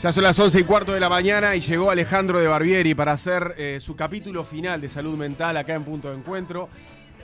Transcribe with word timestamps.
Ya 0.00 0.12
son 0.12 0.22
las 0.22 0.38
11 0.38 0.60
y 0.60 0.62
cuarto 0.62 0.92
de 0.92 1.00
la 1.00 1.08
mañana 1.08 1.56
y 1.56 1.60
llegó 1.60 1.90
Alejandro 1.90 2.38
de 2.38 2.46
Barbieri 2.46 2.94
para 2.94 3.10
hacer 3.10 3.56
eh, 3.58 3.78
su 3.80 3.96
capítulo 3.96 4.44
final 4.44 4.80
de 4.80 4.88
salud 4.88 5.18
mental 5.18 5.56
acá 5.56 5.74
en 5.74 5.82
Punto 5.82 6.08
de 6.08 6.16
Encuentro. 6.16 6.68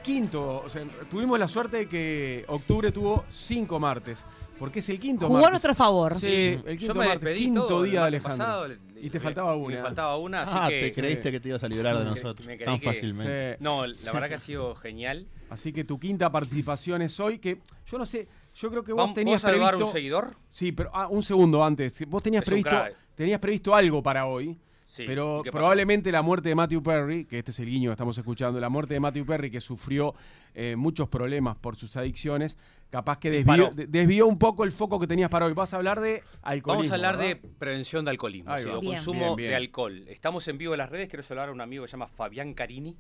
Quinto, 0.03 0.65
tuvimos 1.09 1.39
la 1.39 1.47
suerte 1.47 1.77
de 1.77 1.89
que 1.89 2.45
octubre 2.49 2.91
tuvo 2.91 3.27
cinco 3.33 3.79
martes, 3.79 4.27
porque 4.59 4.79
es 4.81 4.89
el 4.89 5.01
quinto 5.01 5.27
Jugó 5.27 5.47
a 5.47 5.51
nuestro 5.51 5.75
favor. 5.75 6.15
Sí, 6.15 6.59
el 6.65 6.73
Yo 6.75 6.77
quinto 6.79 6.95
me 6.95 7.07
martes, 7.07 7.39
quinto 7.39 7.83
día 7.83 8.01
de 8.03 8.07
Alejandro. 8.07 8.39
pasado, 8.39 8.69
le- 8.69 8.79
y 9.01 9.11
te 9.11 9.19
le- 9.19 9.21
faltaba 9.21 9.55
una. 9.57 9.77
Me 9.77 9.83
faltaba 9.83 10.17
una, 10.17 10.43
así 10.43 10.53
Ah, 10.55 10.67
que... 10.69 10.81
te 10.81 10.95
creíste 10.95 11.23
sí. 11.25 11.31
que 11.33 11.41
te 11.41 11.49
ibas 11.49 11.63
a 11.65 11.69
librar 11.69 11.99
de 11.99 12.05
nosotros 12.05 12.47
me 12.47 12.57
tan 12.57 12.79
que- 12.79 12.87
fácilmente. 12.87 13.57
Sí. 13.59 13.65
No, 13.65 13.87
la 13.87 14.13
verdad 14.13 14.29
que 14.29 14.35
ha 14.35 14.39
sido 14.39 14.75
genial. 14.77 15.27
Así 15.51 15.73
que 15.73 15.85
tu 15.85 15.99
quinta 15.99 16.31
participación 16.31 17.03
es 17.03 17.19
hoy, 17.21 17.39
que 17.39 17.59
yo 17.87 17.99
no 17.99 18.07
sé, 18.07 18.29
yo 18.55 18.71
creo 18.71 18.83
que 18.83 18.93
vos 18.93 18.99
¿Vamos 19.03 19.15
tenías 19.15 19.43
previsto... 19.43 19.87
un 19.87 19.93
seguidor? 19.93 20.37
Sí, 20.49 20.73
pero 20.73 20.91
ah, 20.95 21.09
un 21.09 21.23
segundo 21.23 21.63
antes. 21.65 22.01
Vos 22.09 22.23
tenías 22.23 22.43
Es 22.43 22.47
previsto, 22.49 22.77
tenías 23.15 23.39
previsto 23.41 23.75
algo 23.75 24.03
para 24.03 24.27
hoy. 24.27 24.59
Sí. 24.95 25.03
Pero 25.09 25.43
probablemente 25.51 26.13
la 26.13 26.23
muerte 26.23 26.51
de 26.51 26.55
Matthew 26.55 26.81
Perry, 26.81 27.25
que 27.25 27.41
este 27.41 27.51
es 27.51 27.59
el 27.59 27.67
guiño 27.67 27.91
que 27.91 27.95
estamos 27.95 28.17
escuchando, 28.17 28.61
la 28.61 28.69
muerte 28.69 28.95
de 28.95 29.01
Matthew 29.01 29.27
Perry, 29.27 29.51
que 29.51 29.61
sufrió 29.61 30.15
eh, 30.55 30.77
muchos 30.77 31.09
problemas 31.09 31.57
por 31.57 31.75
sus 31.75 31.97
adicciones, 31.97 32.57
capaz 32.91 33.19
que 33.19 33.29
desvió, 33.29 33.73
desvió 33.75 34.29
un 34.29 34.39
poco 34.39 34.63
el 34.63 34.71
foco 34.71 35.01
que 35.01 35.09
tenías 35.09 35.29
para 35.31 35.47
hoy. 35.47 35.53
Vas 35.53 35.75
a 35.75 35.79
hablar 35.79 35.99
de 35.99 36.23
alcoholismo. 36.43 36.75
Vamos 36.75 36.91
a 36.93 36.95
hablar 36.95 37.17
de 37.17 37.35
prevención 37.35 38.05
de 38.05 38.13
alcoholismo, 38.13 38.55
o 38.55 38.81
consumo 38.83 39.19
Bien, 39.19 39.37
bien. 39.37 39.51
de 39.51 39.57
alcohol. 39.57 40.05
Estamos 40.07 40.47
en 40.47 40.59
vivo 40.59 40.75
en 40.75 40.79
las 40.79 40.91
redes, 40.91 41.09
quiero 41.09 41.25
saludar 41.25 41.49
a 41.49 41.53
un 41.53 41.61
amigo 41.61 41.83
que 41.83 41.89
se 41.89 41.93
llama 41.95 42.07
Fabián 42.07 42.55
Carini. 42.55 42.97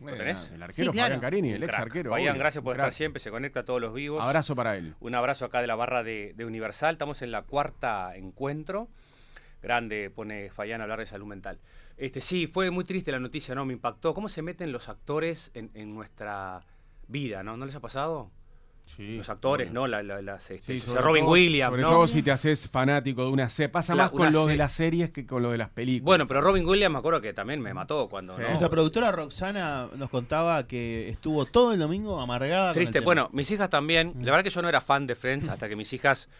Bueno, 0.00 0.18
tenés? 0.18 0.50
El 0.52 0.62
arquero 0.62 0.92
Sí, 0.92 0.92
claro. 0.92 1.14
Fabián 1.14 1.20
Carini, 1.20 1.52
el 1.52 1.62
ex 1.62 1.74
arquero. 1.74 2.10
Fabián, 2.10 2.32
obvio, 2.32 2.40
gracias 2.40 2.62
por 2.62 2.76
estar 2.76 2.92
siempre, 2.92 3.18
se 3.18 3.30
conecta 3.30 3.60
a 3.60 3.64
todos 3.64 3.80
los 3.80 3.94
vivos. 3.94 4.22
Abrazo 4.22 4.54
para 4.54 4.76
él. 4.76 4.94
Un 5.00 5.14
abrazo 5.14 5.46
acá 5.46 5.62
de 5.62 5.68
la 5.68 5.74
barra 5.74 6.02
de, 6.02 6.34
de 6.36 6.44
Universal. 6.44 6.96
Estamos 6.96 7.22
en 7.22 7.30
la 7.30 7.40
cuarta 7.40 8.14
encuentro. 8.14 8.88
Grande, 9.62 10.10
pone 10.10 10.50
Fayán 10.50 10.80
a 10.80 10.84
hablar 10.84 11.00
de 11.00 11.06
salud 11.06 11.26
mental. 11.26 11.58
Este, 11.96 12.20
sí, 12.20 12.46
fue 12.46 12.70
muy 12.70 12.84
triste 12.84 13.10
la 13.10 13.18
noticia, 13.18 13.54
¿no? 13.54 13.64
Me 13.64 13.72
impactó. 13.72 14.14
¿Cómo 14.14 14.28
se 14.28 14.40
meten 14.42 14.70
los 14.72 14.88
actores 14.88 15.50
en, 15.54 15.70
en 15.74 15.94
nuestra 15.94 16.64
vida, 17.08 17.42
¿no? 17.42 17.56
¿No 17.56 17.66
les 17.66 17.74
ha 17.74 17.80
pasado? 17.80 18.30
Sí, 18.84 19.18
Los 19.18 19.28
actores. 19.28 19.70
¿no? 19.70 19.86
La, 19.86 20.02
la- 20.02 20.22
las, 20.22 20.50
este, 20.50 20.74
Sí, 20.74 20.80
sobre 20.80 21.02
Robin 21.02 21.24
todo- 21.24 21.32
Williams, 21.32 21.70
Sobre 21.72 21.82
¿no? 21.82 21.88
todo 21.90 22.06
si 22.08 22.22
te 22.22 22.30
haces 22.30 22.70
fanático 22.70 23.22
de 23.22 23.30
una 23.30 23.46
serie. 23.50 23.68
Pasa 23.68 23.94
más 23.94 24.10
con 24.10 24.32
lo 24.32 24.46
de 24.46 24.56
las 24.56 24.72
series 24.72 25.10
que 25.10 25.26
con 25.26 25.42
lo 25.42 25.50
de 25.50 25.58
las 25.58 25.68
películas. 25.68 26.04
Bueno, 26.06 26.26
pero 26.26 26.40
Robin 26.40 26.64
Williams 26.66 26.92
me 26.94 26.98
acuerdo 27.00 27.20
que 27.20 27.34
también 27.34 27.60
me 27.60 27.74
mató 27.74 28.08
cuando. 28.08 28.34
Sí. 28.34 28.40
¿no? 28.40 28.48
Nuestra 28.48 28.70
productora 28.70 29.12
Roxana 29.12 29.88
nos 29.94 30.08
contaba 30.08 30.66
que 30.66 31.10
estuvo 31.10 31.44
todo 31.44 31.74
el 31.74 31.78
domingo 31.80 32.18
amargada. 32.18 32.72
con 32.72 32.80
el 32.80 32.86
Triste. 32.88 33.00
Bueno, 33.04 33.28
mis 33.34 33.50
hijas 33.50 33.68
también. 33.68 34.12
Mm. 34.14 34.20
La 34.20 34.30
verdad 34.30 34.44
que 34.44 34.50
yo 34.50 34.62
no 34.62 34.68
era 34.70 34.80
fan 34.80 35.06
de 35.06 35.16
Friends 35.16 35.48
hasta 35.48 35.68
que 35.68 35.76
mis 35.76 35.92
hijas. 35.92 36.30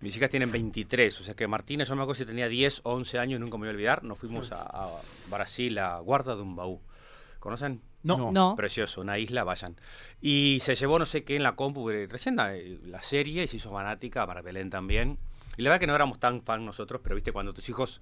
Mis 0.00 0.16
hijas 0.16 0.30
tienen 0.30 0.50
23, 0.52 1.20
o 1.20 1.24
sea 1.24 1.34
que 1.34 1.46
Martina, 1.46 1.84
yo 1.84 1.94
me 1.96 2.02
acuerdo 2.02 2.18
si 2.18 2.26
tenía 2.26 2.48
10 2.48 2.80
o 2.84 2.92
11 2.94 3.18
años, 3.18 3.40
nunca 3.40 3.56
me 3.56 3.60
voy 3.62 3.68
a 3.68 3.70
olvidar. 3.72 4.04
Nos 4.04 4.18
fuimos 4.18 4.52
a, 4.52 4.62
a 4.62 4.88
Brasil, 5.30 5.78
a 5.78 5.98
Guarda 6.00 6.36
de 6.36 6.42
un 6.42 6.56
Baú. 6.56 6.80
¿Conocen? 7.40 7.80
no, 8.02 8.32
No. 8.32 8.54
Precioso, 8.56 9.00
una 9.00 9.18
isla, 9.18 9.44
vayan. 9.44 9.76
Y 10.20 10.58
se 10.60 10.74
llevó 10.74 10.98
no 10.98 11.06
sé 11.06 11.24
qué 11.24 11.36
en 11.36 11.42
la 11.42 11.56
compu, 11.56 11.88
recién 11.88 12.36
la, 12.36 12.52
la 12.84 13.00
serie, 13.02 13.44
y 13.44 13.46
se 13.46 13.56
hizo 13.56 13.70
fanática, 13.70 14.26
para 14.26 14.42
Belén 14.42 14.68
también. 14.70 15.18
Y 15.56 15.62
la 15.62 15.70
verdad 15.70 15.80
que 15.80 15.86
no 15.86 15.94
éramos 15.94 16.18
tan 16.20 16.42
fan 16.42 16.64
nosotros, 16.66 17.00
pero 17.02 17.14
viste, 17.14 17.32
cuando 17.32 17.54
tus 17.54 17.68
hijos 17.68 18.00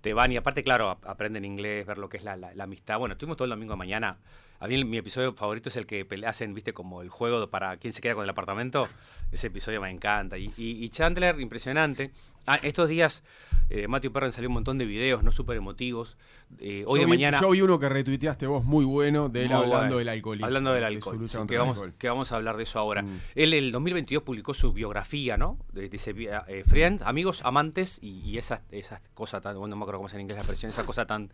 te 0.00 0.12
van 0.12 0.32
y 0.32 0.36
aparte, 0.36 0.62
claro, 0.64 0.90
ap- 0.90 1.06
aprenden 1.06 1.44
inglés, 1.44 1.86
ver 1.86 1.98
lo 1.98 2.08
que 2.08 2.16
es 2.16 2.24
la, 2.24 2.36
la- 2.36 2.54
la 2.54 2.64
amistad. 2.64 2.98
Bueno, 2.98 3.12
estuvimos 3.12 3.36
todo 3.36 3.44
el 3.46 3.50
domingo 3.50 3.74
de 3.74 3.78
mañana. 3.78 4.18
A 4.60 4.66
mí 4.68 4.82
mi 4.84 4.96
episodio 4.96 5.32
favorito 5.34 5.68
es 5.68 5.76
el 5.76 5.86
que 5.86 6.06
hacen, 6.26 6.54
viste, 6.54 6.72
como 6.72 7.02
el 7.02 7.08
juego 7.10 7.48
para 7.50 7.76
quién 7.76 7.92
se 7.92 8.00
queda 8.00 8.14
con 8.14 8.24
el 8.24 8.30
apartamento. 8.30 8.86
Ese 9.32 9.48
episodio 9.48 9.80
me 9.80 9.90
encanta. 9.90 10.38
Y, 10.38 10.52
y- 10.56 10.82
y 10.84 10.88
Chandler, 10.88 11.38
impresionante. 11.40 12.12
Ah, 12.46 12.58
estos 12.62 12.88
días, 12.90 13.24
eh, 13.70 13.88
Matthew 13.88 14.12
Perry 14.12 14.30
salió 14.30 14.48
un 14.50 14.54
montón 14.54 14.76
de 14.78 14.84
videos, 14.84 15.22
no 15.22 15.32
súper 15.32 15.56
emotivos. 15.56 16.16
Eh, 16.60 16.84
hoy 16.86 17.00
yo 17.00 17.06
de 17.06 17.06
vi, 17.06 17.10
mañana... 17.10 17.40
Yo 17.40 17.50
vi 17.50 17.62
uno 17.62 17.78
que 17.78 17.88
retuiteaste 17.88 18.46
vos 18.46 18.64
muy 18.64 18.84
bueno 18.84 19.28
de 19.30 19.46
él 19.46 19.52
hablando 19.52 19.96
del 19.98 20.08
alcoholismo. 20.10 20.46
Hablando 20.46 20.72
del 20.72 20.80
de 20.82 20.86
alcohol. 20.86 21.18
sí, 21.28 21.36
contra 21.38 21.54
que, 21.54 21.58
vamos, 21.58 21.76
alcohol. 21.78 21.94
que 21.98 22.08
vamos 22.08 22.32
a 22.32 22.36
hablar 22.36 22.56
de 22.58 22.62
eso 22.64 22.78
ahora. 22.78 23.02
Mm. 23.02 23.18
Él 23.34 23.54
el 23.54 23.72
2022 23.72 24.22
publicó 24.22 24.52
su 24.54 24.72
biografía, 24.74 25.36
¿no? 25.38 25.58
De- 25.72 25.88
Dice, 25.88 26.14
eh, 26.16 26.62
Friends, 26.66 27.02
amigos, 27.02 27.40
amantes 27.44 27.98
y, 28.02 28.20
y 28.20 28.36
esas, 28.38 28.62
esas 28.70 29.00
cosas 29.14 29.42
tan, 29.42 29.54
bueno, 29.58 29.68
no 29.70 29.76
me 29.76 29.82
acuerdo 29.84 29.98
cómo 30.00 30.08
es 30.08 30.14
en 30.14 30.20
inglés 30.20 30.36
la 30.36 30.42
expresión, 30.42 30.70
esa 30.70 30.84
cosa 30.84 31.06
tan, 31.06 31.30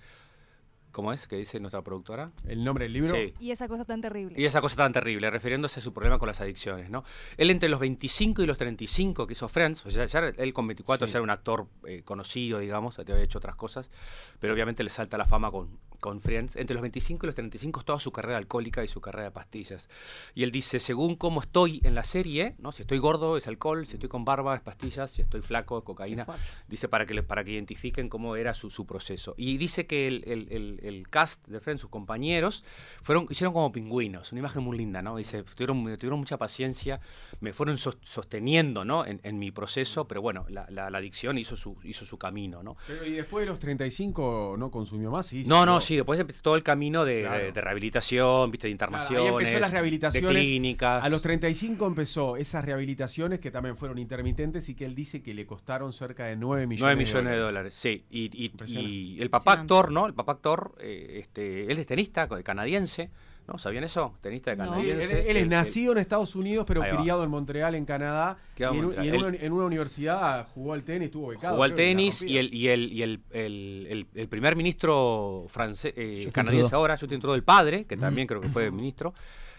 ¿cómo 0.93 1.13
es? 1.13 1.27
que 1.27 1.37
dice 1.37 1.61
nuestra 1.61 1.83
productora? 1.83 2.33
¿El 2.47 2.65
nombre 2.65 2.85
del 2.85 2.93
libro? 2.93 3.15
Sí. 3.15 3.35
Y 3.41 3.51
esa 3.51 3.69
cosa 3.69 3.85
tan 3.85 4.01
terrible. 4.01 4.41
Y 4.41 4.45
esa 4.45 4.61
cosa 4.61 4.77
tan 4.77 4.93
terrible, 4.93 5.31
refiriéndose 5.31 5.81
a 5.81 5.83
su 5.83 5.93
problema 5.93 6.19
con 6.19 6.27
las 6.29 6.41
adicciones, 6.41 6.91
¿no? 6.91 7.05
Él 7.37 7.51
entre 7.51 7.69
los 7.69 7.81
25 7.81 8.43
y 8.43 8.47
los 8.47 8.59
35 8.59 9.27
que 9.27 9.33
hizo 9.33 9.49
Friends, 9.49 9.85
o 9.87 9.91
sea, 9.91 10.07
ya 10.07 10.21
él 10.21 10.53
con 10.53 10.67
24 10.67 11.07
Sí. 11.07 11.13
ya 11.13 11.19
era 11.19 11.23
un 11.25 11.31
actor 11.31 11.67
eh, 11.87 12.03
conocido, 12.05 12.59
digamos, 12.59 12.97
ya 12.97 13.03
había 13.15 13.25
hecho 13.25 13.39
otras 13.39 13.57
cosas, 13.57 13.91
pero 14.39 14.53
obviamente 14.55 14.83
le 14.85 14.91
salta 14.91 15.17
la 15.19 15.25
fama 15.25 15.51
con, 15.51 15.79
con 16.01 16.21
Friends. 16.21 16.57
Entre 16.57 16.75
los 16.75 16.81
25 16.83 17.25
y 17.25 17.29
los 17.29 17.35
35 17.35 17.81
es 17.81 17.87
toda 17.87 17.99
su 17.99 18.11
carrera 18.13 18.39
alcohólica 18.39 18.83
y 18.85 18.89
su 18.89 19.01
carrera 19.01 19.25
de 19.25 19.31
pastillas. 19.31 19.89
Y 20.35 20.43
él 20.45 20.51
dice, 20.51 20.79
según 20.79 21.17
cómo 21.17 21.41
estoy 21.41 21.81
en 21.85 21.95
la 21.95 22.05
serie, 22.05 22.55
¿no? 22.59 22.73
Si 22.73 22.83
estoy 22.83 22.99
gordo 22.99 23.37
es 23.37 23.47
alcohol, 23.47 23.87
si 23.87 23.95
estoy 23.95 24.09
con 24.09 24.25
barba 24.25 24.55
es 24.57 24.61
pastillas, 24.63 25.11
si 25.11 25.23
estoy 25.23 25.43
flaco 25.43 25.79
es 25.79 25.85
cocaína. 25.85 26.27
Dice 26.69 26.89
para 26.89 27.05
que, 27.07 27.15
le- 27.15 27.23
para 27.23 27.45
que 27.45 27.53
identifiquen 27.53 28.09
cómo 28.09 28.37
era 28.37 28.55
su, 28.55 28.71
su 28.71 28.87
proceso. 28.87 29.35
Y 29.37 29.59
dice 29.59 29.87
que 29.87 30.09
el, 30.09 30.25
el- 30.27 30.49
el- 30.51 30.80
el 30.83 31.09
cast 31.09 31.47
de 31.49 31.61
Friends, 31.61 31.81
sus 31.83 31.91
compañeros, 31.91 32.65
fueron, 33.03 33.27
hicieron 33.31 33.53
como 33.53 33.71
pingüinos, 33.73 34.33
una 34.33 34.39
imagen 34.41 34.63
muy 34.63 34.77
linda, 34.77 35.03
¿no? 35.03 35.17
Dice, 35.17 35.43
tuvieron, 35.43 35.83
tuvieron 35.97 36.19
mucha 36.19 36.37
paciencia, 36.39 37.01
me 37.41 37.53
fueron 37.53 37.79
sos- 37.79 37.99
sosteniendo, 38.03 38.85
¿no? 38.85 39.05
En, 39.07 39.21
en 39.23 39.39
mi 39.39 39.51
proceso, 39.51 40.07
pero 40.07 40.23
bueno, 40.23 40.45
la, 40.49 40.67
la- 40.71 40.91
la 40.91 40.99
adicción 40.99 41.39
hizo 41.39 41.57
su, 41.57 41.77
hizo 41.85 42.05
su 42.05 42.19
camino, 42.19 42.63
¿no? 42.63 42.77
Pero, 42.87 43.05
y 43.05 43.13
después 43.13 43.45
de 43.45 43.51
los 43.51 43.59
35 43.59 44.57
no 44.59 44.71
consumió 44.71 45.11
más, 45.11 45.27
sí. 45.27 45.43
No, 45.47 45.65
no, 45.67 45.81
sí, 45.81 45.97
después 45.97 46.19
empezó 46.21 46.43
todo 46.43 46.57
el 46.57 46.63
camino 46.63 47.05
de, 47.05 47.23
Claro. 47.23 47.45
de- 47.45 47.53
de 47.53 47.61
rehabilitación, 47.61 48.51
viste, 48.51 48.69
de 48.69 48.77
Claro, 48.77 48.93
internaciones, 48.93 49.23
ahí 49.25 49.29
empezó 49.39 49.59
las 49.61 49.71
de 49.71 49.75
rehabilitaciones. 49.75 50.31
clínicas. 50.31 51.05
A 51.05 51.09
los 51.09 51.23
35 51.23 51.87
empezó 51.87 52.37
esas 52.37 52.65
rehabilitaciones 52.65 53.41
que 53.41 53.51
también 53.51 53.77
fueron 53.77 53.99
intermitentes 53.99 54.69
y 54.69 54.75
que 54.75 54.85
él 54.85 54.95
dice 54.95 55.23
que 55.23 55.35
le 55.35 55.47
costaron 55.47 55.93
cerca 55.93 56.25
de 56.27 56.37
9 56.37 56.67
millones, 56.67 56.81
9 56.97 56.97
millones 56.97 57.33
de 57.33 57.39
dólares, 57.39 57.75
sí. 57.75 58.05
Y, 58.11 58.31
y- 58.47 58.53
y 58.67 59.21
el 59.21 59.31
papá 59.31 59.53
actor, 59.53 59.91
¿no? 59.91 60.07
El 60.07 60.15
papá 60.15 60.33
actor, 60.33 60.70
eh, 60.79 61.19
este, 61.21 61.71
él 61.71 61.79
es 61.79 61.87
tenista 61.87 62.29
canadiense, 62.43 63.11
¿no? 63.49 63.59
¿Sabían 63.59 63.85
eso? 63.85 64.15
Tenista 64.21 64.51
de 64.51 64.57
No. 64.59 64.67
Canadiense. 64.71 65.21
él, 65.23 65.27
él 65.29 65.37
es 65.39 65.49
nacido 65.49 65.93
en 65.93 65.99
Estados 65.99 66.37
Unidos, 66.37 66.65
pero 66.69 66.83
criado 66.83 67.25
en 67.25 67.31
Montreal, 67.31 67.75
en 67.75 67.85
Canadá. 67.85 68.37
Y, 68.57 68.63
en 68.63 68.77
Montreal. 68.83 69.07
y 69.07 69.11
una, 69.19 69.37
en 69.37 69.53
una 69.53 69.65
universidad 69.65 70.47
jugó 70.55 70.73
al 70.75 70.83
tenis, 70.85 71.07
estuvo 71.07 71.29
becado. 71.29 71.55
Jugó 71.55 71.65
al 71.65 71.75
tenis 71.75 72.23
y 72.23 72.39
el, 72.39 72.55
y 72.55 72.69
el, 72.69 72.93
y 72.93 73.03
el, 73.03 73.21
el- 73.31 73.87
el- 73.91 74.07
el 74.15 74.29
primer 74.29 74.55
ministro 74.57 75.47
francés, 75.49 75.93
eh, 75.97 76.29
canadiense 76.33 76.75
ahora, 76.75 76.97
Justin 76.97 77.19
Trudeau, 77.21 77.35
el 77.37 77.45
padre, 77.45 77.85
que 77.87 77.97
también 77.97 78.27
creo 78.27 78.41
que 78.41 78.49
fue 78.49 78.71
ministro, 78.71 79.15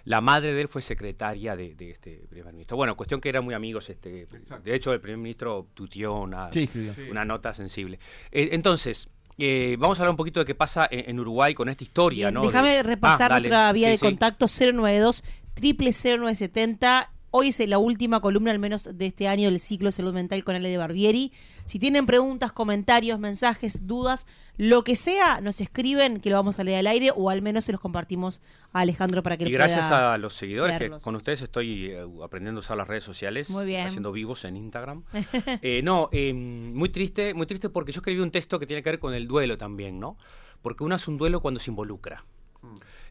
la 0.06 0.20
madre 0.20 0.54
de 0.54 0.62
él 0.62 0.68
fue 0.68 0.82
secretaria 0.82 1.56
de, 1.56 1.76
de 1.76 1.92
este 1.92 2.24
primer 2.28 2.54
ministro. 2.54 2.76
Bueno, 2.76 2.96
cuestión 2.98 3.22
que 3.22 3.30
eran 3.30 3.44
muy 3.44 3.54
amigos. 3.54 3.88
este 3.90 4.22
Exacto. 4.24 4.64
De 4.68 4.74
hecho, 4.76 4.94
el 4.94 5.00
primer 5.00 5.18
ministro 5.20 5.68
tuteó 5.76 6.16
una, 6.22 6.52
Sí, 6.52 6.64
escribió. 6.64 6.92
Sí. 6.94 7.02
una 7.12 7.24
nota 7.24 7.54
sensible. 7.54 8.00
Eh, 8.32 8.50
entonces, 8.54 9.10
eh, 9.44 9.76
vamos 9.80 9.98
a 10.00 10.04
hablar 10.04 10.12
un 10.12 10.18
poquito 10.18 10.40
de 10.40 10.46
qué 10.46 10.54
pasa 10.56 10.88
en, 10.92 11.10
en 11.10 11.20
Uruguay 11.20 11.54
con 11.54 11.68
esta 11.70 11.84
historia, 11.84 12.28
Bien, 12.28 12.34
¿no? 12.36 12.42
Déjame 12.46 12.76
De- 12.76 12.84
repasar 12.84 13.34
Ah, 13.34 13.40
nuestra 13.40 13.72
vía 13.74 13.88
Sí, 13.88 13.92
de 13.92 13.98
sí. 13.98 14.06
contacto 14.06 14.46
092 14.48 15.24
0970. 15.60 17.12
Hoy 17.34 17.48
es 17.48 17.60
la 17.66 17.78
última 17.78 18.20
columna, 18.20 18.52
al 18.52 18.60
menos 18.60 18.90
de 18.94 19.06
este 19.06 19.30
año, 19.30 19.50
del 19.50 19.62
ciclo 19.62 19.94
Salud 19.94 20.14
Mental 20.14 20.44
con 20.44 20.58
Ale 20.58 20.68
de 20.68 20.78
Barbieri. 20.78 21.32
Si 21.64 21.80
tienen 21.80 22.06
preguntas, 22.06 22.52
comentarios, 22.52 23.20
mensajes, 23.20 23.88
dudas, 23.88 24.28
lo 24.58 24.84
que 24.84 24.98
sea, 24.98 25.40
nos 25.40 25.62
escriben 25.62 26.20
que 26.20 26.30
lo 26.30 26.36
vamos 26.36 26.60
a 26.60 26.66
leer 26.66 26.80
al 26.80 26.88
aire 26.88 27.14
o 27.16 27.30
al 27.30 27.42
menos 27.42 27.64
se 27.64 27.72
los 27.72 27.80
compartimos 27.80 28.42
a 28.74 28.82
Alejandro 28.82 29.24
para 29.24 29.38
que 29.38 29.46
Y 29.48 29.52
gracias 29.52 29.88
pueda 29.88 30.14
a 30.14 30.18
los 30.18 30.34
seguidores, 30.34 30.78
que 30.78 30.90
con 30.90 31.16
ustedes 31.16 31.42
estoy 31.42 31.92
eh, 31.92 32.06
aprendiendo 32.22 32.60
a 32.60 32.64
usar 32.64 32.76
las 32.76 32.90
redes 32.90 33.06
sociales, 33.06 33.50
Muy 33.50 33.64
bien. 33.64 33.88
haciendo 33.88 34.12
vivos 34.12 34.44
en 34.44 34.58
Instagram. 34.58 35.04
Eh, 35.64 35.82
no, 35.84 36.10
eh, 36.12 36.34
muy 36.34 36.90
triste, 36.90 37.34
muy 37.34 37.46
triste 37.46 37.70
porque 37.70 37.92
yo 37.92 38.00
escribí 38.00 38.20
un 38.20 38.32
texto 38.32 38.60
que 38.60 38.66
tiene 38.66 38.84
que 38.84 38.90
ver 38.90 39.00
con 39.00 39.14
el 39.14 39.28
duelo 39.28 39.58
también, 39.58 40.00
¿no? 40.00 40.18
Porque 40.62 40.84
uno 40.84 40.96
hace 40.96 41.10
un 41.10 41.18
duelo 41.18 41.40
cuando 41.42 41.60
se 41.60 41.72
involucra. 41.72 42.26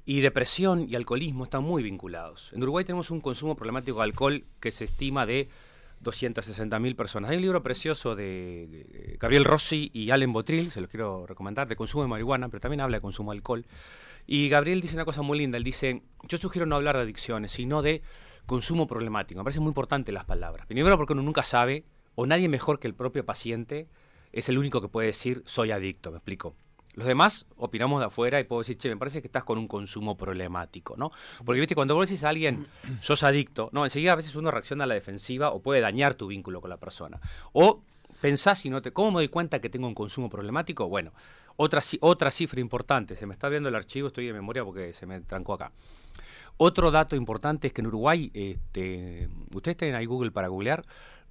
Y 0.05 0.21
depresión 0.21 0.87
y 0.89 0.97
alcoholismo 0.97 1.45
están 1.45 1.65
muy 1.65 1.83
vinculados. 1.83 2.53
En 2.53 2.63
Uruguay 2.63 2.85
tenemos 2.85 3.11
un 3.11 3.21
consumo 3.21 3.55
problemático 3.57 3.99
de 3.99 4.05
alcohol 4.05 4.45
que 4.61 4.73
se 4.73 4.85
estima 4.85 5.27
de 5.27 5.49
260.000 6.03 6.97
personas. 6.97 7.31
Hay 7.31 7.37
un 7.37 7.43
libro 7.43 7.63
precioso 7.63 8.17
de 8.17 9.17
Gabriel 9.21 9.45
Rossi 9.45 9.91
y 9.93 10.11
Allen 10.11 10.33
Botril, 10.33 10.71
se 10.71 10.81
los 10.81 10.89
quiero 10.89 11.27
recomendar, 11.27 11.69
de 11.69 11.77
consumo 11.77 12.03
de 12.03 12.09
marihuana, 12.09 12.49
pero 12.49 12.61
también 12.61 12.81
habla 12.81 12.97
de 12.97 13.03
consumo 13.03 13.33
de 13.33 13.39
alcohol. 13.39 13.67
Y 14.27 14.49
Gabriel 14.49 14.81
dice 14.81 14.95
una 14.95 15.05
cosa 15.05 15.23
muy 15.23 15.39
linda, 15.39 15.59
él 15.59 15.65
dice, 15.65 16.03
yo 16.29 16.39
sugiero 16.39 16.67
no 16.67 16.77
hablar 16.77 16.97
de 16.97 17.03
adicciones, 17.03 17.53
sino 17.53 17.83
de 17.83 18.03
consumo 18.47 18.87
problemático. 18.87 19.41
Me 19.41 19.45
parece 19.45 19.61
muy 19.61 19.69
importante 19.69 20.13
las 20.13 20.25
palabras. 20.25 20.67
Primero 20.67 20.97
porque 20.97 21.13
uno 21.13 21.23
nunca 21.23 21.43
sabe, 21.43 21.85
o 22.15 22.27
nadie 22.27 22.49
mejor 22.49 22.79
que 22.81 22.89
el 22.89 22.95
propio 22.95 23.25
paciente 23.25 23.87
es 24.33 24.49
el 24.49 24.59
único 24.59 24.81
que 24.81 24.89
puede 24.89 25.09
decir 25.09 25.43
soy 25.45 25.71
adicto, 25.71 26.11
me 26.11 26.19
explico. 26.19 26.55
Los 26.95 27.07
demás 27.07 27.47
opinamos 27.57 28.01
de 28.01 28.07
afuera 28.07 28.41
y 28.41 28.45
puedo 28.45 28.63
decir, 28.63 28.77
che, 28.77 28.89
me 28.89 28.97
parece 28.97 29.21
que 29.21 29.29
estás 29.29 29.45
con 29.45 29.59
un 29.59 29.69
consumo 29.69 30.17
problemático, 30.17 30.97
¿no? 30.97 31.13
Porque, 31.45 31.61
viste, 31.61 31.75
cuando 31.75 31.95
vos 31.95 32.09
decís 32.09 32.25
a 32.25 32.31
alguien, 32.31 32.67
sos 33.01 33.23
adicto, 33.23 33.71
¿no? 33.73 33.85
Enseguida 33.85 34.13
a 34.13 34.17
veces 34.17 34.35
uno 34.35 34.51
reacciona 34.51 34.85
a 34.85 34.87
la 34.87 34.95
defensiva 34.95 35.53
o 35.53 35.61
puede 35.61 35.81
dañar 35.81 36.15
tu 36.15 36.27
vínculo 36.27 36.61
con 36.61 36.71
la 36.71 36.79
persona. 36.79 37.21
O 37.53 37.83
pensás 38.21 38.67
y 38.67 38.71
no 38.71 38.83
te... 38.83 38.93
¿Cómo 38.93 39.13
me 39.13 39.17
doy 39.19 39.29
cuenta 39.29 39.61
que 39.61 39.71
tengo 39.71 39.87
un 39.87 39.95
consumo 39.95 40.29
problemático? 40.29 40.89
Bueno, 40.89 41.13
otra, 41.57 41.81
otra 42.01 42.31
cifra 42.31 42.61
importante, 42.61 43.17
se 43.17 43.27
me 43.27 43.35
está 43.35 43.49
viendo 43.49 43.69
el 43.69 43.75
archivo, 43.75 44.09
estoy 44.09 44.27
de 44.27 44.33
memoria 44.33 44.65
porque 44.65 44.93
se 44.93 45.07
me 45.07 45.21
trancó 45.21 45.55
acá. 45.55 45.73
Otro 46.57 46.91
dato 46.91 47.17
importante 47.17 47.69
es 47.69 47.73
que 47.73 47.81
en 47.81 47.87
Uruguay, 47.87 48.31
este, 48.35 49.29
ustedes 49.55 49.77
tienen 49.77 49.97
ahí 49.97 50.07
Google 50.07 50.31
para 50.31 50.49
googlear, 50.49 50.85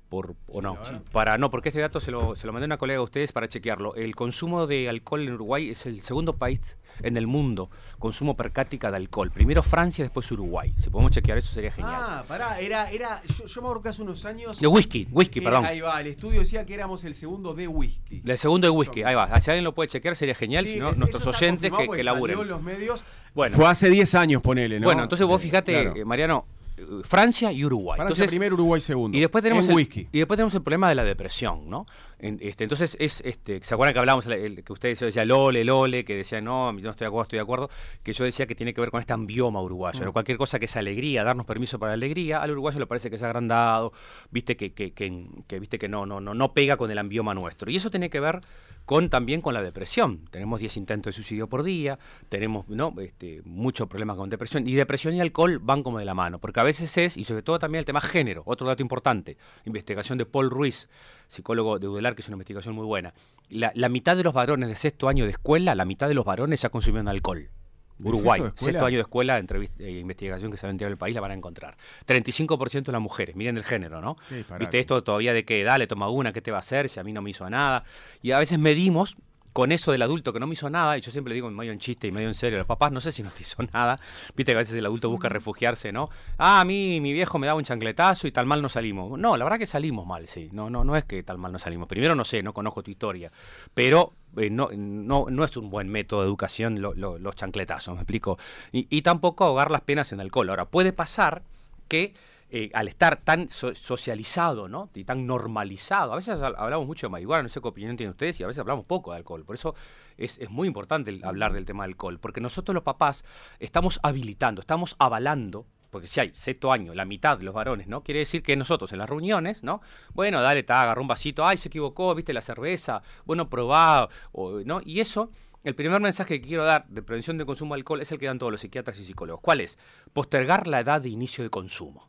por, 0.10 0.36
o 0.48 0.62
no, 0.62 0.78
para 1.12 1.38
no, 1.38 1.52
porque 1.52 1.70
este 1.70 1.80
dato 1.82 2.00
se 2.00 2.10
lo, 2.12 2.36
se 2.36 2.48
lo 2.48 2.54
mandé 2.54 2.66
a 2.66 2.68
una 2.68 2.78
colega 2.78 2.98
de 3.00 3.04
ustedes 3.04 3.32
para 3.32 3.48
chequearlo. 3.48 3.94
El 3.96 4.16
consumo 4.16 4.66
de 4.66 4.90
alcohol 4.90 5.22
en 5.28 5.34
Uruguay 5.34 5.70
es 5.70 5.86
el 5.86 6.02
segundo 6.02 6.36
país 6.36 6.78
en 7.04 7.16
el 7.16 7.28
mundo, 7.28 7.70
consumo 8.00 8.36
per 8.36 8.52
cápita 8.52 8.90
de 8.90 8.98
alcohol. 8.98 9.30
Primero 9.32 9.62
Francia, 9.62 10.04
después 10.04 10.30
Uruguay. 10.32 10.74
Si 10.78 10.90
podemos 10.90 11.12
chequear 11.12 11.38
eso 11.38 11.54
sería 11.54 11.72
genial. 11.72 11.94
Ah, 11.96 12.24
pará, 12.28 12.60
era, 12.60 12.90
era, 12.90 13.22
yo, 13.28 13.46
yo 13.46 13.62
me 13.62 13.68
acuerdo 13.68 13.84
que 13.84 13.90
hace 13.90 14.02
unos 14.02 14.26
años. 14.26 14.60
de 14.60 14.68
whisky, 14.68 15.08
whisky, 15.12 15.40
era- 15.40 15.50
perdón. 15.52 15.66
Ahí 15.68 15.80
va, 15.80 16.02
el 16.02 16.08
estudio 16.08 16.40
decía 16.40 16.66
que 16.66 16.74
éramos 16.74 17.04
el 17.04 17.14
segundo 17.14 17.54
de 17.54 17.68
whisky. 17.68 18.24
El 18.26 18.38
segundo 18.40 18.66
de 18.68 18.72
whisky, 18.72 19.04
ahí 19.04 19.14
va. 19.16 19.40
Si 19.40 19.52
alguien 19.52 19.64
lo 19.64 19.76
puede 19.76 19.90
chequear 19.90 20.16
sería 20.16 20.34
genial, 20.34 20.66
Sí, 20.66 20.74
si 20.74 20.80
no, 20.80 20.90
es- 20.90 20.98
nuestros 20.98 21.26
oyentes 21.28 21.72
que, 21.72 22.04
laburen. 22.04 22.40
en 22.40 22.48
los 22.48 22.62
medios. 22.64 23.04
Bueno. 23.36 23.56
Fue 23.56 23.68
hace 23.68 23.90
10 23.92 24.16
años, 24.16 24.42
ponele, 24.42 24.80
¿no? 24.80 24.86
Bueno, 24.86 25.04
entonces 25.04 25.28
vos 25.28 25.40
Eh, 25.40 25.46
fíjate, 25.46 25.72
claro. 25.74 25.94
eh, 25.96 26.04
Mariano, 26.04 26.46
eh, 26.50 26.59
Francia 27.04 27.52
y 27.52 27.64
Uruguay. 27.66 27.98
Francia 27.98 28.14
entonces, 28.14 28.30
primero, 28.31 28.56
Uruguay 28.56 28.81
segundo. 28.81 29.18
Y 29.18 29.22
después 29.22 29.44
tenemos 29.44 29.66
en 29.66 29.72
el, 29.72 29.76
whisky. 29.76 30.08
y 30.12 30.18
después 30.20 30.38
tenemos 30.38 30.54
el 30.56 30.62
problema 30.62 30.90
de 30.90 30.96
la 30.96 31.04
depresión, 31.04 31.70
¿no? 31.70 31.86
En- 32.20 32.38
este, 32.42 32.66
entonces 32.66 32.98
es 33.00 33.22
este, 33.26 33.62
¿se 33.64 33.74
acuerdan 33.74 33.94
que 33.94 34.00
hablábamos 34.00 34.26
el- 34.28 34.64
que 34.64 34.74
ustedes 34.74 35.00
decía 35.00 35.24
Lole, 35.26 35.64
Lole, 35.64 36.04
que 36.04 36.16
decía 36.18 36.42
no, 36.42 36.72
no 36.74 36.90
estoy 36.90 37.06
de 37.06 37.08
acuerdo, 37.08 37.22
estoy 37.24 37.38
de 37.38 37.44
acuerdo, 37.44 37.70
que 38.04 38.12
yo 38.14 38.26
decía 38.26 38.46
que 38.46 38.56
tiene 38.56 38.74
que 38.74 38.81
ver 38.81 38.92
con 38.92 39.00
este 39.00 39.14
ambioma 39.14 39.62
uruguayo, 39.62 40.10
Mm. 40.10 40.12
Cualquier 40.12 40.38
cosa 40.38 40.60
que 40.60 40.66
es 40.66 40.76
alegría, 40.76 41.24
darnos 41.24 41.46
permiso 41.46 41.80
para 41.80 41.92
la 41.92 41.96
alegría, 41.96 42.42
al 42.42 42.52
uruguayo 42.52 42.80
le 42.80 42.88
parece 42.88 43.10
que 43.10 43.16
es 43.16 43.24
agrandado, 43.24 43.94
viste 44.31 44.58
que, 44.58 44.74
que, 44.74 44.92
que- 44.92 45.28
que, 45.48 45.60
viste 45.60 45.80
que 45.80 45.88
no, 45.88 46.06
no, 46.06 46.20
no, 46.20 46.34
no 46.34 46.54
pega 46.54 46.76
con 46.78 46.92
el 46.92 46.98
ambioma 46.98 47.34
nuestro. 47.34 47.72
Y 47.72 47.78
eso 47.78 47.90
tiene 47.90 48.10
que 48.10 48.20
ver 48.20 48.42
con 48.90 49.08
también 49.08 49.42
con 49.42 49.54
la 49.54 49.62
depresión. 49.62 50.26
Tenemos 50.32 50.60
10 50.60 50.78
intentos 50.78 51.14
de 51.14 51.16
suicidio 51.16 51.48
por 51.48 51.62
día, 51.62 52.00
tenemos 52.28 52.68
¿no? 52.70 52.92
este, 53.02 53.44
muchos 53.46 53.88
problemas 53.88 54.18
con 54.18 54.32
depresión. 54.32 54.68
Y 54.68 54.74
depresión 54.74 55.14
y 55.14 55.22
alcohol 55.22 55.60
van 55.62 55.84
como 55.84 56.00
de 56.00 56.06
la 56.06 56.16
mano, 56.16 56.40
porque 56.40 56.60
a 56.60 56.64
veces 56.64 56.98
es, 56.98 57.16
y 57.16 57.24
sobre 57.24 57.44
todo 57.44 57.60
también 57.60 57.82
el 57.82 57.86
tema 57.86 58.02
género, 58.02 58.42
otro 58.48 58.66
dato 58.66 58.82
importante, 58.82 59.38
investigación 59.66 60.18
de 60.18 60.26
Paul 60.26 60.50
Ruiz, 60.50 60.90
psicólogo 61.28 61.78
de 61.78 61.88
Udelar, 61.88 62.16
que 62.16 62.24
es 62.24 62.30
una 62.30 62.34
investigación 62.34 62.74
muy 62.74 62.84
buena. 62.88 63.14
La, 63.50 63.72
la 63.76 63.90
mitad 63.90 64.18
de 64.18 64.24
los 64.24 64.34
varones 64.34 64.68
de 64.68 64.76
sexto 64.76 65.08
año 65.08 65.26
de 65.26 65.32
escuela, 65.34 65.76
la 65.76 65.86
mitad 65.86 66.08
de 66.08 66.16
los 66.16 66.26
varones 66.26 66.64
ya 66.64 66.70
consumieron 66.70 67.08
alcohol. 67.08 67.52
¿De 68.00 68.10
Uruguay, 68.10 68.40
sexto 68.42 68.66
sexto, 68.66 68.66
de 68.66 68.72
escuela? 68.72 68.88
año 68.88 68.98
de 68.98 69.01
escuela, 69.01 69.40
entrevist- 69.40 69.80
eh, 69.80 70.00
investigación 70.00 70.50
que 70.51 70.57
se 70.57 70.66
ha 70.66 70.69
vendido 70.69 70.88
en 70.88 70.94
el 70.94 70.98
país, 70.98 71.13
la 71.13 71.22
van 71.22 71.31
a 71.31 71.34
encontrar. 71.36 71.78
35% 72.07 72.86
de 72.86 72.92
las 72.94 73.01
mujeres, 73.01 73.36
miren 73.36 73.57
el 73.57 73.63
género, 73.63 74.01
¿no? 74.01 74.16
Viste 74.60 74.80
esto 74.80 75.04
todavía 75.04 75.34
de 75.34 75.46
que, 75.46 75.63
dale, 75.63 75.86
toma 75.86 76.10
una, 76.10 76.34
¿qué 76.34 76.42
te 76.42 76.50
va 76.51 76.57
a 76.57 76.62
hacer? 76.62 76.90
Si 76.90 77.00
a 77.00 77.04
mí 77.04 77.13
no 77.13 77.22
me 77.22 77.30
hizo 77.30 77.50
nada. 77.50 77.84
Y 78.22 78.31
a 78.31 78.40
veces 78.40 78.57
medimos 78.57 79.18
con 79.54 79.72
eso 79.72 79.92
del 79.92 80.01
adulto 80.01 80.31
que 80.34 80.40
no 80.40 80.48
me 80.48 80.54
hizo 80.54 80.69
nada, 80.69 80.98
y 80.98 81.01
yo 81.01 81.12
siempre 81.12 81.30
le 81.30 81.36
digo 81.36 81.50
medio 81.50 81.72
en 81.72 81.80
chiste 81.80 82.07
y 82.07 82.12
medio 82.12 82.28
en 82.28 82.34
serio, 82.36 82.57
a 82.57 82.60
los 82.60 82.68
papás 82.68 82.92
no 82.92 83.01
sé 83.01 83.12
si 83.12 83.24
no 83.24 83.30
te 83.31 83.42
hizo 83.42 83.62
nada, 83.74 84.00
viste 84.36 84.51
que 84.51 84.56
a 84.56 84.60
veces 84.60 84.75
el 84.75 84.86
adulto 84.86 85.10
busca 85.10 85.30
refugiarse, 85.30 85.92
¿no? 85.92 86.10
Ah, 86.38 86.62
a 86.62 86.66
mí 86.66 87.00
mi 87.01 87.13
viejo 87.13 87.40
me 87.40 87.48
daba 87.48 87.57
un 87.57 87.66
chancletazo 87.66 88.28
y 88.28 88.31
tal 88.31 88.46
mal 88.46 88.62
no 88.62 88.69
salimos. 88.69 89.18
No, 89.19 89.36
la 89.38 89.44
verdad 89.46 89.57
que 89.60 89.66
salimos 89.66 90.06
mal, 90.06 90.28
sí, 90.28 90.50
no, 90.51 90.69
no, 90.69 90.84
no 90.84 90.96
es 90.96 91.04
que 91.06 91.24
tal 91.24 91.38
mal 91.38 91.51
no 91.51 91.60
salimos. 91.60 91.88
Primero 91.88 92.16
no 92.16 92.24
sé, 92.25 92.44
no 92.44 92.54
conozco 92.54 92.84
tu 92.84 92.92
historia, 92.92 93.31
pero 93.74 94.13
eh, 94.38 94.50
no, 94.50 94.69
no, 94.75 95.25
no 95.30 95.44
es 95.44 95.57
un 95.57 95.69
buen 95.69 95.90
método 95.90 96.22
de 96.22 96.28
educación 96.28 96.81
lo- 96.81 96.94
lo- 96.94 97.18
los 97.18 97.36
chancletazos, 97.36 97.95
me 97.95 98.02
explico. 98.02 98.38
Y, 98.72 98.88
y 98.90 99.02
tampoco 99.02 99.45
ahogar 99.45 99.72
las 99.72 99.81
penas 99.81 100.12
en 100.13 100.19
alcohol. 100.22 100.50
Ahora, 100.50 100.66
puede 100.66 100.94
pasar 100.94 101.42
que 101.88 102.13
eh, 102.50 102.69
al 102.74 102.88
estar 102.88 103.18
tan 103.22 103.50
so- 103.50 103.75
socializado 103.75 104.68
¿no? 104.68 104.90
y 104.96 105.04
tan 105.04 105.28
normalizado, 105.28 106.13
a 106.13 106.16
veces 106.16 106.36
hab- 106.36 106.56
hablamos 106.57 106.88
mucho 106.88 107.07
de 107.07 107.12
marihuana, 107.12 107.44
no 107.44 107.50
sé 107.50 107.62
qué 107.62 107.68
opinión 107.68 107.96
tienen 107.96 108.12
ustedes, 108.12 108.40
y 108.40 108.44
a 108.44 108.48
veces 108.48 108.60
hablamos 108.60 108.86
poco 108.86 109.12
de 109.12 109.18
alcohol. 109.18 109.46
Por 109.46 109.56
eso 109.56 109.75
es, 110.18 110.38
es 110.40 110.50
muy 110.50 110.68
importante 110.68 111.12
el 111.12 111.24
hablar 111.24 111.54
del 111.54 111.66
tema 111.66 111.84
del 111.84 111.92
alcohol, 111.92 112.19
porque 112.19 112.42
nosotros 112.42 112.74
los 112.74 112.84
papás 112.84 113.24
estamos 113.60 114.00
habilitando, 114.04 114.62
estamos 114.62 114.96
avalando. 115.00 115.66
Porque 115.92 116.06
si 116.06 116.19
hay 116.19 116.31
sexto 116.36 116.72
año, 116.72 116.94
la 116.94 117.04
mitad 117.04 117.40
de 117.40 117.44
los 117.44 117.54
varones, 117.56 117.88
¿no? 117.88 118.04
Quiere 118.04 118.19
decir 118.19 118.44
que 118.44 118.56
nosotros 118.56 118.92
en 118.94 119.00
las 119.00 119.10
reuniones, 119.10 119.63
¿no? 119.63 119.81
Bueno, 120.13 120.40
dale, 120.40 120.62
te 120.62 120.72
agarró 120.72 121.02
un 121.02 121.07
vasito, 121.07 121.44
ay, 121.48 121.57
se 121.57 121.68
equivocó, 121.68 122.13
viste 122.13 122.31
la 122.31 122.42
cerveza, 122.42 123.02
bueno, 123.25 123.50
probá, 123.50 124.07
o, 124.31 124.60
¿no? 124.60 124.81
Y 124.86 125.00
eso, 125.00 125.31
el 125.63 125.74
primer 125.74 126.00
mensaje 126.00 126.40
que 126.40 126.48
quiero 126.48 126.63
dar 126.63 126.86
de 126.90 127.02
prevención 127.02 127.40
de 127.40 127.45
consumo 127.48 127.74
de 127.74 127.80
alcohol 127.80 128.02
es 128.02 128.12
el 128.12 128.19
que 128.19 128.28
dan 128.28 128.38
todos 128.38 128.52
los 128.52 128.62
psiquiatras 128.62 129.00
y 129.00 129.04
psicólogos. 129.04 129.42
¿Cuál 129.42 129.62
es? 129.62 129.80
Postergar 130.13 130.68
la 130.68 130.80
edad 130.81 131.02
de 131.02 131.10
inicio 131.10 131.44
de 131.44 131.50
consumo. 131.50 132.07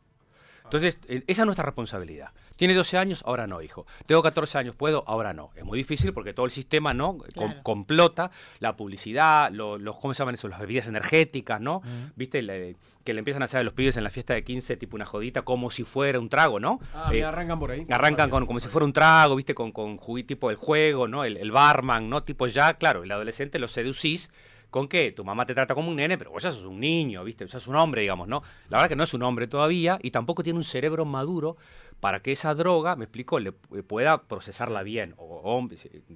Entonces, 0.71 0.97
eh, 1.09 1.23
esa 1.27 1.41
es 1.41 1.45
nuestra 1.45 1.65
responsabilidad. 1.65 2.29
Tiene 2.55 2.73
12 2.73 2.97
años, 2.97 3.23
ahora 3.25 3.45
no, 3.47 3.61
hijo. 3.61 3.85
Tengo 4.05 4.21
14 4.23 4.57
años, 4.57 4.75
¿puedo? 4.75 5.03
Ahora 5.05 5.33
no. 5.33 5.49
Es 5.55 5.65
muy 5.65 5.77
difícil 5.77 6.13
porque 6.13 6.33
todo 6.33 6.45
el 6.45 6.51
sistema 6.51 6.93
no 6.93 7.17
Com- 7.17 7.27
Claro. 7.33 7.63
complota 7.63 8.31
la 8.59 8.77
publicidad, 8.77 9.51
lo- 9.51 9.77
los, 9.77 9.97
¿cómo 9.97 10.13
se 10.13 10.19
llaman 10.19 10.35
eso? 10.35 10.47
Las 10.47 10.59
bebidas 10.59 10.87
energéticas, 10.87 11.59
¿no? 11.59 11.81
¿Viste? 12.15 12.41
Le- 12.41 12.77
que 13.03 13.13
le 13.13 13.19
empiezan 13.19 13.41
a 13.41 13.45
hacer 13.45 13.59
a 13.59 13.63
los 13.63 13.73
pibes 13.73 13.97
en 13.97 14.03
la 14.03 14.11
fiesta 14.11 14.33
de 14.33 14.43
15 14.43 14.77
tipo 14.77 14.95
una 14.95 15.05
jodita 15.07 15.41
como 15.41 15.71
si 15.71 15.83
fuera 15.83 16.19
un 16.19 16.29
trago, 16.29 16.59
¿no? 16.59 16.79
Ah, 16.93 17.09
Eh, 17.13 17.23
arrancan 17.23 17.59
por 17.59 17.71
ahí. 17.71 17.83
Arrancan 17.89 18.29
con 18.29 18.45
como 18.45 18.59
si 18.59 18.69
fuera 18.69 18.85
un 18.85 18.93
trago, 18.93 19.35
¿viste? 19.35 19.53
Con, 19.55 19.71
con 19.71 19.99
tipo 20.25 20.49
el 20.51 20.55
juego, 20.55 21.07
¿no? 21.07 21.23
El, 21.25 21.37
el 21.37 21.51
barman, 21.51 22.09
¿no? 22.09 22.23
Tipo 22.23 22.45
ya, 22.47 22.75
claro, 22.75 23.03
el 23.03 23.11
adolescente 23.11 23.57
lo 23.59 23.67
seducís 23.67 24.31
con 24.71 24.87
que 24.87 25.11
tu 25.11 25.23
mamá 25.23 25.45
te 25.45 25.53
trata 25.53 25.75
como 25.75 25.89
un 25.89 25.97
nene, 25.97 26.17
pero 26.17 26.31
vos 26.31 26.41
ya 26.41 26.49
sos 26.49 26.63
un 26.63 26.79
niño, 26.79 27.23
¿viste? 27.23 27.45
Ya 27.45 27.51
sos 27.59 27.67
un 27.67 27.75
hombre, 27.75 28.01
digamos, 28.01 28.27
¿no? 28.27 28.41
La 28.69 28.77
verdad 28.77 28.89
que 28.89 28.95
no 28.95 29.03
es 29.03 29.13
un 29.13 29.21
hombre 29.21 29.45
todavía 29.47 29.99
y 30.01 30.09
tampoco 30.11 30.41
tiene 30.43 30.57
un 30.57 30.63
cerebro 30.63 31.05
maduro 31.05 31.57
para 31.99 32.21
que 32.21 32.31
esa 32.31 32.55
droga, 32.55 32.95
me 32.95 33.03
explico, 33.05 33.39
le 33.39 33.51
pu- 33.53 33.83
pueda 33.83 34.23
procesarla 34.23 34.81
bien. 34.81 35.13
O 35.17 35.67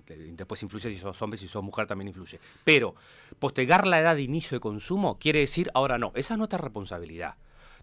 te- 0.05 0.15
después 0.17 0.63
influye 0.63 0.89
si 0.89 0.97
sos 0.97 1.21
hombre, 1.21 1.37
si 1.37 1.47
sos 1.47 1.63
mujer 1.63 1.85
también 1.85 2.07
influye. 2.07 2.39
Pero 2.63 2.95
postergar 3.37 3.85
la 3.85 3.99
edad 3.99 4.15
de 4.15 4.23
inicio 4.23 4.55
de 4.55 4.61
consumo 4.61 5.19
quiere 5.19 5.39
decir 5.41 5.69
ahora 5.75 5.97
no. 5.99 6.11
Esa 6.15 6.33
es 6.33 6.37
nuestra 6.39 6.57
responsabilidad. 6.57 7.35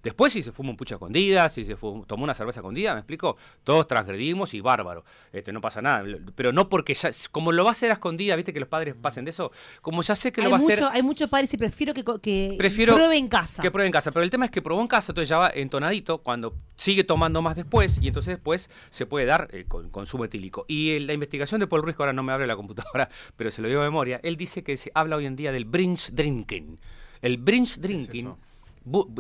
Después, 0.03 0.33
si 0.33 0.43
se 0.43 0.51
fuma 0.53 0.71
un 0.71 0.77
pucho 0.77 0.97
escondida, 0.97 1.49
si 1.49 1.65
se 1.65 1.77
fu- 1.77 2.05
tomó 2.07 2.25
una 2.25 2.35
cerveza 2.35 2.61
escondida, 2.61 2.93
¿me 2.95 3.01
explico? 3.01 3.37
Todos 3.63 3.87
transgredimos 3.87 4.53
y 4.55 4.61
bárbaro. 4.61 5.05
Este, 5.33 5.53
no 5.53 5.61
pasa 5.61 5.81
nada. 5.81 6.05
Pero 6.35 6.53
no 6.53 6.69
porque 6.69 6.95
ya, 6.95 7.11
como 7.31 7.53
lo 7.53 7.63
va 7.65 7.71
a 7.71 7.73
hacer 7.73 7.91
a 7.91 7.95
escondida, 7.95 8.35
¿viste? 8.35 8.53
Que 8.53 8.59
los 8.61 8.69
padres 8.69 8.95
pasen 9.01 9.25
de 9.25 9.31
eso. 9.31 9.53
Como 9.81 10.03
ya 10.03 10.15
sé 10.17 10.33
que 10.33 10.41
hay, 10.41 10.47
lo 10.47 10.51
va 10.51 10.57
a 10.57 10.61
hacer. 10.61 10.83
hay 10.91 11.03
muchos 11.03 11.31
padres 11.31 11.55
y 11.55 11.57
prefiero 11.57 11.95
que, 11.95 12.03
que 12.21 12.55
Prefiero 12.59 12.95
pruebe 12.95 13.17
en 13.17 13.29
casa. 13.29 13.63
Que 13.63 13.71
pruebe 13.71 13.87
en 13.87 13.93
casa. 13.93 14.11
Pero 14.11 14.25
el 14.25 14.31
tema 14.31 14.45
es 14.47 14.51
que 14.51 14.61
probó 14.61 14.81
en 14.81 14.89
casa, 14.89 15.13
entonces 15.13 15.29
ya 15.29 15.39
va 15.39 15.51
entonadito 15.55 16.19
cuando 16.19 16.55
sigue 16.77 17.05
tomando 17.05 17.41
más 17.41 17.55
después 17.55 17.99
y 18.03 18.09
entonces 18.09 18.35
después 18.35 18.71
se 18.91 19.07
puede 19.07 19.27
dar 19.27 19.49
eh, 19.53 19.67
con 19.69 19.89
consumo 19.91 20.25
etílico. 20.25 20.65
Y 20.67 20.97
en 20.97 21.07
la 21.07 21.13
investigación 21.13 21.61
de 21.61 21.67
Paul 21.69 21.83
Ruiz, 21.83 21.97
que 21.97 22.03
ahora 22.03 22.13
no 22.13 22.23
me 22.25 22.33
abre 22.33 22.47
la 22.49 22.57
computadora, 22.57 23.09
pero 23.37 23.51
se 23.53 23.63
lo 23.63 23.69
digo 23.69 23.81
de 23.83 23.87
memoria, 23.87 24.19
él 24.25 24.37
dice 24.37 24.65
que 24.65 24.77
se 24.77 24.91
habla 24.95 25.17
hoy 25.17 25.27
en 25.27 25.37
día 25.37 25.53
del 25.53 25.65
binge 25.65 26.11
drinking. 26.13 26.79
El 27.21 27.39
binge 27.39 27.77
drinking? 27.81 28.35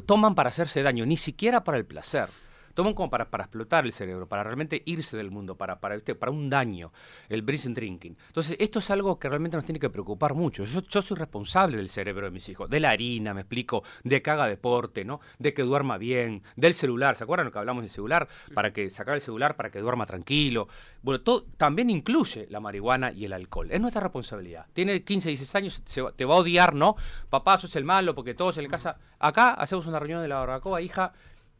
Toman 0.07 0.35
para 0.35 0.49
hacerse 0.49 0.83
daño, 0.83 1.07
ni 1.07 1.16
siquiera 1.16 1.64
para 1.64 1.78
el 1.78 1.85
placer. 1.85 2.28
Toman 2.75 2.95
como 2.95 3.11
para, 3.11 3.31
para 3.31 3.45
explotar 3.45 3.85
el 3.85 3.93
cerebro, 3.93 4.26
para 4.26 4.45
realmente 4.45 4.83
irse 4.85 5.17
del 5.17 5.31
mundo, 5.31 5.57
para, 5.57 5.81
para, 5.81 5.99
para 5.99 6.33
un 6.33 6.50
daño, 6.50 6.93
el 7.29 7.43
binge 7.43 7.69
drinking. 7.69 8.17
Entonces, 8.29 8.57
esto 8.59 8.79
es 8.79 8.91
algo 8.91 9.19
que 9.19 9.29
realmente 9.29 9.57
nos 9.57 9.64
tiene 9.64 9.79
que 9.79 9.91
preocupar 9.91 10.35
mucho. 10.35 10.64
Yo, 10.64 10.83
yo 10.83 11.02
soy 11.02 11.17
responsable 11.17 11.76
del 11.76 11.88
cerebro 11.88 12.26
de 12.26 12.31
mis 12.31 12.49
hijos, 12.49 12.69
de 12.69 12.81
la 12.81 12.91
harina, 12.91 13.35
me 13.35 13.43
explico, 13.43 13.83
de 14.05 14.23
que 14.23 14.31
haga 14.31 14.47
deporte, 14.47 15.05
¿no? 15.05 15.21
De 15.38 15.55
que 15.55 15.62
duerma 15.62 15.99
bien, 15.99 16.43
del 16.57 16.75
celular. 16.75 17.17
¿Se 17.17 17.25
acuerdan 17.25 17.47
lo 17.47 17.52
que 17.52 17.59
hablamos 17.59 17.83
del 17.83 17.91
celular? 17.91 18.29
Para 18.55 18.73
que 18.73 18.91
sacar 18.91 19.14
el 19.14 19.21
celular 19.21 19.57
para 19.57 19.71
que 19.71 19.81
duerma 19.81 20.07
tranquilo. 20.07 20.69
Bueno, 21.02 21.21
todo, 21.21 21.45
también 21.57 21.91
incluye 21.91 22.47
la 22.50 22.61
marihuana 22.61 23.12
y 23.12 23.25
el 23.25 23.33
alcohol. 23.33 23.69
Es 23.71 23.81
nuestra 23.81 24.02
responsabilidad. 24.02 24.67
Tiene 24.73 25.02
15, 25.02 25.29
16 25.31 25.55
años, 25.55 25.83
se 25.85 26.02
te 26.17 26.25
va 26.25 26.35
a 26.35 26.38
odiar, 26.38 26.75
¿no? 26.75 26.97
Papá, 27.29 27.59
sos 27.59 27.75
el 27.76 27.85
malo 27.85 28.14
porque 28.14 28.35
todos 28.35 28.57
en 28.59 28.64
la 28.64 28.71
casa. 28.71 28.99
Acá 29.19 29.55
hacemos 29.55 29.87
una 29.87 29.99
reunión 29.99 30.23
de 30.23 30.29
la 30.29 30.37
barbacoa, 30.37 30.81
hija. 30.81 31.12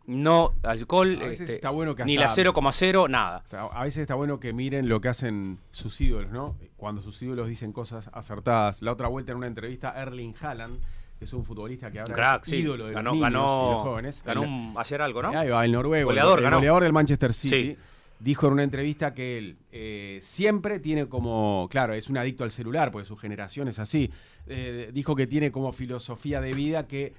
No 0.07 0.55
alcohol, 0.63 1.17
A 1.23 1.27
veces 1.27 1.43
este, 1.43 1.55
está 1.55 1.71
bueno 1.71 1.95
que 1.95 2.05
ni 2.05 2.17
la 2.17 2.27
hasta- 2.27 2.43
0,0, 2.43 3.09
nada. 3.09 3.45
A 3.73 3.85
veces 3.85 3.99
está 4.03 4.15
bueno 4.15 4.41
que 4.41 4.53
miren 4.53 4.89
lo 4.89 5.01
que 5.01 5.09
hacen 5.09 5.59
sus 5.71 6.01
ídolos, 6.01 6.31
¿no? 6.33 6.57
Cuando 6.77 7.03
sus 7.03 7.23
ídolos 7.23 7.49
dicen 7.49 7.73
cosas 7.73 8.11
acertadas. 8.13 8.83
La 8.83 8.93
otra 8.93 9.09
vuelta 9.09 9.33
en 9.33 9.39
una 9.39 9.47
entrevista, 9.47 9.95
Erling 9.97 10.35
Haaland, 10.41 10.81
que 11.19 11.25
es 11.25 11.33
un 11.33 11.45
futbolista 11.45 11.91
que 11.93 12.01
ahora 12.01 12.15
Crack, 12.15 12.43
es 12.43 12.51
sí. 12.51 12.57
ídolo 12.57 12.87
de 12.87 12.95
ganó, 12.95 13.11
los 13.11 13.15
niños 13.19 13.33
ganó, 13.33 13.45
y 13.69 13.73
los 13.75 13.83
jóvenes. 13.83 14.23
ganó 14.25 14.43
El- 14.43 14.49
un- 14.49 14.75
ayer 14.77 15.03
algo, 15.03 15.23
¿no? 15.23 15.39
Ahí 15.39 15.49
va, 15.49 15.65
el 15.65 15.71
noruego, 15.73 16.11
el- 16.11 16.17
Goleador, 16.17 16.39
el, 16.41 16.45
ganó. 16.45 16.57
goleador 16.57 16.83
del 16.83 16.93
Manchester 16.93 17.33
City, 17.33 17.55
Sí. 17.71 17.77
dijo 18.19 18.49
en 18.49 18.53
una 18.55 18.63
entrevista 18.65 19.15
que 19.15 19.39
él 19.39 19.57
eh, 19.71 20.19
siempre 20.21 20.81
tiene 20.81 21.07
como, 21.09 21.69
claro, 21.71 21.95
es 21.95 22.11
un 22.11 22.19
adicto 22.19 22.43
al 22.43 22.51
celular, 22.51 22.91
porque 22.91 23.07
su 23.07 23.17
generación 23.17 23.69
es 23.69 23.79
así, 23.79 24.11
eh, 24.49 24.91
dijo 24.93 25.15
que 25.15 25.29
tiene 25.29 25.53
como 25.53 25.73
filosofía 25.73 26.41
de 26.41 26.53
vida 26.55 26.89
que 26.89 27.15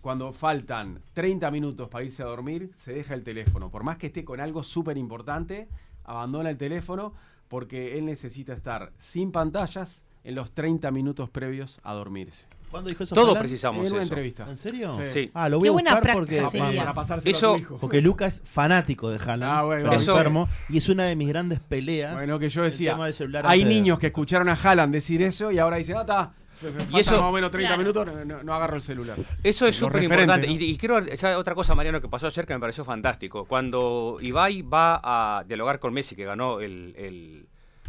cuando 0.00 0.32
faltan 0.32 1.00
30 1.14 1.50
minutos 1.50 1.88
para 1.88 2.04
irse 2.04 2.22
a 2.22 2.26
dormir, 2.26 2.70
se 2.74 2.92
deja 2.92 3.14
el 3.14 3.22
teléfono. 3.22 3.70
Por 3.70 3.82
más 3.82 3.96
que 3.96 4.06
esté 4.08 4.24
con 4.24 4.40
algo 4.40 4.62
súper 4.62 4.96
importante, 4.98 5.68
abandona 6.04 6.50
el 6.50 6.56
teléfono 6.58 7.12
porque 7.48 7.96
él 7.98 8.04
necesita 8.06 8.52
estar 8.52 8.92
sin 8.98 9.32
pantallas, 9.32 10.04
en 10.24 10.34
los 10.34 10.50
30 10.50 10.90
minutos 10.90 11.30
previos 11.30 11.78
a 11.84 11.92
dormirse. 11.94 12.46
¿Cuándo 12.68 12.90
dijo 12.90 13.04
eso? 13.04 13.14
Todos 13.14 13.38
precisamos 13.38 13.86
en 13.86 13.92
una 13.92 14.02
eso. 14.02 14.08
entrevista. 14.12 14.44
¿En 14.50 14.56
serio? 14.56 14.92
Sí. 14.92 15.02
Sí. 15.12 15.30
Ah, 15.34 15.48
lo 15.48 15.58
voy 15.60 15.66
Qué 15.66 15.68
a 15.68 15.72
buena 15.72 15.90
buscar 15.92 16.02
práctica 16.16 16.42
porque, 16.42 16.58
sería. 16.64 16.80
Para 16.80 16.92
pasárselo 16.94 17.36
Eso- 17.36 17.52
a 17.54 17.56
tu 17.56 17.62
hijo. 17.62 17.78
porque 17.78 18.00
Luca 18.00 18.26
es 18.26 18.42
fanático 18.44 19.08
de 19.08 19.18
Haaland, 19.18 19.44
Ah, 19.44 19.62
bueno, 19.62 19.84
pero 19.88 20.02
eso- 20.02 20.10
enfermo, 20.16 20.48
y 20.68 20.78
es 20.78 20.88
una 20.88 21.04
de 21.04 21.14
mis 21.14 21.28
grandes 21.28 21.60
peleas. 21.60 22.14
Bueno, 22.14 22.40
que 22.40 22.48
yo 22.48 22.64
el 22.64 22.72
decía, 22.72 22.92
tema 22.94 23.04
del 23.04 23.14
celular 23.14 23.44
hay 23.46 23.64
niños 23.64 24.00
que 24.00 24.08
escucharon 24.08 24.48
a 24.48 24.54
Haaland 24.54 24.92
decir 24.92 25.22
eso 25.22 25.52
y 25.52 25.60
ahora 25.60 25.76
dicen, 25.76 25.96
ah, 25.96 26.00
está, 26.00 26.32
y 26.92 27.00
eso- 27.00 27.12
más 27.12 27.20
o 27.22 27.32
menos 27.32 27.50
30 27.50 27.68
Claro. 27.74 27.82
minutos, 27.82 28.06
no, 28.06 28.24
no- 28.24 28.42
no 28.42 28.54
agarro 28.54 28.76
el 28.76 28.82
celular. 28.82 29.18
Eso 29.42 29.66
es 29.66 29.76
súper 29.76 30.02
importante. 30.02 30.46
¿no? 30.46 30.52
Y, 30.52 30.56
y 30.64 30.76
quiero 30.78 31.00
ya 31.00 31.38
otra 31.38 31.54
cosa, 31.54 31.74
Mariano, 31.74 32.00
que 32.00 32.08
pasó 32.08 32.26
ayer 32.26 32.46
que 32.46 32.54
me 32.54 32.60
pareció 32.60 32.84
fantástico. 32.84 33.44
Cuando 33.44 34.18
Ibai 34.20 34.62
va 34.62 35.00
a 35.02 35.44
dialogar 35.44 35.78
con 35.78 35.92
Messi, 35.92 36.16
que 36.16 36.24
ganó 36.24 36.60
el, 36.60 36.94
el- 36.96 37.46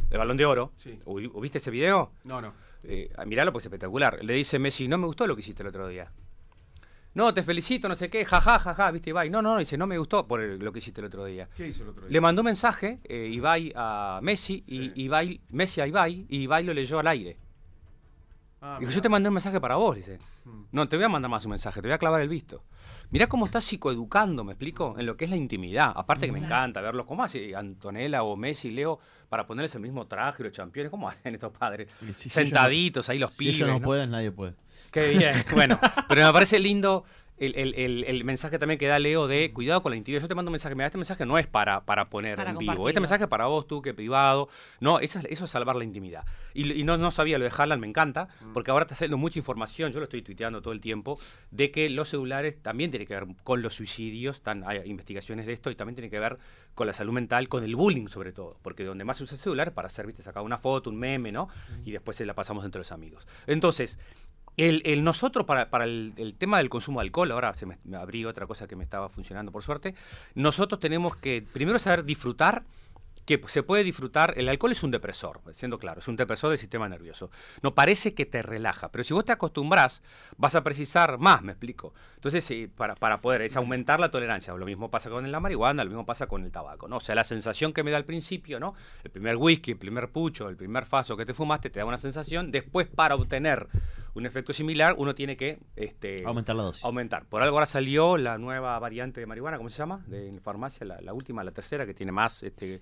el 0.10 0.18
balón 0.18 0.38
de 0.38 0.46
oro, 0.46 0.72
Sí. 0.78 1.00
¿Hu- 1.06 1.42
¿viste 1.42 1.58
ese 1.58 1.72
video? 1.72 2.12
No, 2.24 2.42
no. 2.42 2.54
Eh, 2.84 3.10
miralo 3.26 3.52
porque 3.52 3.64
es 3.64 3.66
espectacular. 3.66 4.24
Le 4.24 4.34
dice 4.34 4.60
Messi, 4.60 4.88
no 4.88 4.98
me 4.98 5.08
gustó 5.08 5.28
lo 5.28 5.36
que 5.36 5.42
hiciste 5.42 5.64
el 5.64 5.70
otro 5.70 5.88
día. 5.88 6.12
No, 7.14 7.34
te 7.34 7.42
felicito, 7.42 7.90
no 7.90 7.96
sé 7.96 8.10
qué, 8.12 8.24
jaja, 8.26 8.60
jaja, 8.60 8.92
viste 8.92 9.10
Ibai. 9.10 9.30
No, 9.32 9.42
no, 9.42 9.54
no, 9.54 9.60
dice, 9.60 9.76
no 9.76 9.88
me 9.88 9.98
gustó 9.98 10.28
por 10.28 10.40
el- 10.40 10.60
lo 10.60 10.72
que 10.72 10.80
hiciste 10.80 11.02
el 11.02 11.08
otro 11.08 11.26
día. 11.26 11.50
¿Qué 11.58 11.68
hizo 11.70 11.82
el 11.84 11.90
otro 11.90 12.04
día? 12.04 12.12
Le 12.12 12.22
mandó 12.22 12.42
un 12.42 12.46
mensaje, 12.46 13.00
eh, 13.06 13.28
Ibai 13.32 13.74
a 13.76 14.20
Messi, 14.22 14.64
Sí. 14.68 14.92
y 14.96 15.04
Ibai, 15.06 15.42
Messi 15.50 15.82
a 15.82 15.88
Ibai, 15.88 16.28
y 16.30 16.42
Ibai 16.44 16.64
lo 16.64 16.74
leyó 16.76 17.00
al 17.00 17.08
aire. 17.08 17.38
Ah, 18.62 18.78
Dijo, 18.80 18.90
mirá. 18.90 18.92
yo 18.96 19.02
te 19.02 19.10
mandé 19.10 19.30
un 19.30 19.36
mensaje 19.36 19.60
para 19.62 19.76
vos, 19.76 19.96
dice. 19.96 20.18
Mm. 20.46 20.64
No, 20.72 20.88
te 20.90 20.96
voy 20.96 21.06
a 21.06 21.10
mandar 21.10 21.30
más 21.30 21.46
un 21.46 21.52
mensaje, 21.52 21.82
te 21.82 21.88
voy 21.88 21.94
a 21.96 21.98
clavar 22.00 22.22
el 22.22 22.30
visto. 22.30 22.64
Mirá 23.10 23.28
cómo 23.28 23.46
estás 23.46 23.64
psicoeducando, 23.64 24.44
me 24.44 24.52
explico, 24.54 24.96
en 24.98 25.06
lo 25.06 25.16
que 25.16 25.26
es 25.26 25.32
la 25.32 25.38
intimidad. 25.38 25.94
Aparte 25.96 26.26
que 26.26 26.32
me 26.34 26.40
encanta 26.40 26.82
verlos, 26.82 27.06
¿cómo 27.06 27.24
hace 27.24 27.56
Antonella 27.56 28.24
o 28.24 28.36
Messi, 28.36 28.70
Leo, 28.72 29.00
para 29.30 29.48
ponerles 29.48 29.74
el 29.76 29.82
mismo 29.82 30.08
traje, 30.08 30.44
los 30.44 30.52
campeones? 30.58 30.90
¿Cómo 30.92 31.08
hacen 31.08 31.34
estos 31.34 31.52
padres? 31.54 31.90
Si- 32.08 32.14
si 32.14 32.30
Sentaditos 32.30 33.08
ahí 33.08 33.18
los 33.20 33.32
Si 33.32 33.38
pibes. 33.40 33.56
ellos 33.56 33.68
no 33.70 33.80
¿no? 33.80 33.86
pueden, 33.86 34.12
nadie 34.12 34.32
puede. 34.32 34.56
Qué 34.92 35.10
bien, 35.10 35.34
bueno, 35.54 35.80
pero 36.10 36.26
me 36.26 36.34
parece 36.34 36.60
lindo 36.60 37.06
el, 37.38 37.56
el- 37.56 37.74
el- 37.76 38.04
el 38.06 38.24
mensaje 38.24 38.58
también 38.60 38.78
que 38.80 38.88
da 38.88 39.00
Leo 39.00 39.28
de 39.28 39.52
cuidado 39.54 39.82
con 39.84 39.92
la 39.92 39.96
intimidad. 39.98 40.22
Yo 40.22 40.28
te 40.28 40.36
mando 40.36 40.50
un 40.50 40.54
mensaje, 40.54 40.74
mira, 40.76 40.88
este 40.88 40.98
mensaje 40.98 41.26
no 41.26 41.38
es 41.38 41.48
para, 41.48 41.86
para 41.86 42.10
poner 42.10 42.36
Para 42.36 42.50
en 42.52 42.58
vivo, 42.58 42.90
este 42.90 43.00
mensaje 43.00 43.24
es 43.26 43.30
para 43.30 43.46
vos, 43.46 43.68
tú, 43.68 43.82
que 43.82 43.94
privado. 43.94 44.50
No, 44.80 45.00
eso 45.00 45.20
es, 45.20 45.26
eso 45.30 45.46
es 45.46 45.52
salvar 45.52 45.76
la 45.76 45.84
intimidad. 45.84 46.26
Y, 46.54 46.72
y 46.80 46.84
no, 46.84 46.98
no 46.98 47.12
sabía 47.12 47.38
lo 47.38 47.44
de 47.46 47.52
Haaland, 47.56 47.80
me 47.82 47.88
encanta, 47.88 48.28
porque 48.54 48.72
ahora 48.72 48.84
está 48.84 48.96
saliendo 48.96 49.18
mucha 49.18 49.38
información, 49.40 49.92
yo 49.92 50.00
lo 50.00 50.06
estoy 50.06 50.22
tuiteando 50.22 50.62
todo 50.62 50.74
el 50.74 50.82
tiempo, 50.82 51.20
de 51.52 51.70
que 51.72 51.90
los 51.90 52.10
celulares 52.10 52.62
también 52.62 52.90
tienen 52.92 53.08
que 53.08 53.14
ver 53.14 53.28
con 53.44 53.62
los 53.62 53.76
suicidios, 53.76 54.38
están, 54.38 54.64
hay 54.68 54.82
investigaciones 54.90 55.46
de 55.46 55.54
esto, 55.54 55.70
y 55.70 55.76
también 55.76 55.96
tiene 55.96 56.10
que 56.10 56.20
ver 56.20 56.38
con 56.74 56.88
la 56.88 56.94
salud 56.94 57.14
mental, 57.14 57.48
con 57.50 57.64
el 57.64 57.76
bullying 57.76 58.08
sobre 58.08 58.32
todo, 58.34 58.58
porque 58.62 58.84
donde 58.84 59.04
más 59.04 59.18
se 59.18 59.24
usa 59.24 59.36
el 59.36 59.42
celular 59.42 59.68
es 59.68 59.74
para 59.74 59.88
hacer, 59.88 60.06
viste, 60.08 60.22
sacar 60.24 60.44
una 60.44 60.58
foto, 60.58 60.90
un 60.90 60.98
meme, 60.98 61.32
¿no? 61.32 61.50
Y 61.86 61.92
después 61.92 62.18
se 62.18 62.26
la 62.26 62.34
pasamos 62.36 62.66
entre 62.66 62.80
los 62.80 62.92
amigos. 62.92 63.28
Entonces, 63.48 63.98
el, 64.58 65.04
nosotros, 65.04 65.46
para, 65.46 65.86
el, 65.86 66.36
tema 66.38 66.58
del 66.58 66.70
consumo 66.70 67.00
de 67.00 67.06
alcohol, 67.06 67.32
ahora 67.32 67.54
se 67.54 67.66
me, 67.66 67.78
me 67.84 67.98
abrí 67.98 68.26
otra 68.26 68.48
cosa 68.48 68.68
que 68.68 68.76
me 68.76 68.84
estaba 68.84 69.08
funcionando 69.08 69.52
por 69.52 69.64
suerte, 69.64 69.94
nosotros 70.34 70.80
tenemos 70.80 71.16
que 71.16 71.46
primero 71.54 71.78
saber 71.80 72.04
disfrutar, 72.04 72.64
que 73.28 73.42
se 73.48 73.62
puede 73.62 73.84
disfrutar, 73.84 74.34
el 74.38 74.48
alcohol 74.48 74.72
es 74.72 74.84
un 74.84 74.90
depresor, 74.90 75.42
siendo 75.52 75.78
claro, 75.78 76.00
es 76.00 76.08
un 76.08 76.16
depresor 76.16 76.50
del 76.50 76.58
sistema 76.58 76.88
nervioso. 76.88 77.30
No 77.62 77.76
parece 77.76 78.14
que 78.14 78.26
te 78.26 78.42
relaja, 78.42 78.90
pero 78.90 79.04
si 79.04 79.14
vos 79.14 79.26
te 79.26 79.34
acostumbras, 79.34 80.02
vas 80.38 80.56
a 80.56 80.64
precisar 80.64 81.18
más, 81.18 81.44
me 81.44 81.52
explico. 81.52 81.94
Entonces, 82.16 82.46
sí, 82.46 82.72
para, 82.74 82.96
para 82.96 83.20
poder, 83.20 83.42
es 83.42 83.58
aumentar 83.58 84.00
la 84.00 84.12
tolerancia. 84.12 84.54
Lo 84.54 84.66
mismo 84.66 84.90
pasa 84.90 85.10
con 85.10 85.30
la 85.30 85.40
marihuana, 85.42 85.84
lo 85.84 85.90
mismo 85.90 86.06
pasa 86.06 86.28
con 86.28 86.46
el 86.46 86.54
tabaco, 86.54 86.88
¿no? 86.88 86.98
O 86.98 87.00
sea, 87.02 87.16
la 87.16 87.26
sensación 87.26 87.74
que 87.74 87.84
me 87.84 87.92
da 87.92 87.98
al 87.98 88.06
principio, 88.06 88.62
¿no? 88.62 88.76
El 89.04 89.12
primer 89.12 89.36
whisky, 89.36 89.72
el 89.72 89.78
primer 89.78 90.10
pucho, 90.10 90.48
el 90.48 90.56
primer 90.56 90.86
faso 90.86 91.18
que 91.18 91.26
te 91.26 91.34
fumaste, 91.34 91.70
te 91.70 91.80
da 91.80 91.86
una 91.86 91.98
sensación. 91.98 92.50
Después, 92.50 92.88
para 92.88 93.16
obtener 93.16 93.68
un 94.18 94.26
efecto 94.26 94.52
similar, 94.52 94.96
uno 94.98 95.14
tiene 95.14 95.38
que 95.38 95.60
este, 95.76 96.24
Aumentar 96.26 96.56
la 96.56 96.64
dosis. 96.64 96.84
aumentar. 96.84 97.26
Por 97.26 97.44
algo 97.44 97.56
ahora 97.56 97.66
salió 97.68 98.18
la 98.18 98.38
nueva 98.38 98.78
variante 98.80 99.20
de 99.20 99.26
marihuana, 99.28 99.58
¿cómo 99.58 99.70
se 99.70 99.78
llama? 99.78 100.04
De 100.08 100.28
en 100.28 100.42
farmacia, 100.42 100.86
la, 100.86 101.00
la 101.02 101.14
última, 101.14 101.44
la 101.44 101.52
tercera, 101.52 101.86
que 101.86 101.94
tiene 101.94 102.12
más, 102.12 102.42
este, 102.44 102.82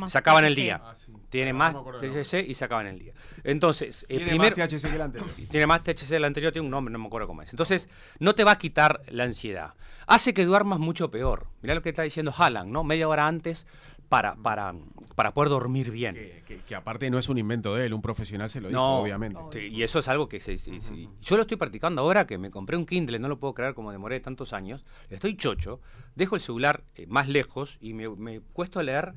más 0.00 0.10
se 0.12 0.18
acaba 0.18 0.40
en 0.40 0.46
el 0.46 0.54
día. 0.54 0.80
Ah, 0.84 0.94
sí. 0.94 1.12
Tiene 1.28 1.52
No, 1.52 1.58
más 1.58 1.74
no 1.74 2.00
el. 2.00 2.12
THC 2.24 2.48
y 2.48 2.54
se 2.54 2.64
acaba 2.64 2.80
en 2.82 2.88
el 2.88 2.98
día. 2.98 3.12
Entonces, 3.44 4.04
el 4.08 4.18
Tiene 4.18 4.30
primero, 4.32 4.56
más 4.56 4.68
THC 4.68 4.88
que 4.88 4.94
el 4.96 5.02
anterior. 5.02 5.30
tiene 5.50 5.66
más 5.66 5.82
THC 5.82 6.08
del 6.08 6.24
anterior, 6.24 6.52
tiene 6.52 6.66
un 6.66 6.70
nombre, 6.72 6.92
no 6.92 6.98
me 6.98 7.06
acuerdo 7.06 7.28
cómo 7.28 7.42
es. 7.42 7.50
Entonces, 7.52 7.88
no 8.18 8.34
te 8.34 8.42
va 8.44 8.52
a 8.52 8.58
quitar 8.58 9.00
la 9.08 9.24
ansiedad. 9.24 9.74
Hace 10.06 10.34
que 10.34 10.44
duermas 10.44 10.78
mucho 10.80 11.10
peor. 11.10 11.46
Mirá 11.62 11.74
lo 11.74 11.82
que 11.82 11.88
está 11.90 12.02
diciendo 12.02 12.32
Haaland, 12.36 12.70
¿no? 12.70 12.84
Media 12.84 13.08
hora 13.08 13.26
antes 13.26 13.66
para, 14.08 14.36
para, 14.36 14.74
para 15.14 15.32
poder 15.34 15.48
dormir 15.50 15.90
bien. 15.90 16.14
Que, 16.14 16.42
que- 16.46 16.58
que 16.58 16.74
aparte 16.74 17.10
no 17.10 17.18
es 17.18 17.28
un 17.28 17.38
invento 17.38 17.74
de 17.74 17.86
él, 17.86 17.94
un 17.94 18.02
profesional 18.02 18.48
se 18.48 18.60
lo 18.60 18.68
dijo, 18.68 18.80
No, 18.80 19.00
obviamente. 19.00 19.66
y 19.68 19.82
eso 19.82 19.98
es 19.98 20.08
algo 20.08 20.28
que 20.28 20.40
se, 20.40 20.56
se- 20.58 20.80
se- 20.80 21.08
yo 21.20 21.36
lo 21.36 21.42
estoy 21.42 21.56
practicando 21.56 22.02
ahora 22.02 22.26
que 22.26 22.38
me 22.38 22.50
compré 22.50 22.76
un 22.76 22.86
Kindle, 22.86 23.18
no 23.18 23.28
lo 23.28 23.38
puedo 23.38 23.54
creer 23.54 23.74
como 23.74 23.90
demoré 23.92 24.20
tantos 24.20 24.52
años. 24.52 24.84
Estoy 25.10 25.36
chocho, 25.36 25.80
dejo 26.14 26.36
el 26.36 26.40
celular 26.42 26.84
eh, 26.94 27.06
más 27.06 27.28
lejos 27.28 27.78
y 27.80 27.94
me, 27.94 28.08
me 28.08 28.40
cuesto 28.40 28.78
a 28.78 28.82
leer 28.82 29.14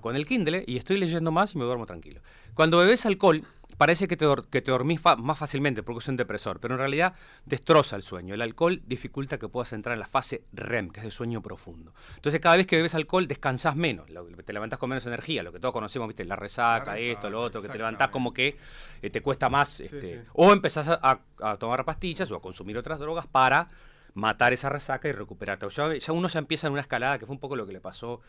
con 0.00 0.14
el 0.14 0.26
Kindle 0.28 0.62
y 0.66 0.76
estoy 0.76 0.96
leyendo 0.96 1.32
más 1.32 1.54
y 1.54 1.58
me 1.58 1.64
duermo 1.64 1.86
tranquilo. 1.86 2.20
Cuando 2.54 2.78
bebes 2.78 3.04
alcohol, 3.04 3.42
parece 3.76 4.08
que 4.08 4.16
te, 4.16 4.26
que 4.50 4.62
te 4.62 4.70
dormís 4.70 5.00
más 5.18 5.38
fácilmente 5.38 5.82
porque 5.82 5.98
es 6.00 6.08
un 6.08 6.16
depresor, 6.16 6.60
pero 6.60 6.74
en 6.74 6.78
realidad 6.78 7.14
destroza 7.44 7.96
el 7.96 8.02
sueño. 8.02 8.34
El 8.34 8.42
alcohol 8.42 8.82
dificulta 8.86 9.38
que 9.38 9.48
puedas 9.48 9.72
entrar 9.72 9.94
en 9.94 10.00
la 10.00 10.06
fase 10.06 10.44
REM, 10.52 10.90
que 10.90 11.00
es 11.00 11.04
de 11.04 11.10
sueño 11.10 11.42
profundo. 11.42 11.92
Entonces, 12.16 12.40
cada 12.40 12.56
vez 12.56 12.66
que 12.66 12.76
bebes 12.76 12.94
alcohol, 12.94 13.26
descansás 13.26 13.76
menos, 13.76 14.10
lo- 14.10 14.24
te 14.26 14.52
levantás 14.52 14.78
con 14.78 14.88
menos 14.90 15.06
energía, 15.06 15.42
lo 15.42 15.52
que 15.52 15.60
todos 15.60 15.72
conocemos, 15.72 16.08
¿viste? 16.08 16.24
La 16.24 16.36
resaca, 16.36 16.92
La 16.92 16.98
esto, 16.98 17.30
lo 17.30 17.40
otro, 17.42 17.60
que 17.62 17.68
te 17.68 17.78
levantás 17.78 18.08
como 18.08 18.32
que 18.34 18.56
eh, 19.02 19.10
te 19.10 19.20
cuesta 19.22 19.48
más. 19.48 19.80
este, 19.80 20.00
sí. 20.02 20.20
O 20.34 20.52
empezás 20.52 20.88
a 20.88 21.56
tomar 21.58 21.84
pastillas 21.84 22.30
o 22.30 22.36
a 22.36 22.40
consumir 22.42 22.76
otras 22.78 22.98
drogas 22.98 23.26
para 23.26 23.68
matar 24.14 24.52
esa 24.52 24.68
resaca 24.68 25.08
y 25.08 25.12
recuperarte. 25.12 25.66
Ya, 25.70 25.94
ya 25.96 26.12
uno 26.12 26.28
ya 26.28 26.38
empieza 26.38 26.66
en 26.66 26.72
una 26.74 26.82
escalada, 26.82 27.18
que 27.18 27.26
fue 27.26 27.34
un 27.34 27.40
poco 27.40 27.56
lo 27.56 27.66
que 27.66 27.72
le 27.72 27.80
pasó 27.80 28.20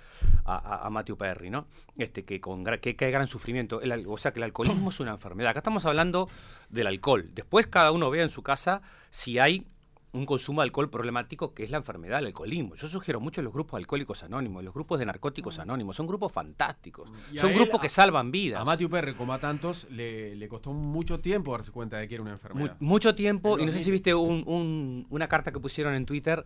a, 0.46 0.86
a- 0.86 0.90
Matthew 0.90 1.18
Perry, 1.18 1.50
¿no? 1.50 1.68
Este, 1.98 2.24
que 2.26 2.40
con 2.40 2.64
que, 2.64 2.96
que 2.96 3.12
gran 3.12 3.28
sufrimiento. 3.28 3.82
El 3.82 4.06
o 4.08 4.18
sea, 4.18 4.32
que 4.32 4.40
el 4.40 4.44
alcoholismo 4.44 4.90
es 4.90 5.00
una 5.00 5.12
enfermedad. 5.12 5.52
Acá 5.52 5.60
estamos 5.60 5.86
hablando 5.86 6.30
del 6.70 6.88
alcohol. 6.88 7.30
Después 7.34 7.68
cada 7.68 7.92
uno 7.92 8.10
vea 8.10 8.24
en 8.24 8.30
su 8.30 8.44
casa 8.44 8.82
si 9.10 9.40
hay 9.40 9.68
un 10.14 10.26
consumo 10.26 10.62
de 10.62 10.66
alcohol 10.66 10.90
problemático 10.90 11.54
que 11.54 11.64
es 11.64 11.72
la 11.72 11.78
enfermedad 11.78 12.18
del 12.18 12.28
alcoholismo. 12.28 12.76
Yo 12.76 12.88
sugiero 12.88 13.20
mucho 13.20 13.42
los 13.42 13.52
grupos 13.52 13.78
alcohólicos 13.78 14.24
anónimos, 14.24 14.64
los 14.64 14.74
grupos 14.74 15.00
de 15.00 15.06
narcóticos 15.08 15.58
anónimos. 15.60 15.96
Son 15.96 16.06
grupos 16.08 16.32
fantásticos. 16.32 17.10
Y 17.32 17.40
a 17.40 17.42
Son 17.42 17.50
él, 17.52 17.56
grupos 17.58 17.82
que 17.82 17.90
salvan 17.90 18.32
vidas. 18.32 18.62
A 18.62 18.66
Matthew 18.66 18.90
Perry, 18.90 19.14
como 19.16 19.34
a 19.34 19.40
tantos, 19.40 19.88
le, 19.90 20.36
le 20.36 20.48
costó 20.48 20.72
mucho 20.72 21.20
tiempo 21.20 21.52
darse 21.54 21.72
cuenta 21.72 21.98
de 21.98 22.08
que 22.08 22.14
era 22.16 22.22
una 22.22 22.32
Mu- 22.32 22.36
enfermedad. 22.38 22.78
mucho 22.80 23.16
tiempo, 23.16 23.58
y 23.60 23.66
no 23.66 23.72
sé 23.72 23.80
si 23.84 23.90
viste 23.92 24.14
un- 24.14 24.44
un- 24.48 25.08
una 25.10 25.28
carta 25.28 25.52
que 25.52 25.60
pusieron 25.60 25.94
en 25.96 26.06
Twitter 26.06 26.46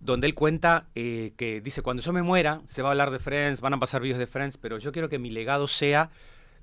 donde 0.00 0.28
él 0.28 0.34
cuenta 0.34 0.86
eh, 0.94 1.32
que 1.36 1.60
dice, 1.60 1.82
cuando 1.82 2.02
yo 2.04 2.12
me 2.12 2.22
muera, 2.22 2.62
se 2.68 2.82
va 2.82 2.90
a 2.90 2.92
hablar 2.92 3.10
de 3.10 3.18
Friends, 3.18 3.60
van 3.60 3.74
a 3.74 3.80
pasar 3.80 4.00
vídeos 4.00 4.20
de 4.20 4.28
Friends, 4.28 4.56
pero 4.56 4.78
yo 4.78 4.92
quiero 4.92 5.08
que 5.08 5.18
mi 5.18 5.30
legado 5.30 5.66
sea 5.66 6.10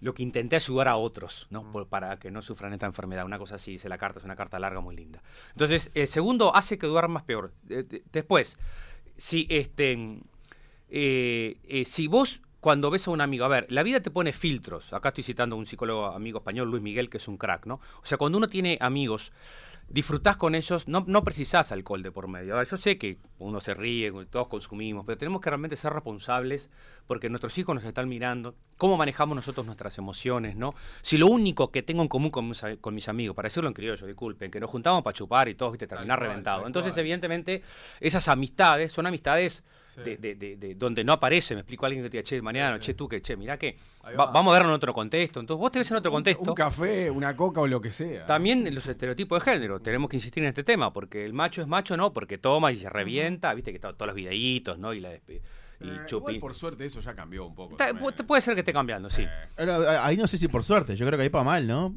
lo 0.05 0.13
que 0.13 0.23
intenté 0.23 0.55
ayudar 0.55 0.87
a 0.87 0.95
otros, 0.97 1.47
¿no? 1.49 1.69
Por- 1.71 1.87
para 1.87 2.17
que 2.17 2.29
no 2.31 2.41
sufran 2.41 2.71
esta 2.73 2.85
enfermedad. 2.85 3.25
Una 3.25 3.39
cosa 3.39 3.55
así, 3.55 3.71
dice 3.71 3.89
la 3.89 3.97
carta, 3.97 4.19
es 4.19 4.25
una 4.25 4.35
carta 4.35 4.59
larga, 4.59 4.79
muy 4.79 4.95
linda. 4.95 5.21
Entonces, 5.51 5.89
el 5.95 6.07
segundo 6.07 6.55
hace 6.55 6.77
que 6.77 6.87
duermas 6.87 7.23
peor. 7.23 7.51
Eh, 7.69 7.83
de- 7.83 8.03
después, 8.11 8.57
si 9.17 9.47
este 9.49 10.19
eh, 10.89 11.57
eh, 11.63 11.85
si 11.85 12.07
vos 12.07 12.41
cuando 12.59 12.89
ves 12.89 13.07
a 13.07 13.11
un 13.11 13.21
amigo, 13.21 13.45
a 13.45 13.47
ver, 13.47 13.65
la 13.71 13.83
vida 13.83 13.99
te 13.99 14.09
pone 14.11 14.33
filtros. 14.33 14.91
Acá 14.93 15.09
estoy 15.09 15.23
citando 15.23 15.55
a 15.55 15.59
un 15.59 15.65
psicólogo 15.65 16.05
amigo 16.07 16.39
español, 16.39 16.69
Luis 16.69 16.81
Miguel, 16.81 17.09
que 17.09 17.17
es 17.17 17.27
un 17.27 17.37
crack, 17.37 17.65
¿no? 17.67 17.75
O 18.01 18.05
sea, 18.05 18.17
cuando 18.17 18.37
uno 18.39 18.47
tiene 18.47 18.77
amigos, 18.81 19.31
disfrutás 19.87 20.35
con 20.37 20.55
ellos, 20.55 20.87
no, 20.87 21.03
no 21.07 21.23
precisás 21.23 21.71
alcohol 21.71 22.01
de 22.03 22.11
por 22.11 22.27
medio. 22.27 22.61
Yo 22.63 22.77
sé 22.77 22.97
que 22.97 23.19
uno 23.37 23.59
se 23.61 23.73
ríe, 23.73 24.11
todos 24.29 24.47
consumimos, 24.47 25.05
pero 25.05 25.17
tenemos 25.17 25.41
que 25.41 25.49
realmente 25.49 25.75
ser 25.75 25.93
responsables 25.93 26.69
porque 27.07 27.29
nuestros 27.29 27.57
hijos 27.57 27.75
nos 27.75 27.83
están 27.83 28.09
mirando, 28.09 28.55
cómo 28.77 28.97
manejamos 28.97 29.35
nosotros 29.35 29.65
nuestras 29.65 29.97
emociones, 29.97 30.55
¿no? 30.55 30.73
Si 31.01 31.17
lo 31.17 31.27
único 31.27 31.71
que 31.71 31.83
tengo 31.83 32.01
en 32.01 32.07
común 32.07 32.31
con 32.31 32.49
mis, 32.49 32.63
a- 32.63 32.77
con 32.77 32.95
mis 32.95 33.07
amigos, 33.07 33.35
para 33.35 33.47
decirlo 33.47 33.67
en 33.69 33.73
criollo, 33.75 34.07
disculpen, 34.07 34.49
que 34.51 34.59
nos 34.59 34.69
juntamos 34.69 35.03
para 35.03 35.13
chupar 35.13 35.47
y 35.49 35.55
todos, 35.55 35.73
viste, 35.73 35.87
terminar 35.87 36.19
tal 36.19 36.27
Entonces, 36.67 36.91
evidentemente, 37.01 37.61
esas 37.99 38.27
amistades 38.27 38.91
son 38.91 39.05
amistades 39.05 39.65
Sí. 39.95 40.01
de, 40.03 40.17
de- 40.17 40.35
de- 40.35 40.55
de 40.57 40.75
donde 40.75 41.03
no 41.03 41.13
aparece, 41.13 41.53
me 41.55 41.61
explico 41.61 41.85
a 41.85 41.87
alguien 41.87 42.03
que 42.03 42.09
te 42.09 42.17
diga, 42.17 42.27
che, 42.27 42.41
Mariano, 42.41 42.75
sí. 42.77 42.81
che, 42.81 42.93
tú 42.93 43.07
que, 43.07 43.21
che, 43.21 43.35
mirá 43.37 43.57
que 43.57 43.77
Ahí 44.03 44.15
va- 44.15 44.25
va. 44.25 44.31
vamos 44.31 44.51
a 44.51 44.57
verlo 44.57 44.69
en 44.69 44.75
otro 44.75 44.93
contexto. 44.93 45.39
Entonces, 45.39 45.59
vos 45.59 45.71
te 45.71 45.79
ves 45.79 45.89
en 45.91 45.97
otro 45.97 46.11
contexto. 46.11 46.49
Un 46.51 46.55
café, 46.55 47.09
una 47.09 47.35
coca 47.35 47.61
o 47.61 47.67
lo 47.67 47.79
que 47.79 47.93
sea. 47.93 48.25
También 48.25 48.73
los 48.75 48.85
estereotipos 48.87 49.43
de 49.43 49.51
género, 49.51 49.79
tenemos 49.79 50.09
que 50.09 50.17
insistir 50.17 50.43
en 50.43 50.49
este 50.49 50.63
tema, 50.63 50.91
porque 50.91 51.25
el 51.25 51.33
macho 51.33 51.61
es 51.61 51.67
macho, 51.67 51.95
no, 51.97 52.11
porque 52.13 52.37
toma 52.37 52.71
y 52.71 52.75
se 52.75 52.89
revienta, 52.89 53.53
viste 53.53 53.71
que 53.71 53.79
to- 53.79 53.93
todos 53.95 54.07
los 54.07 54.15
videitos, 54.15 54.77
¿no? 54.77 54.93
Y 54.93 54.99
la 54.99 55.13
despe- 55.13 55.41
y 55.79 55.87
Eh, 55.89 56.01
igual 56.09 56.39
por 56.39 56.53
suerte 56.53 56.85
eso 56.85 56.99
ya 57.01 57.13
cambió 57.15 57.45
un 57.45 57.53
poco. 57.55 57.75
Ta- 57.75 57.87
también. 57.87 58.05
pu- 58.13 58.25
puede 58.25 58.41
ser 58.41 58.53
que 58.53 58.61
esté 58.61 58.71
cambiando, 58.73 59.09
sí. 59.09 59.23
Eh, 59.57 59.97
ahí 60.01 60.15
no 60.17 60.25
sé 60.27 60.37
si 60.37 60.47
por 60.47 60.63
suerte, 60.63 60.95
yo 60.95 61.05
creo 61.05 61.17
que 61.17 61.23
ahí 61.23 61.29
para 61.29 61.43
mal, 61.43 61.67
¿no? 61.67 61.95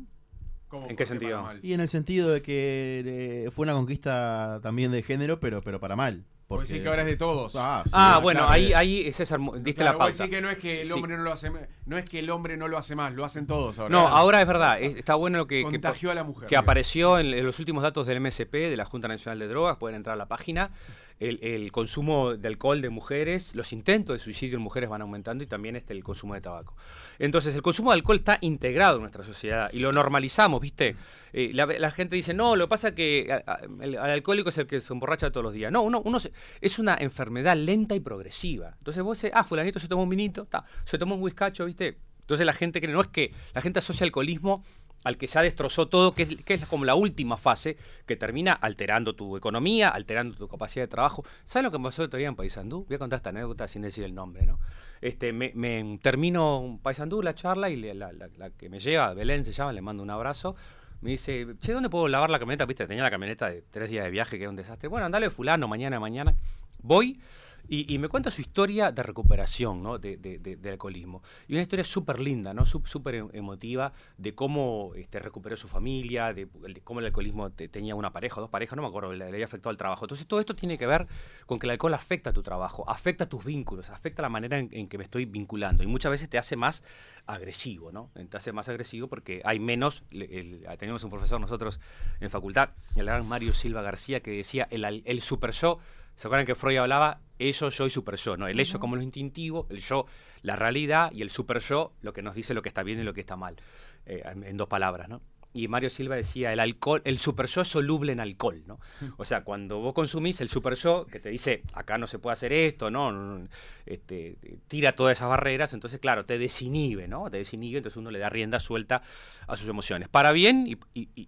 ¿cómo- 0.69 0.89
¿En 0.89 0.97
qué 0.97 1.07
sentido? 1.07 1.49
Y 1.63 1.73
en 1.73 1.81
el 1.81 1.89
sentido 1.89 2.29
de 2.31 2.43
que 2.43 3.45
eh, 3.47 3.51
fue 3.51 3.63
una 3.65 3.73
conquista 3.75 4.61
también 4.63 4.91
de 4.93 5.03
género, 5.03 5.41
pero, 5.41 5.63
pero 5.63 5.81
para 5.81 5.97
mal. 5.97 6.25
Porque 6.49 6.67
decir 6.67 6.83
que 6.83 6.89
ahora 6.89 7.03
es 7.03 7.09
de 7.09 7.17
todos. 7.17 7.55
Ah, 7.57 7.83
sí. 7.85 7.91
Ah, 7.95 8.15
Sí, 8.17 8.23
bueno, 8.23 8.41
claro, 8.41 8.53
ahí, 8.55 8.73
ahí 8.73 9.13
César, 9.13 9.39
diste 9.57 9.83
Claro, 9.83 9.99
la 9.99 10.05
pauta. 10.07 10.29
que 10.29 10.41
no 10.41 10.49
es 10.49 10.57
que 10.57 10.81
el 10.81 10.87
Sí. 10.87 10.93
hombre 10.95 11.15
no 11.19 11.23
lo 11.23 11.31
hace 11.33 11.53
no 11.85 11.99
es 11.99 12.09
que 12.09 12.19
el 12.21 12.31
hombre 12.31 12.57
no 12.57 12.69
lo 12.69 12.79
hace 12.79 12.95
más, 12.97 13.13
lo 13.13 13.25
hacen 13.27 13.47
todos 13.47 13.79
ahora. 13.79 13.93
No, 13.93 14.09
ahora 14.09 14.41
es 14.41 14.47
verdad, 14.47 14.81
es- 14.81 14.97
está 14.97 15.15
bueno 15.15 15.37
lo 15.37 15.47
que, 15.47 15.57
que, 15.59 15.63
contagió 15.71 16.11
a 16.11 16.15
la 16.15 16.25
mujer. 16.25 16.49
que 16.49 16.57
apareció 16.57 17.19
en, 17.19 17.35
en 17.35 17.45
los 17.45 17.59
últimos 17.59 17.83
datos 17.83 18.07
del 18.07 18.17
MSP, 18.21 18.71
de 18.71 18.77
la 18.79 18.87
Junta 18.87 19.09
Nacional 19.09 19.39
de 19.39 19.47
Drogas, 19.47 19.77
pueden 19.77 19.97
entrar 19.97 20.15
a 20.15 20.17
la 20.17 20.27
página. 20.27 20.71
El, 21.21 21.73
consumo 21.73 22.37
de 22.37 22.49
alcohol 22.49 22.81
de 22.81 22.91
mujeres, 22.91 23.55
los 23.55 23.73
intentos 23.73 24.17
de 24.17 24.23
suicidio 24.23 24.57
en 24.57 24.63
mujeres 24.63 24.89
van 24.89 25.03
aumentando 25.03 25.43
y 25.43 25.47
también 25.47 25.77
este, 25.77 25.93
el 25.93 26.05
consumo 26.05 26.35
de 26.35 26.41
tabaco. 26.41 26.77
Entonces, 27.19 27.55
el 27.55 27.63
consumo 27.63 27.91
de 27.91 27.97
alcohol 27.97 28.17
está 28.17 28.39
integrado 28.41 28.97
en 28.97 29.03
nuestra 29.03 29.25
sociedad 29.25 29.69
y 29.73 29.81
lo 29.81 29.93
normalizamos, 29.93 30.61
¿viste? 30.61 30.97
Eh, 31.33 31.51
la, 31.53 31.91
gente 31.91 32.17
dice, 32.17 32.35
no, 32.35 32.57
lo 32.57 32.67
que 32.67 32.71
pasa 32.71 32.89
es 32.89 32.95
que 32.95 33.43
el, 33.81 33.97
alcohólico 33.99 34.49
es 34.49 34.59
el 34.59 34.67
que 34.67 34.81
se 34.81 34.93
emborracha 34.93 35.31
todos 35.31 35.45
los 35.45 35.53
días. 35.53 35.73
No, 35.73 35.83
uno, 35.83 36.01
uno 36.05 36.21
se- 36.21 36.33
es 36.61 36.79
una 36.79 36.97
enfermedad 36.99 37.57
lenta 37.57 37.95
y 37.95 38.01
progresiva. 38.01 38.75
Entonces 38.79 39.03
vos 39.03 39.19
dices, 39.19 39.33
ah, 39.35 39.45
fulanito 39.45 39.79
se 39.79 39.89
tomó 39.89 40.05
un 40.05 40.09
vinito, 40.09 40.47
se 40.85 40.99
tomó 40.99 41.17
un 41.17 41.23
whiskacho, 41.23 41.65
¿viste? 41.65 41.99
Entonces 42.21 42.47
la 42.47 42.53
gente 42.53 42.81
cree, 42.81 42.93
no 42.93 43.01
es 43.01 43.09
que 43.09 43.33
la 43.55 43.63
gente 43.63 43.79
asocia 43.79 44.05
alcoholismo 44.05 44.63
al 45.05 45.17
que 45.17 45.27
ya 45.27 45.43
destrozó 45.43 45.87
todo, 45.89 46.15
que 46.15 46.43
es, 46.47 46.67
como 46.67 46.85
la 46.85 46.95
última 46.95 47.37
fase, 47.37 47.77
que 48.07 48.17
termina 48.17 48.53
alterando 48.53 49.15
tu 49.15 49.37
economía, 49.37 49.89
alterando 49.89 50.37
tu 50.37 50.49
capacidad 50.49 50.85
de 50.85 50.89
trabajo. 50.89 51.25
¿Sabes 51.45 51.65
lo 51.65 51.71
que 51.71 51.79
me 51.79 51.85
pasó 51.85 52.03
el 52.03 52.07
otro 52.07 52.19
día 52.19 52.29
en 52.29 52.37
Paysandú? 52.37 52.85
Voy 52.87 52.97
a 52.97 52.99
contar 52.99 53.19
esta 53.19 53.31
anécdota 53.31 53.69
sin 53.69 53.83
decir 53.83 54.05
el 54.05 54.15
nombre, 54.15 54.45
¿no? 54.45 54.59
Este, 55.01 55.33
me, 55.33 55.53
me 55.55 55.99
termino 56.03 56.81
Paysandú, 56.83 57.23
la 57.23 57.35
charla, 57.35 57.71
y 57.71 57.77
la, 57.77 58.13
la- 58.13 58.29
la 58.37 58.51
que 58.51 58.69
me 58.69 58.81
lleva, 58.81 59.15
Belén 59.15 59.45
se 59.45 59.53
llama, 59.53 59.73
le 59.73 59.81
mando 59.81 60.03
un 60.03 60.11
abrazo. 60.11 60.57
Me 61.01 61.11
dice, 61.13 61.47
che, 61.61 61.73
¿dónde 61.73 61.89
puedo 61.89 62.09
lavar 62.09 62.29
la 62.31 62.41
camioneta? 62.41 62.67
Viste, 62.67 62.87
tenía 62.89 63.05
la 63.05 63.11
camioneta 63.11 63.49
de 63.49 63.63
tres 63.63 63.89
días 63.89 64.05
de 64.05 64.11
viaje, 64.11 64.37
que 64.37 64.43
era 64.43 64.51
un 64.51 64.57
desastre. 64.57 64.89
Bueno, 64.89 65.07
andale 65.07 65.31
fulano, 65.31 65.69
mañana, 65.69 66.01
mañana. 66.01 66.35
Voy 66.83 67.21
y, 67.69 67.99
me 67.99 68.09
cuenta 68.09 68.31
su 68.31 68.41
historia 68.41 68.91
de 68.93 69.03
recuperación 69.03 69.83
¿no? 69.83 69.99
de, 69.99 70.17
de- 70.17 70.39
de- 70.39 70.71
alcoholismo. 70.71 71.23
Y 71.47 71.53
una 71.55 71.63
historia 71.63 71.85
súper 71.85 72.19
linda, 72.19 72.55
¿no? 72.55 72.65
Súper 72.67 73.15
em- 73.17 73.29
emotiva, 73.33 73.93
de 74.17 74.35
cómo 74.35 74.93
este, 74.97 75.19
recuperó 75.19 75.57
su 75.57 75.69
familia, 75.69 76.33
de, 76.33 76.49
cómo 76.85 77.01
el 77.01 77.07
alcoholismo 77.07 77.51
te- 77.51 77.69
tenía 77.69 77.95
una 77.95 78.13
pareja 78.13 78.37
o 78.39 78.41
dos 78.43 78.51
parejas, 78.51 78.77
no 78.77 78.83
me 78.83 78.89
acuerdo, 78.89 79.13
le, 79.13 79.19
le 79.19 79.25
había 79.33 79.45
afectado 79.45 79.71
al 79.71 79.77
trabajo. 79.77 80.05
Entonces 80.05 80.27
todo 80.27 80.41
esto 80.41 80.55
tiene 80.57 80.79
que 80.79 80.87
ver 80.87 81.07
con 81.47 81.59
que 81.59 81.67
el 81.67 81.71
alcohol 81.73 81.95
afecta 81.95 82.31
a 82.31 82.33
tu 82.33 82.43
trabajo, 82.43 82.89
afecta 82.89 83.25
a 83.25 83.29
tus 83.29 83.45
vínculos, 83.45 83.91
afecta 83.91 84.23
la 84.23 84.29
manera 84.29 84.59
en, 84.59 84.89
que 84.89 84.99
me 84.99 85.05
estoy 85.05 85.25
vinculando. 85.27 85.83
Y 85.83 85.87
muchas 85.87 86.11
veces 86.11 86.29
te 86.29 86.39
hace 86.39 86.57
más 86.57 86.83
agresivo, 87.27 87.93
¿no? 87.93 88.11
Te 88.31 88.37
hace 88.37 88.53
más 88.53 88.69
agresivo 88.69 89.09
porque 89.09 89.43
hay 89.45 89.59
menos... 89.59 90.03
le- 90.11 90.39
el- 90.39 90.67
teníamos 90.79 91.05
un 91.05 91.11
profesor 91.11 91.41
nosotros 91.41 91.81
en 92.21 92.31
facultad, 92.31 92.71
el 92.95 93.07
gran 93.07 93.27
Mario 93.27 93.53
Silva 93.55 93.83
García, 93.83 94.21
que 94.21 94.31
decía 94.31 94.67
el, 94.71 94.85
el 95.05 95.21
super 95.23 95.51
yo 95.51 95.79
¿Se 96.19 96.27
acuerdan 96.29 96.45
que 96.47 96.55
Freud 96.55 96.77
hablaba 96.79 97.21
ello, 97.39 97.69
yo 97.71 97.87
y 97.87 97.91
super 97.91 98.17
yo? 98.17 98.37
¿no? 98.37 98.47
El 98.49 98.59
ello 98.61 98.79
como 98.81 98.97
lo 98.97 99.03
instintivo, 99.03 99.67
el 99.71 99.79
yo, 99.79 100.05
la 100.43 100.57
realidad, 100.57 101.11
y 101.13 101.23
el 101.23 101.31
super 101.31 101.61
yo, 101.61 101.93
lo 102.03 102.13
que 102.13 102.21
nos 102.23 102.35
dice 102.35 102.53
lo 102.55 102.61
que 102.63 102.69
está 102.69 102.83
bien 102.83 102.99
y 103.01 103.05
lo 103.05 103.15
que 103.15 103.21
está 103.21 103.37
mal. 103.37 103.57
eh, 104.05 104.23
en, 104.25 104.43
en 104.45 104.57
dos 104.57 104.69
palabras, 104.69 105.09
¿no? 105.09 105.23
Y 105.55 105.67
Mario 105.67 105.89
Silva 105.89 106.15
decía, 106.15 106.53
el 106.53 106.61
alcohol, 106.61 107.01
el 107.05 107.19
super 107.19 107.47
yo 107.47 107.63
es 107.63 107.69
soluble 107.69 108.13
en 108.13 108.21
alcohol, 108.21 108.63
¿no? 108.67 108.79
O 109.17 109.25
sea, 109.25 109.45
cuando 109.45 109.79
vos 109.81 109.95
consumís 109.95 110.41
el 110.43 110.49
super 110.51 110.75
yo, 110.75 111.07
que 111.07 111.21
te 111.21 111.31
dice, 111.31 111.63
acá 111.73 111.97
no 111.99 112.07
se 112.07 112.19
puede 112.19 112.35
hacer 112.35 112.53
esto, 112.53 112.91
¿no? 112.91 113.49
este, 113.87 114.37
tira 114.69 114.93
todas 114.93 115.17
esas 115.19 115.29
barreras, 115.29 115.73
entonces, 115.73 116.01
claro, 116.01 116.27
te 116.27 116.39
desinhibe, 116.39 117.09
¿no? 117.09 117.31
Te 117.31 117.39
desinhibe, 117.39 117.79
entonces 117.79 117.97
uno 117.97 118.11
le 118.11 118.19
da 118.19 118.29
rienda 118.29 118.61
suelta 118.61 119.01
a 119.47 119.57
sus 119.57 119.69
emociones, 119.69 120.09
para 120.09 120.33
bien 120.33 120.67
y- 120.67 120.79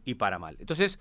y 0.04 0.14
para 0.14 0.38
mal. 0.38 0.56
Entonces, 0.61 0.99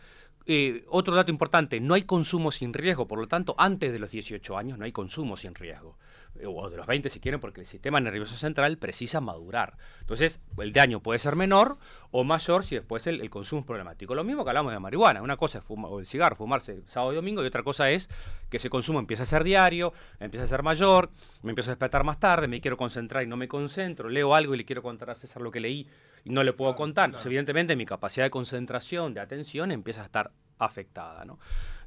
eh, 0.51 0.83
otro 0.87 1.15
dato 1.15 1.29
importante, 1.29 1.79
no 1.79 1.93
hay 1.93 2.05
consumo 2.05 2.51
sin 2.51 2.73
riesgo, 2.73 3.07
por 3.07 3.19
lo 3.19 3.27
tanto, 3.27 3.53
antes 3.59 3.91
de 3.91 3.99
los 3.99 4.09
18 4.09 4.57
años 4.57 4.79
no 4.79 4.85
hay 4.85 4.91
consumo 4.91 5.37
sin 5.37 5.53
riesgo. 5.53 5.95
Eh, 6.39 6.47
O 6.47 6.71
de 6.71 6.77
los 6.77 6.87
20 6.87 7.07
si 7.07 7.19
quieren, 7.19 7.39
porque 7.39 7.61
el 7.61 7.67
sistema 7.67 7.99
nervioso 7.99 8.35
central 8.35 8.79
precisa 8.79 9.21
madurar. 9.21 9.77
Entonces, 9.99 10.39
el 10.57 10.73
daño 10.73 11.01
puede 11.01 11.19
ser 11.19 11.35
menor 11.35 11.77
o 12.09 12.23
mayor 12.23 12.63
si 12.63 12.73
después 12.73 13.05
el, 13.05 13.29
consumo 13.29 13.59
es 13.59 13.67
problemático. 13.67 14.15
Lo 14.15 14.23
mismo 14.23 14.43
que 14.43 14.49
hablamos 14.49 14.73
de 14.73 14.79
marihuana. 14.79 15.21
Una 15.21 15.37
cosa 15.37 15.59
es 15.59 15.63
fumar, 15.63 15.91
o 15.91 15.99
el 15.99 16.07
cigarro, 16.07 16.35
fumarse 16.35 16.81
sábado 16.87 17.13
y 17.13 17.17
domingo, 17.17 17.43
y 17.43 17.45
otra 17.45 17.61
cosa 17.61 17.91
es 17.91 18.09
que 18.49 18.57
ese 18.57 18.71
consumo 18.71 18.97
empieza 18.97 19.21
a 19.21 19.27
ser 19.27 19.43
diario, 19.43 19.93
empieza 20.19 20.45
a 20.45 20.47
ser 20.47 20.63
mayor, 20.63 21.11
me 21.43 21.51
empiezo 21.51 21.69
a 21.69 21.73
despertar 21.73 22.03
más 22.03 22.19
tarde, 22.19 22.47
me 22.47 22.59
quiero 22.59 22.75
concentrar 22.75 23.21
y 23.21 23.27
no 23.27 23.37
me 23.37 23.47
concentro, 23.47 24.09
leo 24.09 24.33
algo 24.33 24.55
y 24.55 24.57
le 24.57 24.65
quiero 24.65 24.81
contar 24.81 25.11
a 25.11 25.15
César 25.15 25.43
lo 25.43 25.51
que 25.51 25.59
leí 25.59 25.87
no 26.25 26.43
le 26.43 26.53
puedo 26.53 26.75
contar. 26.75 27.05
Entonces, 27.05 27.25
evidentemente, 27.27 27.75
mi 27.75 27.85
capacidad 27.85 28.25
de 28.25 28.29
concentración, 28.31 29.13
de 29.13 29.19
atención, 29.21 29.71
empieza 29.71 30.01
a 30.01 30.05
estar 30.05 30.31
afectada, 30.57 31.25
¿no? 31.25 31.39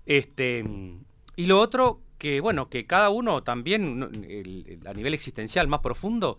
Este, 0.06 0.64
y 1.36 1.46
lo 1.46 1.60
otro, 1.60 2.00
que 2.18 2.40
bueno, 2.40 2.68
que 2.68 2.86
cada 2.86 3.10
uno 3.10 3.42
también, 3.42 4.02
el- 4.28 4.80
a 4.86 4.92
nivel 4.94 5.14
existencial 5.14 5.68
más 5.68 5.80
profundo, 5.80 6.38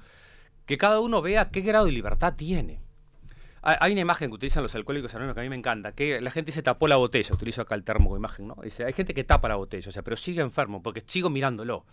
que 0.65 0.77
cada 0.77 0.99
uno 0.99 1.21
vea 1.21 1.49
qué 1.49 1.61
grado 1.61 1.85
de 1.85 1.91
libertad 1.91 2.33
tiene. 2.35 2.79
Hay 3.65 3.93
una 3.93 4.01
imagen 4.01 4.29
que 4.29 4.35
utilizan 4.35 4.61
los 4.61 4.75
alcohólicos 4.75 5.13
anónimos 5.15 5.35
que 5.35 5.39
a 5.39 5.43
mí 5.43 5.49
me 5.49 5.55
encanta, 5.55 5.93
que 5.93 6.19
la 6.19 6.31
gente 6.31 6.51
se 6.51 6.61
tapó 6.61 6.87
la 6.89 6.97
botella, 6.97 7.33
utilizo 7.33 7.61
acá 7.61 7.75
el 7.75 7.83
termo 7.85 8.05
como 8.07 8.17
imagen, 8.17 8.45
¿no? 8.47 8.57
Dice, 8.61 8.83
hay 8.83 8.91
gente 8.91 9.13
que 9.13 9.23
tapa 9.23 9.47
la 9.47 9.55
botella, 9.55 9.87
o 9.87 9.91
sea, 9.91 10.01
pero 10.03 10.17
sigue 10.17 10.41
enfermo, 10.41 10.83
porque 10.83 11.01
sigo 11.07 11.29
mirándolo. 11.29 11.85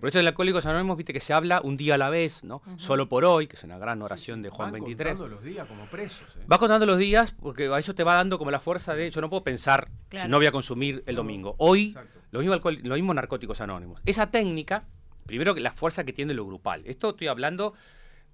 Por 0.00 0.08
eso 0.08 0.18
el 0.18 0.26
Alcohólicos 0.26 0.66
Anónimos, 0.66 0.96
viste 0.96 1.12
que 1.12 1.20
se 1.20 1.32
habla 1.32 1.60
un 1.62 1.76
día 1.76 1.94
a 1.94 1.98
la 1.98 2.10
vez, 2.10 2.42
¿no? 2.42 2.60
Solo 2.76 3.08
por 3.08 3.24
hoy, 3.24 3.46
que 3.46 3.54
es 3.56 3.62
una 3.62 3.78
gran 3.78 4.02
oración 4.02 4.42
de 4.42 4.50
Juan 4.50 4.72
Van 4.72 4.80
23. 4.82 5.16
contando 5.18 5.36
los 5.36 5.44
días 5.44 5.68
como 5.68 5.84
presos. 5.86 6.26
¿eh? 6.36 6.44
Vas 6.46 6.58
contando 6.58 6.86
los 6.86 6.98
días 6.98 7.32
porque 7.40 7.68
a 7.68 7.78
eso 7.78 7.94
te 7.94 8.02
va 8.02 8.16
dando 8.16 8.36
como 8.38 8.50
la 8.50 8.58
fuerza 8.58 8.94
de 8.94 9.08
yo 9.10 9.20
no 9.20 9.30
puedo 9.30 9.44
pensar 9.44 9.88
Claro. 10.08 10.24
si 10.24 10.28
no 10.28 10.38
voy 10.38 10.46
a 10.46 10.52
consumir 10.52 11.04
el 11.06 11.14
domingo. 11.14 11.54
Hoy, 11.58 11.96
lo 12.32 12.40
mismo, 12.40 12.52
alcohol, 12.54 12.78
lo 12.82 12.94
mismo 12.96 13.14
narcóticos 13.14 13.60
anónimos. 13.60 14.00
Esa 14.06 14.30
técnica, 14.30 14.84
primero 15.26 15.54
que 15.54 15.60
la 15.60 15.70
fuerza 15.70 16.02
que 16.04 16.12
tiene 16.12 16.34
lo 16.34 16.44
grupal. 16.46 16.82
Esto 16.84 17.10
estoy 17.10 17.28
hablando, 17.28 17.74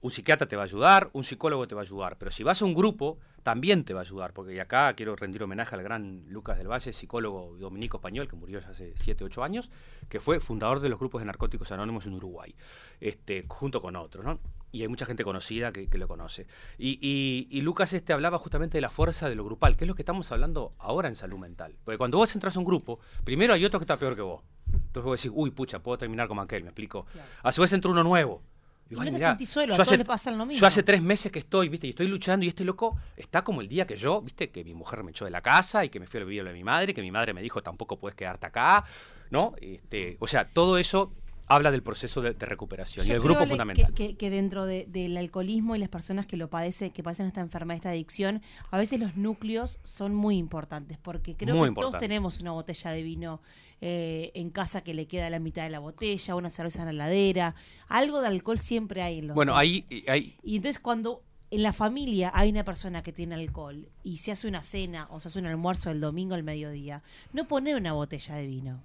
un 0.01 0.11
psiquiatra 0.11 0.47
te 0.47 0.57
va 0.57 0.63
a 0.63 0.65
ayudar, 0.65 1.11
un 1.13 1.25
psicólogo 1.25 1.67
te 1.67 1.75
va 1.75 1.81
a 1.81 1.85
ayudar, 1.85 2.17
pero 2.19 2.31
si 2.31 2.43
vas 2.45 2.63
a 2.63 2.65
un 2.65 2.75
grupo, 2.75 3.19
también 3.43 3.85
te 3.85 3.95
va 3.95 4.01
a 4.01 4.03
ayudar, 4.03 4.33
porque 4.33 4.55
y 4.55 4.59
acá 4.59 4.93
quiero 4.95 5.17
rendir 5.17 5.43
homenaje 5.43 5.75
al 5.75 5.83
gran 5.83 6.25
Lucas 6.29 6.59
del 6.59 6.69
Valle, 6.71 6.93
psicólogo 6.93 7.57
dominico 7.59 7.97
español, 7.97 8.29
que 8.29 8.37
murió 8.37 8.61
ya 8.61 8.69
hace 8.71 8.93
7, 8.95 9.25
8 9.25 9.43
años, 9.43 9.71
que 10.09 10.21
fue 10.21 10.39
fundador 10.41 10.81
de 10.81 10.89
los 10.89 10.99
grupos 10.99 11.21
de 11.23 11.27
narcóticos 11.27 11.73
anónimos 11.73 12.07
en 12.07 12.13
Uruguay, 12.15 12.55
este, 13.01 13.45
junto 13.49 13.81
con 13.81 13.97
otros, 13.97 14.25
¿no? 14.25 14.39
Y 14.71 14.83
hay 14.83 14.89
mucha 14.89 15.07
gente 15.07 15.25
conocida 15.25 15.73
que, 15.73 15.89
que 15.89 15.97
lo 15.99 16.07
conoce. 16.07 16.47
Y, 16.77 16.99
y- 17.01 17.49
y 17.51 17.63
Lucas 17.63 17.93
este 17.95 18.13
hablaba 18.13 18.39
justamente 18.39 18.77
de 18.77 18.83
la 18.83 18.91
fuerza 18.91 19.29
de 19.29 19.35
lo 19.35 19.45
grupal, 19.45 19.77
que 19.77 19.85
es 19.85 19.89
lo 19.89 19.95
que 19.95 20.03
estamos 20.03 20.31
hablando 20.31 20.75
ahora 20.79 21.09
en 21.09 21.17
salud 21.17 21.39
mental. 21.39 21.75
Porque 21.85 21.97
cuando 21.97 22.19
vos 22.19 22.35
entras 22.35 22.55
a 22.55 22.59
un 22.59 22.67
grupo, 22.67 23.01
primero 23.25 23.55
hay 23.55 23.65
otro 23.65 23.81
que 23.81 23.85
está 23.85 23.97
peor 23.97 24.15
que 24.15 24.21
vos. 24.23 24.43
Entonces 24.71 25.03
vos 25.05 25.19
decís, 25.23 25.33
uy, 25.35 25.51
pucha, 25.53 25.79
puedo 25.79 25.97
terminar 25.97 26.29
como 26.29 26.43
aquel, 26.43 26.63
me 26.65 26.69
explico. 26.69 27.07
A 27.43 27.51
su 27.51 27.63
vez 27.63 27.73
entra 27.73 27.91
uno 27.91 28.05
nuevo. 28.05 28.43
Y 28.91 28.95
no 28.95 29.05
te 29.05 29.11
mirá, 29.13 29.29
sentís 29.29 29.51
solo, 29.51 29.65
a 29.75 29.77
yo 29.77 29.77
todos 29.77 29.89
hace- 29.89 29.99
les 29.99 30.07
pasa 30.07 30.31
lo 30.31 30.47
mismo. 30.47 30.61
Yo 30.61 30.67
hace 30.67 30.83
tres 30.83 31.03
meses 31.03 31.31
que 31.31 31.41
estoy, 31.41 31.69
viste, 31.69 31.87
y 31.87 31.91
estoy 31.91 32.09
luchando 32.09 32.45
y 32.45 32.49
este 32.49 32.65
loco 32.65 32.97
está 33.17 33.43
como 33.45 33.61
el 33.61 33.69
día 33.69 33.87
que 33.87 33.97
yo, 33.97 34.23
viste, 34.23 34.51
que 34.51 34.65
mi 34.65 34.75
mujer 34.75 35.03
me 35.05 35.11
echó 35.11 35.25
de 35.27 35.31
la 35.31 35.43
casa 35.43 35.85
y 35.85 35.91
que 35.91 36.01
me 36.01 36.07
fui 36.07 36.21
al 36.21 36.27
vivir 36.27 36.45
de 36.45 36.53
mi 36.53 36.65
madre, 36.65 36.95
que 36.95 37.03
mi 37.03 37.11
madre 37.11 37.35
me 37.35 37.43
dijo 37.43 37.63
tampoco 37.63 37.99
puedes 37.99 38.17
quedarte 38.17 38.47
acá, 38.47 38.85
¿no? 39.31 39.53
Este, 39.61 40.17
o 40.21 40.27
sea, 40.27 40.49
todo 40.49 40.79
eso 40.79 41.13
habla 41.49 41.71
del 41.71 41.83
proceso 41.83 42.21
de, 42.21 42.35
de 42.35 42.47
recuperación 42.47 43.07
y 43.07 43.11
el 43.11 43.21
grupo 43.21 43.47
fundamental. 43.47 43.93
Que, 43.95 44.31
dentro 44.31 44.67
de- 44.67 44.87
del 44.87 45.17
alcoholismo 45.17 45.75
y 45.77 45.79
las 45.79 45.89
personas 45.89 46.27
que 46.27 46.37
lo 46.37 46.49
padecen, 46.51 46.91
que 46.91 47.03
padecen 47.03 47.27
esta 47.27 47.41
enfermedad, 47.41 47.77
esta 47.77 47.91
adicción, 47.91 48.43
a 48.71 48.79
veces 48.79 49.01
los 49.01 49.17
núcleos 49.17 49.81
son 49.85 50.15
muy 50.15 50.37
importantes, 50.37 50.99
porque 50.99 51.35
creo 51.37 51.55
Muy 51.55 51.65
que 51.65 51.69
importante. 51.69 51.93
todos 51.93 52.01
tenemos 52.01 52.41
una 52.41 52.53
botella 52.53 52.91
de 52.91 53.03
vino 53.03 53.41
eh, 53.81 54.31
en 54.35 54.51
casa 54.51 54.83
que 54.83 54.93
le 54.95 55.07
queda 55.07 55.31
la 55.31 55.39
mitad 55.39 55.63
de 55.63 55.71
la 55.71 55.79
botella, 55.79 56.35
una 56.35 56.51
cerveza 56.51 56.81
en 56.83 56.87
la 56.87 56.93
heladera, 57.07 57.55
algo 57.89 58.21
de 58.21 58.27
alcohol 58.29 58.59
siempre 58.59 59.03
hay 59.03 59.19
en 59.21 59.29
los 59.29 59.35
Bueno, 59.35 59.57
ahí, 59.57 59.85
ahí 60.09 60.37
Y 60.43 60.57
entonces 60.57 60.81
cuando 60.81 61.23
en 61.51 61.63
la 61.63 61.73
familia 61.73 62.31
hay 62.35 62.51
una 62.51 62.65
persona 62.65 63.03
que 63.03 63.13
tiene 63.13 63.35
alcohol 63.37 63.89
y 64.03 64.19
se 64.19 64.33
hace 64.33 64.49
una 64.49 64.63
cena 64.63 65.07
o 65.11 65.19
se 65.21 65.29
hace 65.29 65.39
un 65.39 65.47
almuerzo 65.47 65.91
el 65.91 66.01
domingo 66.01 66.35
al 66.35 66.43
mediodía, 66.43 67.03
no 67.33 67.47
poner 67.49 67.77
una 67.77 67.93
botella 67.95 68.35
de 68.35 68.47
vino. 68.47 68.83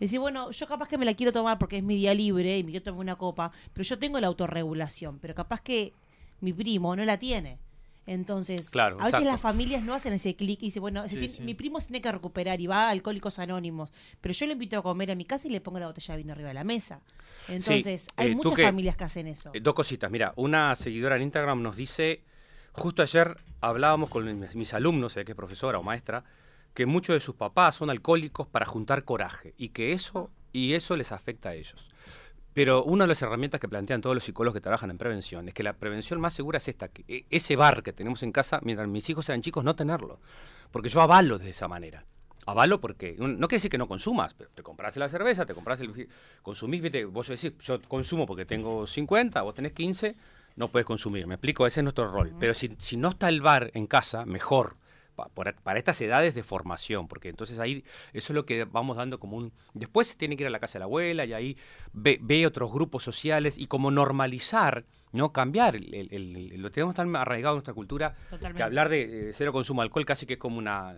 Decir, 0.00 0.18
bueno, 0.20 0.50
yo 0.50 0.66
capaz 0.66 0.88
que 0.88 0.98
me 0.98 1.04
la 1.06 1.14
quiero 1.14 1.32
tomar 1.32 1.58
porque 1.58 1.78
es 1.78 1.84
mi 1.84 1.96
día 1.96 2.12
libre 2.14 2.58
y 2.58 2.64
me 2.64 2.70
quiero 2.70 2.84
tomar 2.84 3.00
una 3.00 3.16
copa, 3.16 3.50
pero 3.72 3.82
yo 3.84 3.98
tengo 3.98 4.20
la 4.20 4.26
autorregulación, 4.26 5.18
pero 5.20 5.34
capaz 5.34 5.60
que 5.62 5.92
mi 6.40 6.52
primo 6.52 6.94
no 6.96 7.04
la 7.04 7.18
tiene. 7.18 7.58
Entonces, 8.08 8.70
Claro, 8.70 8.96
a 8.96 8.98
veces 9.06 9.14
exacto. 9.14 9.30
las 9.32 9.40
familias 9.40 9.82
no 9.82 9.92
hacen 9.92 10.12
ese 10.12 10.36
clic 10.36 10.62
y 10.62 10.66
dicen, 10.66 10.80
bueno, 10.80 11.02
se 11.04 11.08
Sí, 11.08 11.18
tiene- 11.18 11.34
sí. 11.34 11.42
mi 11.42 11.54
primo 11.54 11.80
se 11.80 11.88
tiene 11.88 12.00
que 12.00 12.12
recuperar 12.12 12.60
y 12.60 12.68
va 12.68 12.86
a 12.86 12.90
Alcohólicos 12.90 13.38
Anónimos, 13.40 13.92
pero 14.20 14.32
yo 14.32 14.46
lo 14.46 14.52
invito 14.52 14.78
a 14.78 14.82
comer 14.82 15.10
a 15.10 15.16
mi 15.16 15.24
casa 15.24 15.48
y 15.48 15.50
le 15.50 15.60
pongo 15.60 15.80
la 15.80 15.88
botella 15.88 16.14
de 16.14 16.18
vino 16.18 16.32
arriba 16.32 16.48
de 16.48 16.54
la 16.54 16.62
mesa. 16.62 17.00
Entonces, 17.48 18.06
hay 18.16 18.30
eh, 18.30 18.36
muchas 18.36 18.52
que- 18.52 18.62
familias 18.62 18.96
que 18.96 19.04
hacen 19.04 19.26
eso. 19.26 19.50
Eh, 19.54 19.60
Dos 19.60 19.74
cositas. 19.74 20.08
Mira, 20.10 20.32
una 20.36 20.76
seguidora 20.76 21.16
en 21.16 21.22
Instagram 21.22 21.62
nos 21.62 21.76
dice, 21.76 22.22
justo 22.72 23.02
ayer 23.02 23.36
hablábamos 23.60 24.08
con 24.08 24.38
mis, 24.40 24.54
mis 24.54 24.72
alumnos, 24.74 25.14
sé 25.14 25.24
que 25.24 25.32
es 25.32 25.36
profesora 25.36 25.78
o 25.78 25.82
maestra, 25.82 26.22
que 26.76 26.86
muchos 26.86 27.14
de 27.14 27.20
sus 27.20 27.34
papás 27.34 27.74
son 27.74 27.90
alcohólicos 27.90 28.46
para 28.46 28.66
juntar 28.66 29.02
coraje 29.04 29.54
y 29.56 29.70
que 29.70 29.92
eso 29.92 30.30
y 30.52 30.74
eso 30.74 30.94
les 30.94 31.10
afecta 31.10 31.48
a 31.48 31.54
ellos. 31.54 31.90
Pero 32.52 32.84
una 32.84 33.04
de 33.04 33.08
las 33.08 33.20
herramientas 33.22 33.60
que 33.60 33.68
plantean 33.68 34.00
todos 34.02 34.14
los 34.14 34.24
psicólogos 34.24 34.54
que 34.56 34.60
trabajan 34.60 34.90
en 34.90 34.98
prevención 34.98 35.48
es 35.48 35.54
que 35.54 35.62
la 35.62 35.72
prevención 35.72 36.20
más 36.20 36.34
segura 36.34 36.58
es 36.58 36.68
esta, 36.68 36.88
que 36.88 37.04
e- 37.08 37.24
ese 37.30 37.56
bar 37.56 37.82
que 37.82 37.92
tenemos 37.92 38.22
en 38.22 38.30
casa, 38.30 38.60
mientras 38.62 38.88
mis 38.88 39.08
hijos 39.10 39.26
sean 39.26 39.42
chicos, 39.42 39.64
no 39.64 39.74
tenerlo. 39.74 40.20
Porque 40.70 40.88
yo 40.90 41.00
avalo 41.00 41.38
de 41.38 41.50
esa 41.50 41.66
manera. 41.66 42.04
avalo 42.46 42.80
porque 42.80 43.16
no 43.18 43.26
no 43.26 43.48
quiere 43.48 43.56
decir 43.56 43.70
que 43.70 43.78
no 43.78 43.88
consumas, 43.88 44.32
pero 44.34 44.50
te 44.54 44.62
compras 44.62 44.96
la 44.96 45.08
cerveza, 45.08 45.44
te 45.46 45.54
compras 45.54 45.80
el 45.80 46.08
consumís, 46.42 46.80
viste, 46.80 47.04
vos 47.06 47.26
decís, 47.28 47.52
yo 47.58 47.80
consumo 47.82 48.24
porque 48.26 48.44
tengo 48.44 48.86
50, 48.86 49.42
vos 49.42 49.54
tenés 49.54 49.72
15, 49.72 50.14
no 50.56 50.68
puedes 50.70 50.86
consumir. 50.86 51.26
Me 51.26 51.34
explico, 51.34 51.66
ese 51.66 51.80
es 51.80 51.84
nuestro 51.84 52.10
rol. 52.10 52.34
Pero 52.38 52.54
si, 52.54 52.76
si 52.78 52.96
no 52.96 53.08
está 53.08 53.28
el 53.28 53.40
bar 53.40 53.70
en 53.74 53.86
casa, 53.86 54.24
mejor. 54.24 54.76
Para 55.16 55.78
estas 55.78 56.00
edades 56.00 56.34
de 56.34 56.42
formación, 56.42 57.08
porque 57.08 57.28
entonces 57.28 57.58
ahí 57.58 57.84
eso 58.12 58.32
es 58.32 58.34
lo 58.34 58.46
que 58.46 58.64
vamos 58.64 58.96
dando 58.96 59.18
como 59.18 59.36
un... 59.36 59.52
Después 59.74 60.06
se 60.08 60.16
tiene 60.16 60.36
que 60.36 60.44
ir 60.44 60.48
a 60.48 60.50
la 60.50 60.60
casa 60.60 60.74
de 60.74 60.80
la 60.80 60.84
abuela 60.84 61.24
y 61.24 61.32
ahí 61.32 61.56
ve, 61.92 62.18
ve 62.22 62.46
otros 62.46 62.72
grupos 62.72 63.02
sociales 63.02 63.58
y 63.58 63.66
como 63.66 63.90
normalizar, 63.90 64.84
¿no? 65.16 65.32
Cambiar, 65.32 65.76
el- 65.76 65.94
el- 65.94 66.08
el- 66.36 66.62
lo 66.62 66.70
tenemos 66.70 66.94
tan 66.94 67.14
arraigado 67.16 67.54
en 67.54 67.56
nuestra 67.58 67.74
cultura 67.74 68.14
Totalmente. 68.30 68.56
que 68.58 68.62
hablar 68.62 68.88
de 68.88 69.30
eh, 69.30 69.32
cero 69.34 69.52
consumo 69.52 69.80
de 69.82 69.86
alcohol 69.86 70.04
casi 70.04 70.26
que 70.26 70.34
es 70.34 70.38
como 70.38 70.58
una, 70.58 70.94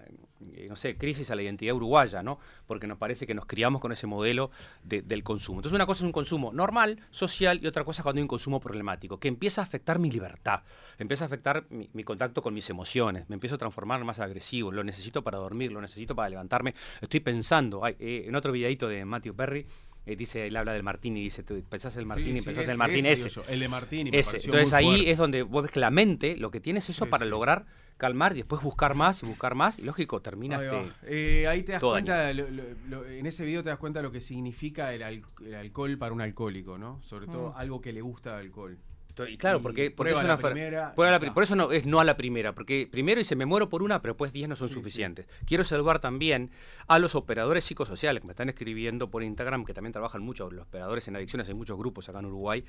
eh, 0.55 0.67
no 0.69 0.77
sé, 0.77 0.97
crisis 0.97 1.31
a 1.31 1.37
la 1.37 1.43
identidad 1.43 1.75
uruguaya, 1.75 2.23
¿no? 2.23 2.39
Porque 2.67 2.87
nos 2.87 2.99
parece 2.99 3.27
que 3.27 3.35
nos 3.35 3.47
criamos 3.47 3.81
con 3.81 3.93
ese 3.93 4.07
modelo 4.07 4.51
de- 4.83 5.03
del 5.03 5.23
consumo. 5.23 5.61
Entonces 5.61 5.75
una 5.75 5.87
cosa 5.87 6.01
es 6.01 6.05
un 6.07 6.13
consumo 6.13 6.53
normal, 6.53 7.01
social, 7.11 7.61
y 7.63 7.67
otra 7.67 7.85
cosa 7.85 8.01
es 8.01 8.05
cuando 8.05 8.19
hay 8.19 8.23
un 8.23 8.29
consumo 8.29 8.61
problemático, 8.61 9.19
que 9.19 9.29
empieza 9.29 9.61
a 9.61 9.65
afectar 9.65 9.99
mi 9.99 10.11
libertad, 10.11 10.63
empieza 10.99 11.25
a 11.25 11.27
afectar 11.27 11.65
mi, 11.71 11.89
mi 11.93 12.05
contacto 12.05 12.43
con 12.43 12.55
mis 12.55 12.69
emociones, 12.71 13.29
me 13.29 13.35
empiezo 13.35 13.55
a 13.55 13.59
transformar 13.59 14.03
más 14.05 14.21
agresivo, 14.21 14.73
lo 14.73 14.83
necesito 14.85 15.23
para 15.23 15.39
dormir, 15.39 15.73
lo 15.73 15.81
necesito 15.81 16.15
para 16.15 16.29
levantarme, 16.29 16.75
estoy 17.01 17.21
pensando, 17.21 17.85
ay, 17.85 17.97
eh, 17.99 18.25
en 18.27 18.35
otro 18.35 18.53
videito 18.53 18.89
de 18.89 19.05
Matthew 19.05 19.35
Perry, 19.35 19.67
eh, 20.11 20.17
dice, 20.17 20.47
él 20.47 20.57
habla 20.57 20.73
del 20.73 20.83
Martini, 20.83 21.21
dice, 21.23 21.43
tú 21.43 21.63
pensás 21.69 21.97
el 21.97 22.07
Martini, 22.07 22.41
Sí, 22.41 22.47
pensás 22.47 22.69
el 22.69 22.77
Martini 22.79 23.09
ese, 23.09 23.29
el 23.49 23.61
de 23.61 23.69
Martini. 23.69 24.11
me 24.11 24.19
Ese. 24.19 24.39
Entonces 24.39 24.71
muy 24.73 24.79
ahí 24.79 24.87
fuerte. 24.87 25.11
es 25.11 25.19
donde 25.19 25.43
vos 25.43 25.63
ves 25.63 25.71
que 25.73 25.81
la 25.81 25.91
mente 25.91 26.37
lo 26.37 26.51
que 26.51 26.61
tiene 26.61 26.79
es 26.81 26.89
eso 26.91 27.07
para 27.07 27.25
lograr 27.25 27.67
calmar 27.97 28.33
y 28.33 28.37
después 28.37 28.63
buscar 28.63 28.95
más 28.95 29.23
y 29.23 29.27
buscar 29.27 29.55
más 29.57 29.79
y 29.79 29.83
lógico 29.83 30.23
termina 30.23 30.59
Ahí. 30.59 30.93
Eh, 31.03 31.47
ahí 31.49 31.63
te 31.65 31.73
das 31.73 31.83
cuenta, 31.83 32.33
lo- 32.33 32.49
lo- 32.49 32.63
lo- 32.89 33.05
en 33.07 33.27
ese 33.27 33.45
video 33.45 33.63
te 33.65 33.71
das 33.71 33.79
cuenta 33.79 34.01
lo 34.03 34.13
que 34.13 34.21
significa 34.21 34.95
el, 34.95 35.03
al- 35.03 35.23
el 35.45 35.55
alcohol 35.57 35.99
para 35.99 36.13
un 36.15 36.21
alcohólico, 36.21 36.79
¿no? 36.79 37.03
Sobre 37.03 37.27
todo 37.27 37.51
Mm. 37.51 37.57
algo 37.57 37.81
que 37.81 37.93
le 37.93 38.01
gusta 38.01 38.35
al 38.37 38.43
alcohol. 38.47 38.79
Y 39.27 39.39
claro, 39.39 39.61
porque, 39.61 39.87
es 39.87 40.17
una 40.17 40.37
primera 40.37 40.95
y 40.97 41.01
la 41.01 41.35
por 41.35 41.43
eso 41.43 41.57
no 41.57 41.73
es 41.73 41.87
no 41.87 42.01
a 42.01 42.05
la 42.05 42.17
primera, 42.17 42.55
porque 42.55 42.89
primero 42.91 43.19
dice 43.19 43.35
me 43.37 43.47
muero 43.47 43.69
por 43.69 43.83
una, 43.83 44.01
pero 44.03 44.15
después 44.15 44.33
10 44.33 44.51
no 44.51 44.57
son 44.57 44.69
Sí, 44.69 44.75
suficientes. 44.75 45.27
Quiero 45.47 45.65
saludar 45.65 45.99
también 45.99 46.51
a 46.87 46.99
los 46.99 47.15
operadores 47.15 47.65
psicosociales 47.65 48.21
que 48.21 48.27
me 48.27 48.33
están 48.33 48.49
escribiendo 48.49 49.11
por 49.11 49.23
Instagram, 49.23 49.65
que 49.65 49.75
también 49.75 49.93
trabajan 49.93 50.23
mucho, 50.23 50.51
los 50.51 50.67
operadores 50.67 51.09
en 51.09 51.17
adicciones, 51.17 51.49
hay 51.49 51.55
muchos 51.55 51.79
grupos 51.79 52.09
acá 52.09 52.19
en 52.21 52.27
Uruguay 52.27 52.65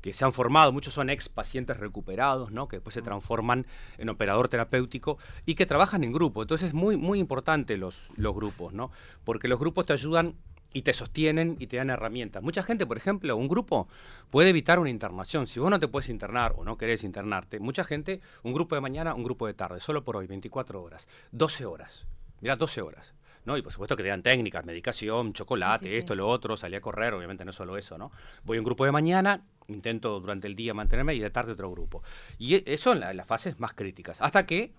que 0.00 0.12
se 0.12 0.24
han 0.24 0.32
formado, 0.32 0.72
muchos 0.72 0.94
son 0.94 1.10
ex 1.10 1.28
pacientes 1.28 1.76
recuperados, 1.78 2.50
¿no? 2.52 2.68
que 2.68 2.76
después 2.76 2.94
se 2.94 3.02
transforman 3.02 3.66
en 3.98 4.08
operador 4.08 4.48
terapéutico 4.48 5.18
y 5.46 5.54
que 5.54 5.66
trabajan 5.66 6.04
en 6.04 6.12
grupo. 6.12 6.42
Entonces 6.42 6.68
es 6.68 6.74
muy, 6.74 6.96
muy 6.96 7.18
importante 7.18 7.76
los, 7.76 8.10
los 8.16 8.34
grupos, 8.34 8.72
¿no? 8.72 8.90
porque 9.24 9.48
los 9.48 9.58
grupos 9.58 9.86
te 9.86 9.92
ayudan 9.92 10.34
y 10.74 10.82
te 10.82 10.92
sostienen 10.92 11.56
y 11.58 11.68
te 11.68 11.78
dan 11.78 11.88
herramientas. 11.88 12.42
Mucha 12.42 12.62
gente, 12.62 12.84
por 12.84 12.98
ejemplo, 12.98 13.34
un 13.36 13.48
grupo 13.48 13.88
puede 14.28 14.50
evitar 14.50 14.78
una 14.78 14.90
internación. 14.90 15.46
Si 15.46 15.58
vos 15.58 15.70
no 15.70 15.80
te 15.80 15.88
puedes 15.88 16.10
internar 16.10 16.52
o 16.58 16.64
no 16.64 16.76
querés 16.76 17.02
internarte, 17.04 17.60
mucha 17.60 17.84
gente, 17.84 18.20
un 18.42 18.52
grupo 18.52 18.74
de 18.74 18.82
mañana, 18.82 19.14
un 19.14 19.24
grupo 19.24 19.46
de 19.46 19.54
tarde, 19.54 19.80
solo 19.80 20.04
por 20.04 20.16
hoy, 20.18 20.26
24 20.26 20.82
horas, 20.82 21.08
12 21.32 21.64
horas. 21.64 22.06
Mira, 22.42 22.56
12 22.56 22.82
horas. 22.82 23.14
¿no? 23.46 23.58
Y 23.58 23.62
por 23.62 23.70
supuesto 23.72 23.94
que 23.94 24.02
te 24.02 24.08
dan 24.08 24.22
técnicas, 24.22 24.64
medicación, 24.64 25.34
chocolate, 25.34 25.80
Sí, 25.84 25.88
sí, 25.90 25.92
sí. 25.92 25.98
esto, 25.98 26.14
lo 26.14 26.26
otro, 26.28 26.56
salir 26.56 26.78
a 26.78 26.80
correr, 26.80 27.12
obviamente 27.12 27.44
no 27.44 27.52
solo 27.52 27.76
eso, 27.76 27.98
¿no? 27.98 28.10
Voy 28.42 28.56
a 28.56 28.60
un 28.60 28.64
grupo 28.64 28.86
de 28.86 28.90
mañana, 28.90 29.42
intento 29.68 30.18
durante 30.18 30.46
el 30.46 30.56
día 30.56 30.72
mantenerme 30.72 31.14
y 31.14 31.18
de 31.20 31.28
tarde 31.28 31.52
otro 31.52 31.70
grupo. 31.70 32.02
Y 32.38 32.68
eso 32.72 32.92
en 32.92 33.00
la- 33.00 33.12
las 33.12 33.26
fases 33.26 33.60
más 33.60 33.74
críticas. 33.74 34.22
Hasta 34.22 34.46
que 34.46 34.72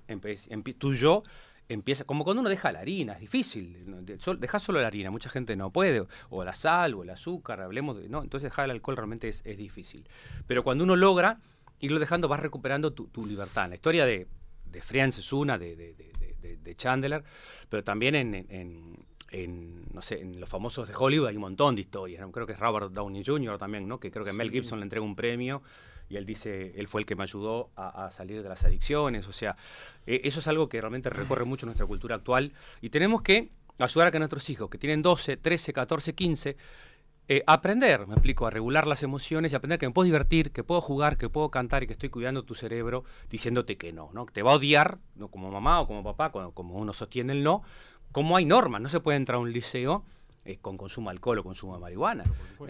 tu 0.79 0.93
yo 0.95 1.21
empieza, 1.69 2.03
como 2.03 2.23
cuando 2.23 2.41
uno 2.41 2.49
deja 2.49 2.71
la 2.71 2.79
harina, 2.79 3.13
es 3.13 3.19
difícil. 3.21 3.83
¿no? 3.89 4.01
De- 4.01 4.19
sol- 4.19 4.39
Dejar 4.39 4.61
solo 4.61 4.81
la 4.81 4.87
harina, 4.87 5.11
mucha 5.11 5.29
gente 5.29 5.55
no 5.55 5.71
puede, 5.71 6.05
o 6.29 6.43
la 6.43 6.53
sal, 6.53 6.93
o 6.93 7.03
el 7.03 7.09
azúcar, 7.09 7.61
hablemos 7.61 7.97
de. 7.97 8.09
No, 8.09 8.23
entonces 8.23 8.43
dejar 8.51 8.65
el 8.65 8.71
alcohol 8.71 8.95
realmente 8.97 9.27
es, 9.27 9.41
es 9.45 9.57
difícil. 9.57 10.07
Pero 10.47 10.63
cuando 10.63 10.83
uno 10.83 10.95
logra 10.95 11.39
irlo 11.79 11.99
dejando, 11.99 12.27
vas 12.27 12.39
recuperando 12.39 12.93
tu, 12.93 13.07
tu 13.07 13.25
libertad. 13.25 13.67
La 13.69 13.75
historia 13.75 14.05
de, 14.05 14.27
de 14.71 14.81
Friends 14.81 15.17
es 15.17 15.33
una, 15.33 15.57
de, 15.57 15.75
de, 15.75 15.93
de- 15.93 16.11
de- 16.19 16.35
de- 16.41 16.57
de 16.57 16.75
Chandler, 16.75 17.23
pero 17.69 17.83
también 17.83 18.15
en, 18.15 18.33
en- 18.35 18.47
en- 18.49 19.05
en, 19.31 19.83
no 19.93 20.01
sé, 20.01 20.21
en 20.21 20.39
los 20.39 20.47
famosos 20.47 20.87
de 20.87 20.93
Hollywood 20.95 21.27
hay 21.27 21.35
un 21.35 21.41
montón 21.41 21.75
de 21.75 21.81
historias. 21.81 22.21
¿no? 22.21 22.31
Creo 22.31 22.45
que 22.45 22.53
es 22.53 22.59
Robert 22.59 22.91
Downey 22.91 23.23
Jr. 23.25 23.57
también, 23.57 23.87
¿no? 23.87 23.99
que 23.99 24.11
creo 24.11 24.23
que 24.23 24.31
Mel 24.31 24.51
Gibson 24.51 24.79
le 24.79 24.83
entrega 24.83 25.03
un 25.03 25.15
premio 25.15 25.61
y 26.07 26.15
él 26.17 26.25
dice, 26.25 26.73
él 26.79 26.87
fue 26.87 27.01
el 27.01 27.05
que 27.07 27.15
me 27.15 27.23
ayudó 27.23 27.71
a, 27.75 28.05
a 28.05 28.11
salir 28.11 28.43
de 28.43 28.47
las 28.49 28.63
adicciones. 28.63 29.27
O 29.27 29.33
sea, 29.33 29.57
eh, 30.05 30.21
eso 30.23 30.39
es 30.39 30.47
algo 30.47 30.69
que 30.69 30.79
realmente 30.79 31.09
recorre 31.09 31.45
mucho 31.45 31.65
nuestra 31.65 31.85
cultura 31.85 32.15
actual 32.15 32.53
y 32.81 32.89
tenemos 32.89 33.21
que 33.21 33.49
ayudar 33.77 34.07
a 34.07 34.11
que 34.11 34.19
nuestros 34.19 34.49
hijos, 34.49 34.69
que 34.69 34.77
tienen 34.77 35.01
12, 35.01 35.37
13, 35.37 35.73
14, 35.73 36.15
15, 36.15 36.57
eh, 37.27 37.43
aprender, 37.47 38.05
me 38.05 38.13
explico, 38.13 38.45
a 38.45 38.51
regular 38.51 38.85
las 38.85 39.01
emociones 39.01 39.51
y 39.51 39.55
aprender 39.55 39.79
que 39.79 39.87
me 39.87 39.93
puedo 39.93 40.05
divertir, 40.05 40.51
que 40.51 40.63
puedo 40.63 40.79
jugar, 40.79 41.17
que 41.17 41.27
puedo 41.27 41.49
cantar 41.49 41.83
y 41.83 41.87
que 41.87 41.93
estoy 41.93 42.09
cuidando 42.09 42.43
tu 42.43 42.53
cerebro 42.53 43.03
diciéndote 43.29 43.77
que 43.77 43.91
no, 43.91 44.11
¿no? 44.13 44.27
Te 44.27 44.43
va 44.43 44.51
a 44.51 44.55
odiar, 44.55 44.99
¿no? 45.15 45.29
como 45.29 45.49
mamá 45.49 45.81
o 45.81 45.87
como 45.87 46.03
papá, 46.03 46.31
cuando, 46.31 46.51
como 46.51 46.75
uno 46.75 46.93
sostiene 46.93 47.33
el 47.33 47.43
no, 47.43 47.63
como 48.11 48.37
hay 48.37 48.45
normas, 48.45 48.79
no 48.79 48.89
se 48.89 48.99
puede 48.99 49.17
entrar 49.17 49.37
a 49.37 49.39
un 49.39 49.51
liceo 49.51 50.05
eh, 50.45 50.59
con 50.61 50.77
consumo 50.77 51.09
de 51.09 51.15
alcohol 51.15 51.39
o 51.39 51.43
consumo 51.43 51.73
de 51.73 51.81
marihuana. 51.81 52.23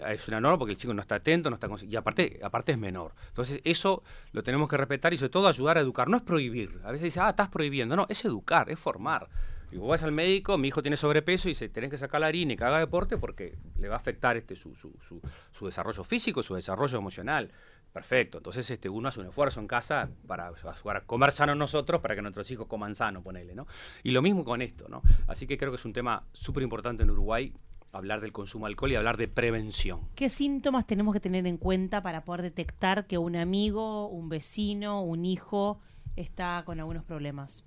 Es 0.08 0.26
una 0.28 0.40
norma 0.40 0.58
porque 0.58 0.72
el 0.72 0.78
chico 0.78 0.94
no 0.94 1.02
está 1.02 1.16
atento, 1.16 1.50
no 1.50 1.56
está 1.56 1.68
y 1.86 1.94
aparte, 1.94 2.40
aparte 2.42 2.72
es 2.72 2.78
menor. 2.78 3.12
Entonces 3.28 3.60
eso 3.64 4.02
lo 4.32 4.42
tenemos 4.42 4.68
que 4.68 4.78
respetar 4.78 5.12
y 5.12 5.18
sobre 5.18 5.28
todo 5.28 5.46
ayudar 5.46 5.76
a 5.76 5.80
educar, 5.80 6.08
no 6.08 6.16
es 6.16 6.22
prohibir. 6.22 6.80
A 6.84 6.90
veces 6.90 7.04
dice, 7.04 7.20
ah, 7.20 7.28
estás 7.28 7.48
prohibiendo. 7.48 7.94
No, 7.94 8.06
es 8.08 8.24
educar, 8.24 8.70
es 8.70 8.80
formar. 8.80 9.28
Vos 9.72 9.88
vas 9.88 10.02
al 10.02 10.12
médico, 10.12 10.56
mi 10.58 10.68
hijo 10.68 10.82
tiene 10.82 10.96
sobrepeso 10.96 11.48
y 11.48 11.52
dice, 11.52 11.68
tenés 11.68 11.90
que 11.90 11.98
sacar 11.98 12.20
la 12.20 12.28
harina 12.28 12.52
y 12.52 12.56
que 12.56 12.64
haga 12.64 12.78
deporte 12.78 13.18
porque 13.18 13.56
le 13.78 13.88
va 13.88 13.94
a 13.94 13.98
afectar 13.98 14.36
este 14.36 14.56
su, 14.56 14.74
su, 14.74 14.92
su, 15.00 15.20
su 15.52 15.66
desarrollo 15.66 16.04
físico, 16.04 16.42
su 16.42 16.54
desarrollo 16.54 16.98
emocional. 16.98 17.50
Perfecto. 17.92 18.38
Entonces 18.38 18.70
este, 18.70 18.90
uno 18.90 19.08
hace 19.08 19.20
un 19.20 19.28
esfuerzo 19.28 19.58
en 19.58 19.66
casa 19.66 20.10
para, 20.26 20.52
para 20.84 21.00
comer 21.02 21.32
sano 21.32 21.54
nosotros, 21.54 22.02
para 22.02 22.14
que 22.14 22.20
nuestros 22.20 22.50
hijos 22.50 22.66
coman 22.66 22.94
sano, 22.94 23.22
ponele, 23.22 23.54
¿no? 23.54 23.66
Y 24.02 24.10
lo 24.10 24.20
mismo 24.20 24.44
con 24.44 24.60
esto, 24.60 24.86
¿no? 24.88 25.00
Así 25.26 25.46
que 25.46 25.56
creo 25.56 25.70
que 25.70 25.76
es 25.76 25.84
un 25.86 25.94
tema 25.94 26.22
súper 26.32 26.62
importante 26.62 27.04
en 27.04 27.10
Uruguay, 27.10 27.54
hablar 27.92 28.20
del 28.20 28.32
consumo 28.32 28.66
de 28.66 28.72
alcohol 28.72 28.92
y 28.92 28.96
hablar 28.96 29.16
de 29.16 29.28
prevención. 29.28 30.00
¿Qué 30.14 30.28
síntomas 30.28 30.86
tenemos 30.86 31.14
que 31.14 31.20
tener 31.20 31.46
en 31.46 31.56
cuenta 31.56 32.02
para 32.02 32.24
poder 32.24 32.42
detectar 32.42 33.06
que 33.06 33.16
un 33.16 33.34
amigo, 33.34 34.08
un 34.08 34.28
vecino, 34.28 35.02
un 35.02 35.24
hijo 35.24 35.80
está 36.16 36.64
con 36.66 36.78
algunos 36.80 37.02
problemas? 37.02 37.64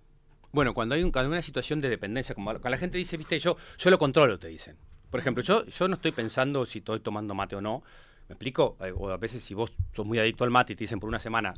Bueno, 0.52 0.74
cuando 0.74 0.96
hay, 0.96 1.04
un- 1.04 1.12
cuando 1.12 1.30
hay 1.30 1.34
una 1.34 1.42
situación 1.42 1.80
de 1.80 1.90
dependencia, 1.90 2.34
como 2.36 2.50
cuando 2.52 2.70
la 2.70 2.78
gente 2.78 2.98
dice, 2.98 3.18
viste, 3.18 3.38
yo, 3.40 3.56
yo 3.78 3.90
lo 3.92 4.00
controlo, 4.00 4.40
te 4.40 4.48
dicen. 4.48 4.76
Por 5.12 5.20
ejemplo, 5.20 5.44
yo, 5.44 5.66
yo 5.66 5.88
no 5.88 5.96
estoy 5.96 6.12
pensando 6.12 6.66
si 6.66 6.80
estoy 6.80 7.00
tomando 7.00 7.34
mate 7.34 7.56
o 7.56 7.62
no. 7.62 7.84
¿Me 8.28 8.34
explico? 8.34 8.78
Eh, 8.82 8.92
O 8.96 9.10
a 9.10 9.18
veces 9.18 9.44
si 9.44 9.54
vos 9.54 9.72
sos 9.94 10.06
muy 10.06 10.20
adicto 10.20 10.44
al 10.44 10.50
mate 10.52 10.74
y 10.74 10.76
te 10.76 10.84
dicen 10.84 11.00
por 11.00 11.08
una 11.10 11.20
semana 11.20 11.54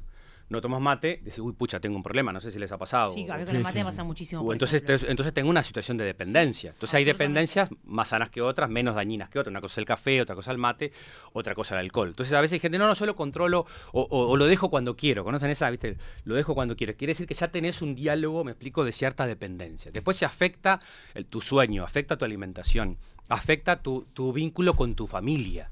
no 0.52 0.62
tomas 0.62 0.82
mate, 0.82 1.20
decís, 1.24 1.40
uy, 1.40 1.54
pucha, 1.54 1.80
tengo 1.80 1.96
un 1.96 2.04
problema, 2.04 2.32
no 2.34 2.40
sé 2.42 2.52
si 2.52 2.60
les 2.60 2.72
ha 2.72 2.78
pasado. 2.78 3.14
Sí, 3.14 3.22
a 3.30 3.38
mí 3.38 3.46
con 3.46 3.56
el 3.56 3.64
mate 3.64 3.80
me 3.80 3.86
pasa 3.86 4.04
muchísimo. 4.04 4.42
o 4.42 4.52
entonces, 4.54 4.84
te- 4.86 5.10
entonces 5.10 5.34
tengo 5.34 5.50
una 5.50 5.64
situación 5.64 5.98
de 5.98 6.06
dependencia. 6.06 6.72
Entonces 6.72 6.94
hay 6.96 7.04
dependencias 7.06 7.70
más 7.86 8.10
sanas 8.10 8.30
que 8.30 8.42
otras, 8.42 8.70
menos 8.70 8.94
dañinas 8.96 9.30
que 9.30 9.40
otras. 9.40 9.52
Una 9.52 9.62
cosa 9.62 9.74
es 9.74 9.78
el 9.80 9.86
café, 9.86 10.22
otra 10.22 10.36
cosa 10.36 10.52
el 10.52 10.58
mate, 10.58 10.92
otra 11.34 11.56
cosa 11.56 11.76
el 11.76 11.80
alcohol. 11.86 12.10
Entonces 12.10 12.34
a 12.34 12.42
veces 12.42 12.54
hay 12.54 12.60
gente, 12.60 12.78
no, 12.78 12.86
no, 12.88 12.94
yo 12.94 13.06
lo 13.06 13.16
controlo 13.16 13.66
o, 13.94 14.02
o- 14.02 14.28
o 14.30 14.38
lo 14.38 14.46
dejo 14.46 14.70
cuando 14.70 14.96
quiero. 14.96 15.24
¿Conocen 15.24 15.50
esa? 15.50 15.70
¿Viste? 15.70 15.98
Lo 16.26 16.36
dejo 16.36 16.54
cuando 16.54 16.76
quiero. 16.76 16.96
Quiere 16.96 17.12
decir 17.12 17.26
que 17.28 17.34
ya 17.34 17.48
tenés 17.48 17.82
un 17.82 17.96
diálogo, 17.96 18.44
me 18.44 18.52
explico, 18.52 18.84
de 18.84 18.92
cierta 18.92 19.26
dependencia. 19.26 19.90
Después 19.92 20.18
se 20.18 20.26
afecta 20.26 20.80
el- 21.14 21.26
tu 21.26 21.40
sueño, 21.42 21.84
afecta 21.84 22.18
tu 22.18 22.26
alimentación, 22.26 22.98
afecta 23.30 23.82
tu, 23.82 24.06
tu 24.14 24.34
vínculo 24.34 24.74
con 24.74 24.96
tu 24.96 25.08
familia. 25.08 25.72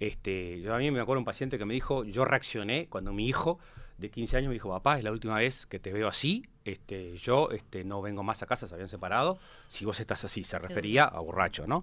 Este, 0.00 0.60
yo 0.60 0.74
a 0.74 0.78
mí 0.78 0.90
me 0.90 1.00
acuerdo 1.00 1.20
un 1.20 1.24
paciente 1.24 1.58
que 1.58 1.64
me 1.64 1.74
dijo, 1.74 2.04
yo 2.04 2.24
reaccioné 2.24 2.86
cuando 2.88 3.12
mi 3.12 3.28
hijo 3.28 3.58
de 3.98 4.10
15 4.10 4.36
años 4.36 4.48
me 4.48 4.54
dijo, 4.54 4.68
papá, 4.68 4.98
es 4.98 5.04
la 5.04 5.12
última 5.12 5.36
vez 5.36 5.66
que 5.66 5.78
te 5.78 5.92
veo 5.92 6.08
así, 6.08 6.46
este, 6.64 7.16
yo 7.16 7.50
este, 7.50 7.84
no 7.84 8.02
vengo 8.02 8.22
más 8.22 8.42
a 8.42 8.46
casa, 8.46 8.66
se 8.66 8.74
habían 8.74 8.88
separado, 8.88 9.38
si 9.68 9.84
vos 9.84 9.98
estás 10.00 10.24
así, 10.24 10.44
se 10.44 10.58
refería 10.58 11.04
a 11.04 11.20
borracho, 11.20 11.66
¿no? 11.66 11.82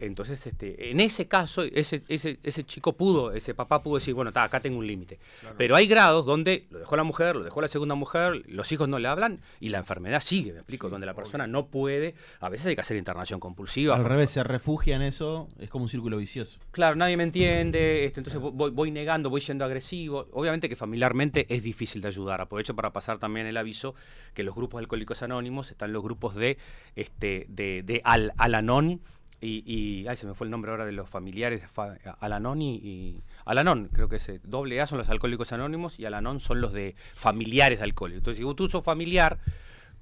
Entonces, 0.00 0.46
este, 0.46 0.90
en 0.90 0.98
ese 1.00 1.28
caso, 1.28 1.62
ese, 1.62 2.02
ese, 2.08 2.38
ese 2.42 2.64
chico 2.64 2.94
pudo, 2.94 3.32
ese 3.32 3.54
papá 3.54 3.82
pudo 3.82 3.96
decir, 3.96 4.14
bueno, 4.14 4.30
está, 4.30 4.42
acá 4.42 4.60
tengo 4.60 4.78
un 4.78 4.86
límite. 4.86 5.18
Pero 5.58 5.76
hay 5.76 5.86
grados 5.86 6.24
donde 6.24 6.66
lo 6.70 6.78
dejó 6.78 6.96
la 6.96 7.04
mujer, 7.04 7.36
lo 7.36 7.44
dejó 7.44 7.60
la 7.60 7.68
segunda 7.68 7.94
mujer, 7.94 8.42
los 8.46 8.72
hijos 8.72 8.88
no 8.88 8.98
le 8.98 9.08
hablan 9.08 9.40
y 9.60 9.68
la 9.68 9.78
enfermedad 9.78 10.20
sigue, 10.20 10.52
me 10.52 10.58
explico, 10.58 10.88
donde 10.88 11.06
la 11.06 11.14
persona 11.14 11.46
no 11.46 11.66
puede, 11.66 12.14
a 12.40 12.48
veces 12.48 12.66
hay 12.66 12.74
que 12.74 12.80
hacer 12.80 12.96
internación 12.96 13.40
compulsiva. 13.40 13.94
Al 13.94 14.04
revés, 14.04 14.30
se 14.30 14.42
refugia 14.42 14.96
en 14.96 15.02
eso, 15.02 15.48
es 15.58 15.68
como 15.68 15.84
un 15.84 15.90
círculo 15.90 16.16
vicioso. 16.16 16.60
Claro, 16.70 16.96
nadie 16.96 17.16
me 17.18 17.24
entiende, 17.24 18.06
este, 18.06 18.20
entonces 18.20 18.40
voy, 18.40 18.70
voy 18.70 18.90
negando, 18.90 19.28
voy 19.28 19.42
siendo 19.42 19.66
agresivo. 19.66 20.28
Obviamente 20.32 20.68
que 20.68 20.76
familiarmente 20.76 21.46
es 21.54 21.62
difícil 21.62 22.00
de 22.00 22.08
ayudar. 22.08 22.40
Aprovecho 22.40 22.74
para 22.74 22.90
pasar 22.90 23.18
también 23.18 23.46
el 23.46 23.56
aviso 23.56 23.94
que 24.34 24.42
los 24.42 24.54
grupos 24.54 24.78
alcohólicos 24.80 25.22
anónimos 25.22 25.70
están 25.70 25.92
los 25.92 26.02
grupos 26.02 26.34
de 26.34 26.58
este 26.96 27.46
de, 27.48 27.82
de 27.84 28.00
Al 28.04 28.32
Alanón 28.36 29.00
y, 29.42 29.62
y 29.66 30.06
ay 30.06 30.16
se 30.16 30.26
me 30.26 30.34
fue 30.34 30.46
el 30.46 30.50
nombre 30.50 30.70
ahora 30.70 30.84
de 30.84 30.92
los 30.92 31.08
familiares 31.08 31.62
de 31.62 31.68
fa- 31.68 31.96
Alanón 32.20 32.60
y, 32.60 32.74
y 32.76 33.22
Alanón, 33.46 33.88
creo 33.92 34.08
que 34.08 34.16
es 34.16 34.30
doble 34.44 34.80
A 34.80 34.86
son 34.86 34.98
los 34.98 35.08
alcohólicos 35.08 35.52
anónimos 35.52 35.98
y 35.98 36.04
Alanón 36.04 36.40
son 36.40 36.60
los 36.60 36.72
de 36.72 36.94
familiares 37.14 37.78
de 37.78 37.84
alcohólicos. 37.84 38.18
Entonces, 38.20 38.44
si 38.46 38.54
tú 38.54 38.68
sos 38.68 38.84
familiar 38.84 39.38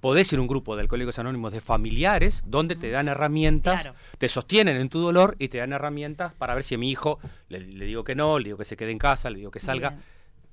podés 0.01 0.33
ir 0.33 0.39
a 0.39 0.43
un 0.43 0.49
grupo 0.49 0.77
de 0.77 0.83
alcohólicos 0.83 1.19
anónimos 1.19 1.53
de 1.53 1.61
familiares 1.61 2.43
donde 2.47 2.77
te 2.77 2.91
dan 2.91 3.09
herramientas, 3.09 3.83
Claro. 3.83 3.97
te 4.19 4.29
sostienen 4.29 4.77
en 4.77 4.89
tu 4.89 5.01
dolor 5.01 5.35
y 5.41 5.49
te 5.49 5.59
dan 5.59 5.73
herramientas 5.73 6.33
para 6.35 6.55
ver 6.55 6.63
si 6.63 6.75
a 6.77 6.79
mi 6.79 6.91
hijo 6.91 7.19
le, 7.49 7.61
le 7.61 7.85
digo 7.85 8.05
que 8.05 8.15
no, 8.15 8.39
le 8.39 8.47
digo 8.47 8.59
que 8.59 8.65
se 8.65 8.77
quede 8.77 8.93
en 8.93 8.99
casa, 8.99 9.29
le 9.31 9.39
digo 9.39 9.51
que 9.51 9.61
salga. 9.61 9.91
Bien. 9.91 10.03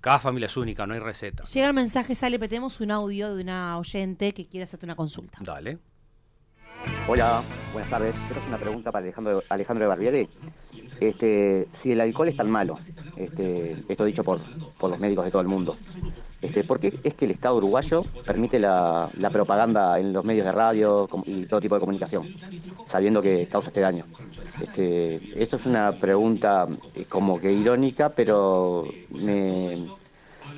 Cada 0.06 0.20
familia 0.20 0.46
es 0.46 0.56
única, 0.56 0.86
no 0.86 0.94
hay 0.94 1.00
receta. 1.00 1.46
Llega 1.46 1.66
el 1.66 1.74
mensaje, 1.74 2.14
sale, 2.14 2.38
pero 2.38 2.48
tenemos 2.48 2.80
un 2.80 2.92
audio 2.92 3.34
de 3.34 3.42
una 3.42 3.76
oyente 3.80 4.36
que 4.36 4.46
quiere 4.46 4.66
hacerte 4.66 4.86
una 4.86 4.96
consulta. 4.96 5.40
Dale. 5.42 5.80
Hola, 7.08 7.42
buenas 7.74 7.90
tardes. 7.90 8.16
Quiero 8.16 8.36
hacer 8.36 8.50
una 8.50 8.60
pregunta 8.60 8.92
para 8.92 9.04
Alejandro, 9.04 9.42
Alejandro 9.50 9.86
de 9.86 9.88
Barbieri. 9.88 10.30
Este, 11.00 11.68
si 11.72 11.94
el 11.94 12.02
alcohol 12.02 12.28
es 12.28 12.38
tan 12.38 12.52
malo, 12.52 12.78
este, 13.18 13.84
esto 13.90 14.06
dicho 14.06 14.24
por, 14.24 14.42
por 14.78 14.92
los 14.92 15.00
médicos 15.00 15.26
de 15.26 15.32
todo 15.32 15.42
el 15.42 15.48
mundo, 15.48 15.76
este, 16.46 16.64
¿por 16.64 16.80
qué 16.80 17.00
es 17.04 17.16
que 17.16 17.26
el 17.26 17.32
Estado 17.32 17.58
uruguayo 17.58 18.04
permite 18.26 18.60
la, 18.60 19.10
propaganda 19.32 20.00
en 20.00 20.14
los 20.14 20.24
medios 20.24 20.46
de 20.46 20.52
radio 20.52 21.10
y 21.26 21.46
todo 21.46 21.60
tipo 21.60 21.76
de 21.76 21.82
comunicación, 21.82 22.36
sabiendo 22.86 23.22
que 23.22 23.48
causa 23.48 23.70
este 23.70 23.82
daño? 23.82 24.06
Este, 24.62 25.42
esto 25.42 25.56
es 25.56 25.66
una 25.66 25.94
pregunta 26.00 26.68
eh, 26.94 27.06
como 27.10 27.40
que 27.40 27.52
irónica, 27.52 28.10
pero 28.10 28.86
me, 29.10 29.88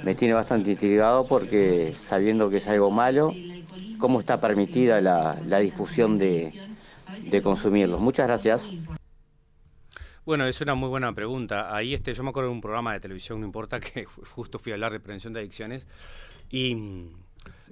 me 0.04 0.14
tiene 0.16 0.34
bastante 0.34 0.72
intrigado 0.72 1.26
porque 1.26 1.96
sabiendo 1.98 2.50
que 2.50 2.58
es 2.58 2.68
algo 2.68 2.92
malo, 2.92 3.34
¿cómo 3.98 4.20
está 4.20 4.40
permitida 4.40 5.00
la, 5.00 5.38
la 5.46 5.60
difusión 5.60 6.18
de, 6.18 6.54
de 7.30 7.42
consumirlos? 7.42 8.02
Muchas 8.02 8.28
gracias. 8.28 8.70
Bueno, 10.28 10.46
es 10.46 10.60
una 10.60 10.76
muy 10.76 10.90
buena 10.90 11.14
pregunta. 11.14 11.74
Ahí 11.74 11.94
este, 11.94 12.14
yo 12.14 12.22
me 12.22 12.32
acuerdo 12.32 12.50
de 12.50 12.56
un 12.56 12.60
programa 12.60 12.92
de 12.92 13.00
televisión, 13.00 13.40
no 13.40 13.46
importa, 13.46 13.80
que 13.80 14.04
justo 14.04 14.60
fui 14.60 14.74
a 14.74 14.76
hablar 14.76 14.92
de 14.92 15.00
prevención 15.00 15.32
de 15.32 15.40
adicciones 15.40 15.88
y, 16.52 16.76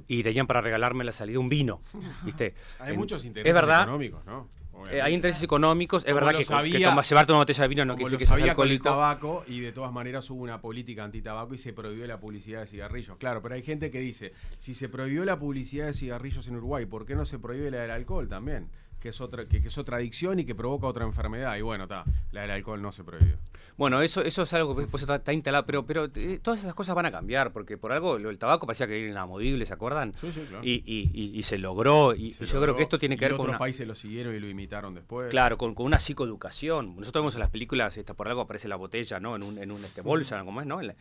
y 0.07 0.23
tenían 0.23 0.47
para 0.47 0.61
regalarme 0.61 1.03
la 1.03 1.11
salida 1.11 1.37
un 1.37 1.49
vino, 1.49 1.81
¿viste? 2.23 2.55
Hay 2.79 2.93
En- 2.93 2.97
muchos 2.99 3.25
intereses 3.25 3.49
Es 3.53 3.61
verdad, 3.61 3.81
económicos, 3.81 4.25
¿no? 4.25 4.47
eh, 4.89 5.01
hay 5.01 5.13
intereses 5.13 5.43
económicos, 5.43 6.03
es 6.03 6.13
Como 6.13 6.15
verdad 6.25 6.37
que, 6.39 6.45
sabía- 6.45 6.77
que 6.79 6.85
toma- 6.85 7.01
llevarte 7.01 7.31
una 7.33 7.39
botella 7.39 7.61
de 7.63 7.67
vino 7.67 7.83
no 7.85 7.95
quiere 7.95 8.05
decir 8.11 8.19
que 8.19 8.25
seas 8.25 8.39
sabía 8.39 8.55
con 8.55 8.69
el 8.69 8.81
tabaco 8.81 9.43
y 9.47 9.59
de 9.59 9.73
todas 9.73 9.91
maneras 9.91 10.29
hubo 10.29 10.41
una 10.41 10.61
política 10.61 11.03
antitabaco 11.03 11.53
y 11.55 11.57
se 11.57 11.73
prohibió 11.73 12.07
la 12.07 12.21
publicidad 12.21 12.61
de 12.61 12.67
cigarrillos. 12.67 13.17
Claro, 13.17 13.41
pero 13.41 13.55
hay 13.55 13.63
gente 13.63 13.91
que 13.91 13.99
dice, 13.99 14.31
si 14.59 14.73
se 14.73 14.87
prohibió 14.87 15.25
la 15.25 15.37
publicidad 15.37 15.87
de 15.87 15.93
cigarrillos 15.93 16.47
en 16.47 16.55
Uruguay, 16.55 16.85
¿por 16.85 17.05
qué 17.05 17.15
no 17.15 17.25
se 17.25 17.37
prohíbe 17.37 17.69
la 17.69 17.79
del 17.81 17.91
alcohol 17.91 18.29
también? 18.29 18.69
Que 19.05 19.09
es 19.09 19.21
otra, 19.21 19.45
que, 19.45 19.61
que 19.61 19.67
es 19.67 19.77
otra 19.77 19.97
adicción 19.97 20.39
y 20.39 20.45
que 20.45 20.55
provoca 20.55 20.87
otra 20.87 21.05
enfermedad. 21.05 21.55
Y 21.57 21.61
bueno, 21.61 21.83
está, 21.83 22.05
la 22.31 22.41
del 22.41 22.49
alcohol 22.49 22.81
no 22.81 22.91
se 22.91 23.03
prohibió. 23.03 23.37
Bueno, 23.77 24.01
eso, 24.01 24.23
eso 24.23 24.41
es 24.41 24.51
algo 24.55 24.75
que 24.75 24.87
pues, 24.87 25.03
está, 25.03 25.17
está 25.17 25.31
instalado, 25.31 25.63
pero, 25.67 25.85
pero 25.85 26.05
eh, 26.15 26.39
todas 26.41 26.61
esas 26.61 26.73
cosas 26.73 26.95
van 26.95 27.05
a 27.05 27.11
cambiar, 27.11 27.53
porque 27.53 27.77
por 27.77 27.91
algo 27.91 28.17
del 28.17 28.39
tabaco 28.39 28.65
parecía 28.65 28.87
que 28.87 28.99
era 28.99 29.11
inamovible, 29.11 29.63
¿se 29.67 29.73
acuerdan? 29.75 30.13
Sí, 30.19 30.31
sí, 30.31 30.41
claro. 30.49 30.63
Y, 30.65 30.81
y- 30.87 31.11
y- 31.13 31.37
y 31.37 31.43
se 31.43 31.59
logró, 31.59 32.15
y, 32.15 32.31
Se 32.31 32.47
yo 32.47 32.59
creo 32.59 32.75
que 32.75 32.81
esto 32.81 32.97
tiene 32.97 33.15
que 33.15 33.25
ver 33.25 33.33
con 33.33 33.41
otros 33.41 33.49
una, 33.51 33.59
países 33.59 33.87
lo 33.87 33.93
siguieron 33.93 34.33
y 34.33 34.39
lo 34.39 34.49
imitaron 34.49 34.95
después. 34.95 35.29
Claro, 35.29 35.59
con, 35.59 35.75
con 35.75 35.85
una 35.85 35.99
psicoeducación. 35.99 36.95
Nosotros 36.97 37.21
vemos 37.21 37.35
en 37.35 37.41
las 37.41 37.51
películas, 37.51 37.95
esta, 37.97 38.15
por 38.15 38.27
algo 38.27 38.41
aparece 38.41 38.67
la 38.67 38.75
botella, 38.75 39.19
¿no? 39.19 39.35
En 39.35 39.43
un, 39.43 39.59
en 39.59 39.71
un 39.71 39.85
este, 39.85 40.01
bolsa, 40.01 40.43
¿cómo 40.43 40.61
es, 40.61 40.65
no? 40.67 40.81
En, 40.81 40.87
la- 40.87 40.95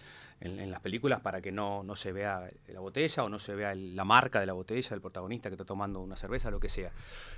en- 0.45 0.61
en 0.61 0.71
las 0.71 0.81
películas 0.81 1.21
para 1.21 1.41
que 1.41 1.51
no, 1.51 1.83
no 1.83 1.97
se 1.97 2.13
vea 2.13 2.49
la 2.69 2.81
botella 2.81 3.25
o 3.25 3.29
no 3.29 3.39
se 3.39 3.55
vea 3.55 3.73
el- 3.73 3.97
la 3.97 4.05
marca 4.05 4.39
de 4.41 4.47
la 4.47 4.53
botella 4.53 4.89
del 4.91 5.01
protagonista 5.01 5.49
que 5.49 5.55
está 5.55 5.65
tomando 5.65 6.01
una 6.01 6.17
cerveza, 6.17 6.51
lo 6.51 6.61
que 6.61 6.69
sea. 6.69 6.93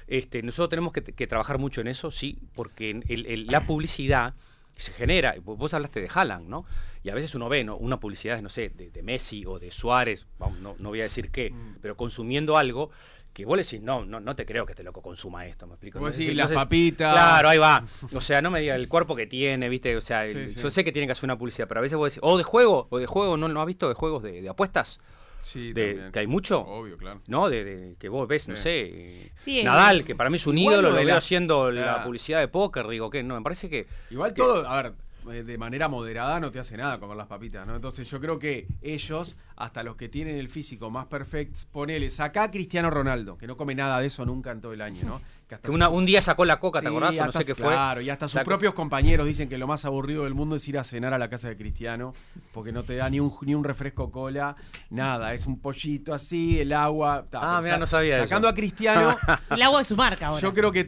Este, 0.06 0.42
nosotros 0.42 0.68
tenemos 0.70 0.92
que, 0.92 1.02
que 1.02 1.26
trabajar 1.26 1.58
mucho 1.58 1.80
en 1.80 1.88
eso, 1.88 2.10
sí, 2.10 2.38
porque 2.54 2.90
el- 2.90 3.26
el- 3.26 3.46
la 3.46 3.66
publicidad 3.66 4.34
se 4.76 4.92
genera, 4.92 5.34
vos 5.42 5.72
hablaste 5.72 6.02
de 6.02 6.08
Haaland, 6.12 6.48
¿no? 6.48 6.66
Y 7.02 7.08
a 7.08 7.14
veces 7.14 7.34
uno 7.34 7.48
ve, 7.48 7.64
¿no? 7.64 7.76
Una 7.78 7.98
publicidad, 7.98 8.42
no 8.42 8.50
sé, 8.50 8.68
de, 8.68 8.90
de 8.90 9.02
Messi 9.02 9.46
o 9.46 9.58
de 9.58 9.70
Suárez, 9.70 10.26
vamos, 10.38 10.58
no, 10.58 10.76
no 10.78 10.90
voy 10.90 11.00
a 11.00 11.04
decir 11.04 11.30
qué, 11.30 11.50
Mm. 11.50 11.76
pero 11.80 11.96
consumiendo 11.96 12.58
algo 12.58 12.90
que 13.36 13.44
vos 13.44 13.54
le 13.58 13.64
decís, 13.64 13.82
no, 13.82 14.06
no, 14.06 14.18
no 14.18 14.34
te 14.34 14.46
creo 14.46 14.64
que 14.64 14.72
este 14.72 14.82
loco 14.82 15.02
consuma 15.02 15.44
esto, 15.44 15.66
¿me 15.66 15.74
explico? 15.74 15.98
Vos 15.98 16.16
decís, 16.16 16.34
las 16.34 16.50
papitas. 16.50 17.12
Claro, 17.12 17.50
ahí 17.50 17.58
va. 17.58 17.84
O 18.14 18.20
sea, 18.22 18.40
no 18.40 18.50
me 18.50 18.60
diga 18.60 18.74
el 18.74 18.88
cuerpo 18.88 19.14
que 19.14 19.26
tiene, 19.26 19.68
¿viste? 19.68 19.94
O 19.94 20.00
sea, 20.00 20.24
el- 20.24 20.48
Sí, 20.48 20.54
sí. 20.54 20.60
yo 20.62 20.70
sé 20.70 20.84
que 20.84 20.90
tienen 20.90 21.06
que 21.08 21.12
hacer 21.12 21.24
una 21.24 21.36
publicidad, 21.36 21.68
pero 21.68 21.80
a 21.80 21.82
veces 21.82 21.98
vos 21.98 22.08
decís, 22.08 22.20
o 22.22 22.38
de 22.38 22.44
juego, 22.44 22.86
o 22.88 22.98
de 22.98 23.04
juego, 23.04 23.36
¿no, 23.36 23.46
no 23.48 23.60
has 23.60 23.66
visto 23.66 23.88
de 23.88 23.94
juegos 23.94 24.22
de, 24.22 24.40
de 24.40 24.48
apuestas? 24.48 25.00
Sí, 25.42 25.72
De, 25.74 25.88
también. 25.92 26.12
que 26.12 26.18
hay 26.20 26.26
mucho. 26.26 26.60
Obvio, 26.62 26.96
claro. 26.96 27.20
¿No? 27.26 27.50
De, 27.50 27.62
de- 27.62 27.96
que 27.96 28.08
vos 28.08 28.26
ves, 28.26 28.48
no 28.48 28.56
sé. 28.56 28.80
eh, 28.86 29.30
Sí, 29.34 29.62
Nadal, 29.62 30.02
que 30.02 30.14
para 30.16 30.30
mí 30.30 30.36
es 30.36 30.46
un 30.46 30.56
ídolo, 30.56 30.90
lo 30.90 31.04
veo 31.04 31.16
haciendo 31.16 31.70
la 31.70 32.02
publicidad 32.04 32.40
de 32.40 32.48
póker, 32.48 32.88
digo, 32.88 33.10
que 33.10 33.22
no, 33.22 33.36
me 33.36 33.42
parece 33.42 33.68
que. 33.68 33.86
Igual 34.10 34.32
que- 34.32 34.42
todo, 34.42 34.66
a 34.66 34.82
ver, 34.82 34.92
de 35.26 35.58
manera 35.58 35.88
moderada 35.88 36.40
no 36.40 36.50
te 36.50 36.58
hace 36.58 36.76
nada 36.76 36.98
comer 36.98 37.16
las 37.16 37.26
papitas, 37.26 37.66
¿no? 37.66 37.74
Entonces 37.74 38.08
yo 38.10 38.20
creo 38.20 38.38
que 38.38 38.66
ellos, 38.82 39.36
hasta 39.56 39.82
los 39.82 39.96
que 39.96 40.08
tienen 40.08 40.36
el 40.36 40.48
físico 40.48 40.90
más 40.90 41.06
perfecto, 41.06 41.60
ponele, 41.72 42.10
sacá 42.10 42.44
a 42.44 42.50
Cristiano 42.50 42.90
Ronaldo, 42.90 43.36
que 43.36 43.46
no 43.46 43.56
come 43.56 43.74
nada 43.74 44.00
de 44.00 44.06
eso 44.06 44.24
nunca 44.24 44.50
en 44.52 44.60
todo 44.60 44.72
el 44.72 44.80
año, 44.80 45.04
¿no? 45.04 45.20
Que 45.46 45.54
hasta 45.54 45.68
que 45.68 45.74
una- 45.74 45.86
su- 45.86 45.92
un 45.92 46.06
día 46.06 46.20
sacó 46.22 46.44
la 46.44 46.58
coca, 46.58 46.80
¿te 46.80 46.86
Sí, 46.86 46.90
acordás? 46.90 47.14
No 47.14 47.30
sé 47.32 47.44
qué 47.44 47.54
fue. 47.54 47.66
Claro, 47.68 48.00
y 48.00 48.10
hasta 48.10 48.26
sus 48.26 48.40
propios 48.42 48.74
compañeros 48.74 49.26
dicen 49.28 49.48
que 49.48 49.58
lo 49.58 49.66
más 49.68 49.84
aburrido 49.84 50.24
del 50.24 50.34
mundo 50.34 50.56
es 50.56 50.68
ir 50.68 50.76
a 50.76 50.82
cenar 50.84 51.14
a 51.14 51.18
la 51.18 51.28
casa 51.28 51.48
de 51.48 51.56
Cristiano, 51.56 52.14
porque 52.52 52.72
no 52.72 52.82
te 52.82 52.96
da 52.96 53.08
ni 53.10 53.20
un, 53.20 53.32
ni 53.42 53.54
un 53.54 53.62
refresco 53.62 54.10
cola, 54.10 54.56
nada, 54.90 55.34
es 55.34 55.46
un 55.46 55.60
pollito 55.60 56.12
así, 56.14 56.58
el 56.58 56.72
agua. 56.72 57.26
ta, 57.30 57.38
Ah, 57.40 57.50
pero, 57.58 57.62
mira, 57.62 57.78
no 57.78 57.86
sabía 57.86 58.18
Sacando 58.24 58.48
eso. 58.48 58.52
a 58.52 58.56
Cristiano, 58.56 59.16
El 59.50 59.62
agua 59.62 59.78
de 59.78 59.84
su 59.84 59.96
marca 59.96 60.26
ahora. 60.28 60.40
yo 60.40 60.52
creo 60.52 60.72
que 60.72 60.82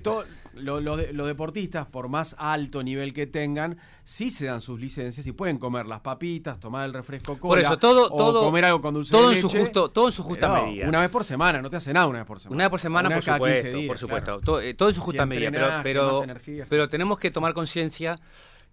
todos 0.65 0.83
los 1.13 1.27
deportistas, 1.27 1.87
por 1.87 2.09
más 2.09 2.35
alto 2.39 2.83
nivel 2.83 3.13
que 3.13 3.27
tengan, 3.27 3.79
sí 4.05 4.31
se 4.31 4.47
dan 4.47 4.61
sus 4.61 4.81
licencias 4.81 5.27
y 5.27 5.33
pueden 5.33 5.59
comer 5.59 5.87
las 5.87 6.01
papitas, 6.01 6.59
tomar 6.59 6.87
el 6.87 6.93
refresco 6.93 7.39
cola. 7.39 7.51
Por 7.51 7.59
eso, 7.61 7.77
todo, 7.79 8.07
o 8.07 8.17
todo, 8.17 8.41
comer 8.43 8.65
algo 8.65 8.81
con 8.81 8.95
dulce 8.95 9.13
todo 9.13 9.29
de 9.31 9.37
en 9.37 9.41
su 9.41 9.49
justo, 9.49 9.91
todo 9.91 10.07
en 10.07 10.13
su 10.13 10.23
justa 10.23 10.53
pero 10.53 10.67
medida. 10.67 10.89
Una 10.89 11.01
vez 11.01 11.11
por 11.11 11.25
semana, 11.25 11.61
no 11.61 11.71
te 11.71 11.77
hace 11.77 11.93
nada 11.93 12.07
una 12.07 12.19
vez 12.21 12.27
por 12.27 12.41
semana. 12.41 12.55
Una 12.55 12.65
vez 12.65 12.71
por 12.71 12.81
semana, 12.81 13.09
Una 13.09 13.17
por 13.17 13.25
vez 13.25 13.27
cada 13.27 13.39
15 13.39 13.55
supuesto, 13.57 13.79
días, 13.79 13.89
por 13.89 13.99
supuesto. 13.99 14.25
claro. 14.27 14.41
Todo, 14.41 14.61
eh, 14.61 14.75
todo 14.75 14.89
en 14.89 14.95
su 14.95 15.01
Si 15.01 15.05
justa 15.07 15.27
medida, 15.27 15.51
pero, 15.83 16.23
pero, 16.23 16.67
pero 16.69 16.89
tenemos 16.89 17.19
que 17.19 17.31
tomar 17.31 17.55
conciencia 17.55 18.17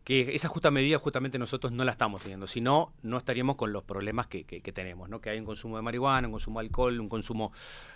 que 0.06 0.36
esa 0.36 0.48
justa 0.48 0.70
medida 0.72 1.00
justamente 1.00 1.38
nosotros 1.40 1.74
no 1.74 1.84
la 1.84 1.92
estamos 1.92 2.22
teniendo, 2.22 2.46
si 2.48 2.62
no, 2.62 2.94
no 3.02 3.18
estaríamos 3.18 3.56
con 3.58 3.74
los 3.74 3.84
problemas 3.84 4.28
que, 4.28 4.46
que- 4.46 4.62
que 4.62 4.72
tenemos, 4.72 5.10
¿no? 5.10 5.20
Que 5.20 5.32
hay 5.32 5.40
un 5.40 5.46
consumo 5.46 5.76
de 5.78 5.82
marihuana, 5.82 6.28
un 6.28 6.32
consumo 6.32 6.60
de 6.62 6.68
alcohol, 6.68 7.00
un 7.02 7.10
consumo 7.10 7.52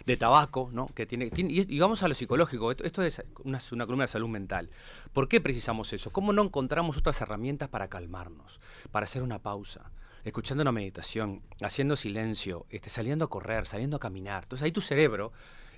de 0.08 0.18
tabaco, 0.18 0.70
¿no? 0.74 0.88
Que 0.88 1.06
tiene, 1.06 1.30
y, 1.38 1.80
vamos 1.80 2.02
a 2.04 2.08
lo 2.08 2.16
psicológico, 2.16 2.72
esto, 2.72 2.84
esto 2.84 3.04
es 3.04 3.24
una, 3.44 3.62
una 3.72 3.86
columna 3.86 4.06
de 4.06 4.08
salud 4.10 4.28
mental. 4.28 4.70
¿Por 5.14 5.28
qué 5.30 5.40
precisamos 5.40 5.94
eso? 5.94 6.10
¿Cómo 6.10 6.34
no 6.34 6.42
encontramos 6.44 6.98
otras 6.98 7.22
herramientas 7.22 7.70
para 7.70 7.88
calmarnos, 7.88 8.60
para 8.92 9.06
hacer 9.06 9.22
una 9.24 9.40
pausa? 9.40 9.92
escuchando 10.26 10.62
una 10.64 10.74
meditación, 10.74 11.42
haciendo 11.64 11.96
silencio, 11.96 12.66
este, 12.70 12.90
saliendo 12.90 13.24
a 13.26 13.30
correr, 13.30 13.66
saliendo 13.66 13.96
a 13.96 14.00
caminar. 14.02 14.44
Entonces 14.44 14.66
ahí 14.66 14.72
tu 14.74 14.82
cerebro, 14.82 15.32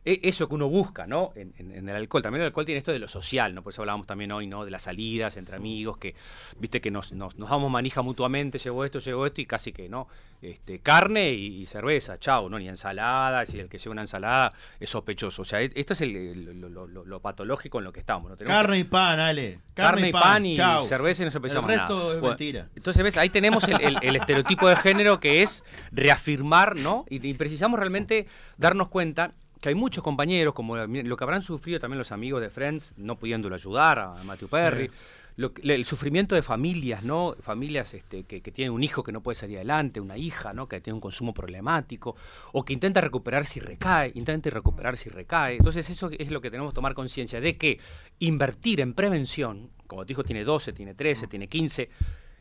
eso 0.03 0.47
que 0.49 0.55
uno 0.55 0.67
busca, 0.67 1.05
¿no? 1.05 1.31
En, 1.35 1.53
en- 1.57 1.71
en 1.71 1.87
el 1.89 1.95
alcohol. 1.95 2.21
También 2.23 2.41
el 2.41 2.47
alcohol 2.47 2.65
tiene 2.65 2.79
esto 2.79 2.91
de 2.91 2.99
lo 2.99 3.07
social, 3.07 3.53
¿no? 3.53 3.61
Por 3.61 3.71
eso 3.73 3.81
hablábamos 3.83 4.07
también 4.07 4.31
hoy, 4.31 4.47
¿no? 4.47 4.65
De 4.65 4.71
las 4.71 4.81
salidas 4.83 5.37
entre 5.37 5.55
amigos, 5.55 5.97
que, 5.97 6.15
viste, 6.57 6.81
que 6.81 6.89
nos, 6.91 7.13
nos, 7.13 7.35
nos 7.37 7.49
damos 7.49 7.69
manija 7.69 8.01
mutuamente, 8.01 8.57
llegó 8.57 8.83
esto, 8.83 8.99
llegó 8.99 9.25
esto, 9.25 9.41
y 9.41 9.45
casi 9.45 9.71
que, 9.71 9.89
¿no? 9.89 10.07
Este, 10.41 10.79
carne 10.79 11.29
y, 11.33 11.61
y 11.61 11.65
cerveza, 11.67 12.17
chao, 12.17 12.49
¿no? 12.49 12.57
Ni 12.57 12.67
ensalada, 12.67 13.45
si 13.45 13.59
el 13.59 13.69
que 13.69 13.77
lleva 13.77 13.91
una 13.91 14.01
ensalada 14.01 14.51
es 14.79 14.89
sospechoso. 14.89 15.43
O 15.43 15.45
sea, 15.45 15.61
e- 15.61 15.71
esto 15.75 15.93
es 15.93 16.01
el- 16.01 16.15
el- 16.15 16.59
lo, 16.61 16.67
lo- 16.69 16.87
lo- 16.87 17.05
lo 17.05 17.19
patológico 17.19 17.77
en 17.77 17.83
lo 17.83 17.93
que 17.93 17.99
estamos, 17.99 18.31
¿no? 18.31 18.35
Tenemos 18.37 18.57
que- 18.57 18.61
Carne 18.63 18.77
y 18.79 18.83
pan, 18.85 19.19
Ale. 19.19 19.59
carne 19.75 20.09
y 20.09 20.11
pan 20.11 20.45
y 20.47 20.55
cerveza 20.87 21.21
y 21.21 21.25
no 21.25 21.31
se 21.31 21.39
pensamos 21.39 21.69
El 21.69 21.77
nada. 21.77 21.87
resto 21.87 22.13
es 22.13 22.19
Bueno, 22.21 22.27
mentira. 22.29 22.69
Entonces, 22.75 23.03
¿ves? 23.03 23.17
Ahí 23.19 23.29
tenemos 23.29 23.65
el, 23.67 23.79
el- 23.81 23.97
el 24.01 24.15
estereotipo 24.15 24.67
de 24.67 24.75
género 24.77 25.19
que 25.19 25.43
es 25.43 25.63
reafirmar, 25.91 26.75
¿no? 26.75 27.05
Y, 27.09 27.25
y 27.27 27.33
precisamos 27.35 27.79
realmente 27.79 28.25
darnos 28.57 28.87
cuenta 28.87 29.33
que 29.61 29.69
hay 29.69 29.75
muchos 29.75 30.03
compañeros, 30.03 30.53
como 30.53 30.75
lo 30.75 31.17
que 31.17 31.23
habrán 31.23 31.41
sufrido 31.43 31.79
también 31.79 31.99
los 31.99 32.11
amigos 32.11 32.41
de 32.41 32.49
Friends, 32.49 32.93
no 32.97 33.17
pudiéndolo 33.17 33.55
ayudar 33.55 33.99
a 33.99 34.15
Matthew 34.25 34.49
Perry. 34.49 34.89
lo 35.37 35.53
que- 35.53 35.73
el 35.73 35.85
sufrimiento 35.85 36.35
de 36.35 36.41
familias, 36.41 37.03
¿no? 37.03 37.37
Familias 37.39 37.93
este, 37.93 38.25
que, 38.25 38.41
que 38.41 38.51
tienen 38.51 38.73
un 38.73 38.83
hijo 38.83 39.01
que 39.01 39.13
no 39.13 39.21
puede 39.21 39.35
salir 39.39 39.55
adelante, 39.57 40.01
una 40.01 40.17
hija, 40.17 40.51
¿no? 40.53 40.67
Que 40.67 40.81
tiene 40.81 40.95
un 40.95 40.99
consumo 40.99 41.33
problemático, 41.33 42.17
o 42.51 42.65
que 42.65 42.73
intenta 42.73 42.99
recuperar 42.99 43.45
si 43.45 43.61
recae, 43.61 44.11
intenta 44.15 44.49
recuperar 44.49 44.97
si 44.97 45.09
recae. 45.09 45.55
Entonces 45.55 45.89
eso 45.89 46.09
es 46.19 46.29
lo 46.31 46.41
que 46.41 46.51
tenemos 46.51 46.73
que 46.73 46.75
tomar 46.75 46.93
conciencia, 46.93 47.39
de 47.39 47.55
que 47.57 47.79
invertir 48.19 48.81
en 48.81 48.93
prevención, 48.93 49.69
como 49.87 50.05
tu 50.05 50.11
hijo 50.11 50.23
tiene 50.25 50.43
12, 50.43 50.73
tiene 50.73 50.93
13, 50.95 51.27
tiene 51.27 51.47
15, 51.47 51.89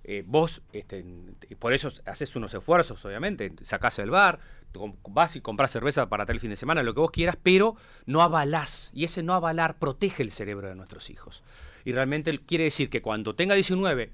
eh, 0.03 0.25
vos, 0.27 0.61
este, 0.73 1.05
por 1.61 1.73
eso 1.73 1.93
haces 2.07 2.35
unos 2.35 2.53
esfuerzos, 2.55 3.05
obviamente, 3.05 3.53
sacás 3.63 3.99
el 4.01 4.11
bar, 4.11 4.41
vas 5.09 5.37
y 5.37 5.41
compras 5.41 5.71
cerveza 5.71 6.09
para 6.09 6.27
tal 6.27 6.41
fin 6.41 6.51
de 6.51 6.57
semana, 6.57 6.83
lo 6.83 6.95
que 6.95 7.01
vos 7.01 7.11
quieras, 7.11 7.37
pero 7.43 7.77
no 8.07 8.23
avalás. 8.23 8.91
Y 8.95 9.05
ese 9.05 9.23
no 9.23 9.35
avalar 9.35 9.79
protege 9.79 10.23
el 10.23 10.31
cerebro 10.31 10.69
de 10.69 10.75
nuestros 10.75 11.11
hijos. 11.11 11.43
Y 11.85 11.93
realmente 11.93 12.39
quiere 12.39 12.65
decir 12.65 12.91
que 12.91 13.03
cuando 13.03 13.35
tenga 13.35 13.55
19 13.55 14.11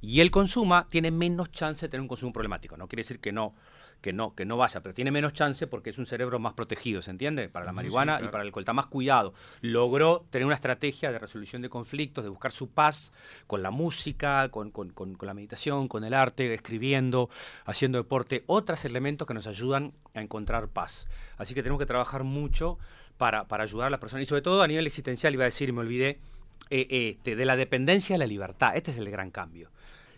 y 0.00 0.20
él 0.20 0.30
consuma, 0.30 0.88
tiene 0.88 1.10
menos 1.10 1.52
chance 1.52 1.86
de 1.86 1.90
tener 1.90 2.02
un 2.02 2.08
consumo 2.08 2.32
problemático. 2.32 2.76
No 2.76 2.88
quiere 2.88 3.00
decir 3.00 3.20
que 3.20 3.32
no 3.32 3.54
que 4.00 4.12
no, 4.12 4.34
que 4.34 4.44
no 4.46 4.56
vaya, 4.56 4.80
pero 4.82 4.94
tiene 4.94 5.10
menos 5.10 5.32
chance 5.32 5.66
porque 5.66 5.90
es 5.90 5.98
un 5.98 6.06
cerebro 6.06 6.38
más 6.38 6.54
protegido, 6.54 7.02
¿se 7.02 7.10
entiende? 7.10 7.48
Para 7.48 7.66
la 7.66 7.72
marihuana 7.72 8.12
sí, 8.14 8.18
claro. 8.18 8.26
y 8.26 8.32
para 8.32 8.42
el 8.42 8.48
alcohol 8.48 8.62
está 8.62 8.72
más 8.72 8.86
cuidado. 8.86 9.34
Logró 9.60 10.24
tener 10.30 10.46
una 10.46 10.54
estrategia 10.54 11.12
de 11.12 11.18
resolución 11.18 11.62
de 11.62 11.68
conflictos, 11.68 12.24
de 12.24 12.30
buscar 12.30 12.52
su 12.52 12.68
paz 12.70 13.12
con 13.46 13.62
la 13.62 13.70
música, 13.70 14.48
con, 14.50 14.70
con- 14.70 14.90
con- 14.90 15.14
con 15.14 15.26
la 15.26 15.34
meditación, 15.34 15.88
con 15.88 16.04
el 16.04 16.14
arte, 16.14 16.52
escribiendo, 16.54 17.28
haciendo 17.66 17.98
deporte, 17.98 18.44
otros 18.46 18.84
elementos 18.84 19.26
que 19.28 19.34
nos 19.34 19.46
ayudan 19.46 19.92
a 20.14 20.22
encontrar 20.22 20.68
paz. 20.68 21.06
Así 21.36 21.54
que 21.54 21.62
tenemos 21.62 21.78
que 21.78 21.86
trabajar 21.86 22.24
mucho 22.24 22.78
para, 23.18 23.44
para 23.48 23.64
ayudar 23.64 23.88
a 23.88 23.90
las 23.90 24.00
personas 24.00 24.22
y 24.22 24.26
sobre 24.26 24.42
todo 24.42 24.62
a 24.62 24.66
nivel 24.66 24.86
existencial, 24.86 25.34
iba 25.34 25.44
a 25.44 25.46
decir 25.46 25.68
y 25.68 25.72
me 25.72 25.80
olvidé, 25.80 26.18
eh, 26.70 26.86
este, 27.18 27.36
de 27.36 27.44
la 27.44 27.56
dependencia 27.56 28.16
a 28.16 28.18
la 28.18 28.26
libertad. 28.26 28.76
Este 28.76 28.92
es 28.92 28.98
el 28.98 29.10
gran 29.10 29.30
cambio. 29.30 29.70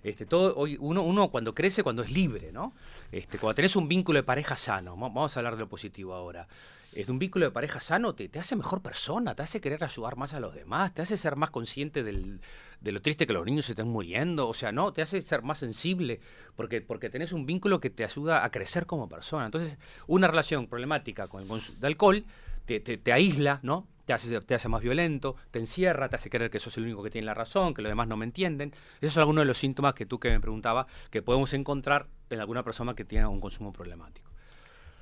Este, 0.03 0.27
todo, 0.27 0.55
hoy 0.57 0.77
uno, 0.81 1.03
uno 1.03 1.31
cuando 1.31 1.55
crece, 1.55 1.83
cuando 1.83 2.03
es 2.03 2.11
libre, 2.11 2.51
¿no? 2.53 2.75
Este, 3.13 3.39
cuando 3.39 3.55
tenés 3.55 3.77
un 3.77 3.89
vínculo 3.89 4.19
de 4.19 4.23
pareja 4.25 4.57
sano, 4.57 4.95
va- 4.97 5.09
vamos 5.09 5.37
a 5.37 5.41
hablar 5.41 5.55
de 5.55 5.61
lo 5.61 5.69
positivo 5.69 6.15
ahora. 6.15 6.49
Este, 6.93 7.11
un 7.11 7.19
vínculo 7.19 7.47
de 7.47 7.51
pareja 7.53 7.81
sano 7.81 8.15
te, 8.15 8.29
te 8.29 8.39
hace 8.39 8.55
mejor 8.57 8.83
persona, 8.83 9.35
te 9.35 9.43
hace 9.43 9.61
querer 9.63 9.83
ayudar 9.83 10.17
más 10.17 10.35
a 10.35 10.41
los 10.41 10.55
demás, 10.55 10.93
te 10.93 11.01
hace 11.03 11.17
ser 11.17 11.37
más 11.37 11.51
consciente 11.51 12.03
del- 12.03 12.41
de 12.81 12.93
lo 12.93 13.01
triste 13.01 13.27
que 13.27 13.33
los 13.33 13.47
niños 13.47 13.65
se 13.65 13.73
estén 13.73 13.89
muriendo, 13.89 14.49
o 14.49 14.53
sea, 14.55 14.73
no, 14.73 14.93
te 14.93 15.01
hace 15.03 15.21
ser 15.23 15.43
más 15.43 15.59
sensible, 15.59 16.21
porque, 16.57 16.81
porque 16.83 17.09
tenés 17.09 17.33
un 17.33 17.47
vínculo 17.47 17.81
que 17.81 17.89
te 17.91 18.05
ayuda 18.05 18.45
a 18.45 18.51
crecer 18.51 18.87
como 18.87 19.09
persona. 19.09 19.47
Entonces, 19.47 19.79
una 20.09 20.27
relación 20.27 20.67
problemática 20.67 21.29
con 21.29 21.43
el 21.43 21.49
consumo 21.49 21.79
de 21.81 21.87
alcohol 21.87 22.25
te, 22.67 22.81
te- 22.81 22.99
te 22.99 23.13
aísla, 23.13 23.61
¿no? 23.63 23.87
Te 24.05 24.13
hace, 24.13 24.41
te 24.41 24.55
hace 24.55 24.69
más 24.69 24.83
violento, 24.83 25.37
te 25.51 25.59
encierra, 25.59 26.09
te 26.09 26.17
hace 26.17 26.29
creer 26.29 26.51
que 26.51 26.59
sos 26.59 26.77
el 26.77 26.85
único 26.85 27.03
que 27.03 27.11
tiene 27.11 27.27
la 27.27 27.35
razón, 27.35 27.75
que 27.75 27.83
los 27.83 27.91
demás 27.91 28.09
no 28.09 28.17
me 28.17 28.25
entienden. 28.25 28.75
Esos 29.01 29.15
son 29.15 29.23
algunos 29.23 29.43
de 29.43 29.47
los 29.47 29.59
síntomas 29.59 29.95
que 29.95 30.07
tú 30.07 30.19
que 30.19 30.31
me 30.31 30.41
preguntaba 30.41 30.87
que 31.11 31.23
podemos 31.23 31.55
encontrar 31.55 32.09
en 32.31 32.41
alguna 32.41 32.65
persona 32.65 32.95
que 32.95 33.05
tiene 33.05 33.27
un 33.27 33.41
consumo 33.41 33.73
problemático. 33.73 34.32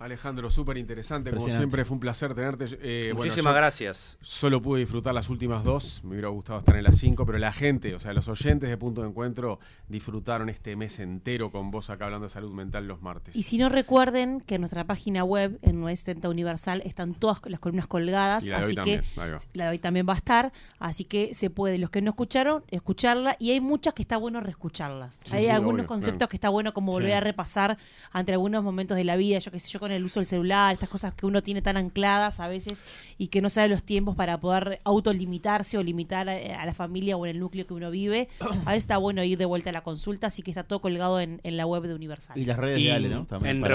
Alejandro, 0.00 0.50
súper 0.50 0.78
interesante. 0.78 1.30
Como 1.30 1.48
siempre, 1.48 1.84
fue 1.84 1.94
un 1.94 2.00
placer 2.00 2.34
tenerte. 2.34 2.66
Eh, 2.80 3.12
Muchísimas 3.14 3.54
gracias. 3.54 4.18
Solo 4.22 4.60
pude 4.62 4.80
disfrutar 4.80 5.14
las 5.14 5.28
últimas 5.30 5.62
dos. 5.62 6.00
Me 6.04 6.12
hubiera 6.12 6.28
gustado 6.28 6.58
estar 6.58 6.74
en 6.76 6.84
las 6.84 6.96
cinco, 6.96 7.26
pero 7.26 7.38
la 7.38 7.52
gente, 7.52 7.94
o 7.94 8.00
sea, 8.00 8.12
los 8.12 8.26
oyentes 8.28 8.68
de 8.70 8.76
Punto 8.76 9.02
de 9.02 9.08
Encuentro 9.08 9.58
disfrutaron 9.88 10.48
este 10.48 10.74
mes 10.74 10.98
entero 11.00 11.50
con 11.52 11.70
vos 11.70 11.90
acá 11.90 12.06
hablando 12.06 12.24
de 12.26 12.30
salud 12.30 12.52
mental 12.52 12.86
los 12.88 13.02
martes. 13.02 13.36
Y 13.36 13.42
si 13.42 13.58
no 13.58 13.68
recuerden 13.68 14.40
que 14.40 14.54
en 14.56 14.62
nuestra 14.62 14.84
página 14.84 15.22
web, 15.24 15.58
en 15.62 15.80
970 15.80 16.28
Universal, 16.30 16.82
están 16.84 17.14
todas 17.14 17.40
las 17.44 17.60
columnas 17.60 17.86
colgadas, 17.86 18.44
Y 18.44 18.48
la 18.48 18.60
de 18.60 18.64
hoy 18.64 18.72
así 18.72 18.74
que 18.90 19.02
también, 19.14 19.38
la 19.52 19.64
de 19.64 19.70
hoy 19.70 19.78
también 19.78 20.06
va 20.08 20.14
a 20.14 20.16
estar, 20.16 20.52
así 20.78 21.04
que 21.04 21.34
se 21.34 21.50
puede, 21.50 21.76
los 21.78 21.90
que 21.90 22.00
no 22.00 22.10
escucharon, 22.10 22.64
escucharla, 22.68 23.36
y 23.38 23.50
hay 23.50 23.60
muchas 23.60 23.92
que 23.94 24.02
está 24.02 24.16
bueno 24.16 24.40
reescucharlas. 24.40 25.20
Sí, 25.24 25.36
hay 25.36 25.44
sí, 25.44 25.50
algunos 25.50 25.80
obvio, 25.80 25.88
conceptos 25.88 26.16
claro. 26.18 26.28
que 26.30 26.36
está 26.36 26.48
bueno 26.48 26.72
como 26.72 26.92
volver 26.92 27.10
Sí. 27.10 27.14
a 27.16 27.20
repasar 27.20 27.76
ante 28.12 28.32
algunos 28.32 28.62
momentos 28.64 28.96
de 28.96 29.04
la 29.04 29.16
vida, 29.16 29.38
yo 29.40 29.50
qué 29.50 29.58
sé 29.58 29.68
yo, 29.68 29.78
con 29.80 29.89
el 29.92 30.04
uso 30.04 30.20
del 30.20 30.26
celular, 30.26 30.72
estas 30.72 30.88
cosas 30.88 31.14
que 31.14 31.26
uno 31.26 31.42
tiene 31.42 31.62
tan 31.62 31.76
ancladas 31.76 32.40
a 32.40 32.48
veces 32.48 32.84
y 33.18 33.28
que 33.28 33.40
no 33.42 33.50
sabe 33.50 33.68
los 33.68 33.82
tiempos 33.82 34.16
para 34.16 34.38
poder 34.40 34.80
autolimitarse 34.84 35.78
o 35.78 35.82
limitar 35.82 36.28
a, 36.28 36.60
a 36.62 36.66
la 36.66 36.74
familia 36.74 37.16
o 37.16 37.26
en 37.26 37.30
el 37.32 37.40
núcleo 37.40 37.66
que 37.66 37.74
uno 37.74 37.90
vive. 37.90 38.28
A 38.40 38.70
veces 38.72 38.82
está 38.84 38.96
bueno 38.98 39.22
ir 39.24 39.38
de 39.38 39.44
vuelta 39.44 39.70
a 39.70 39.72
la 39.72 39.82
consulta, 39.82 40.26
así 40.28 40.42
que 40.42 40.50
está 40.50 40.64
todo 40.64 40.80
colgado 40.80 41.20
en, 41.20 41.40
en 41.44 41.56
la 41.56 41.66
web 41.66 41.82
de 41.84 41.94
Universal. 41.94 42.36
Y 42.38 42.44
las 42.44 42.56
redes 42.58 42.78
Y 42.78 42.84
de 42.84 42.92
Ale, 42.92 43.08
¿no? 43.08 43.24
También 43.26 43.56
en 43.56 43.62
para- 43.62 43.74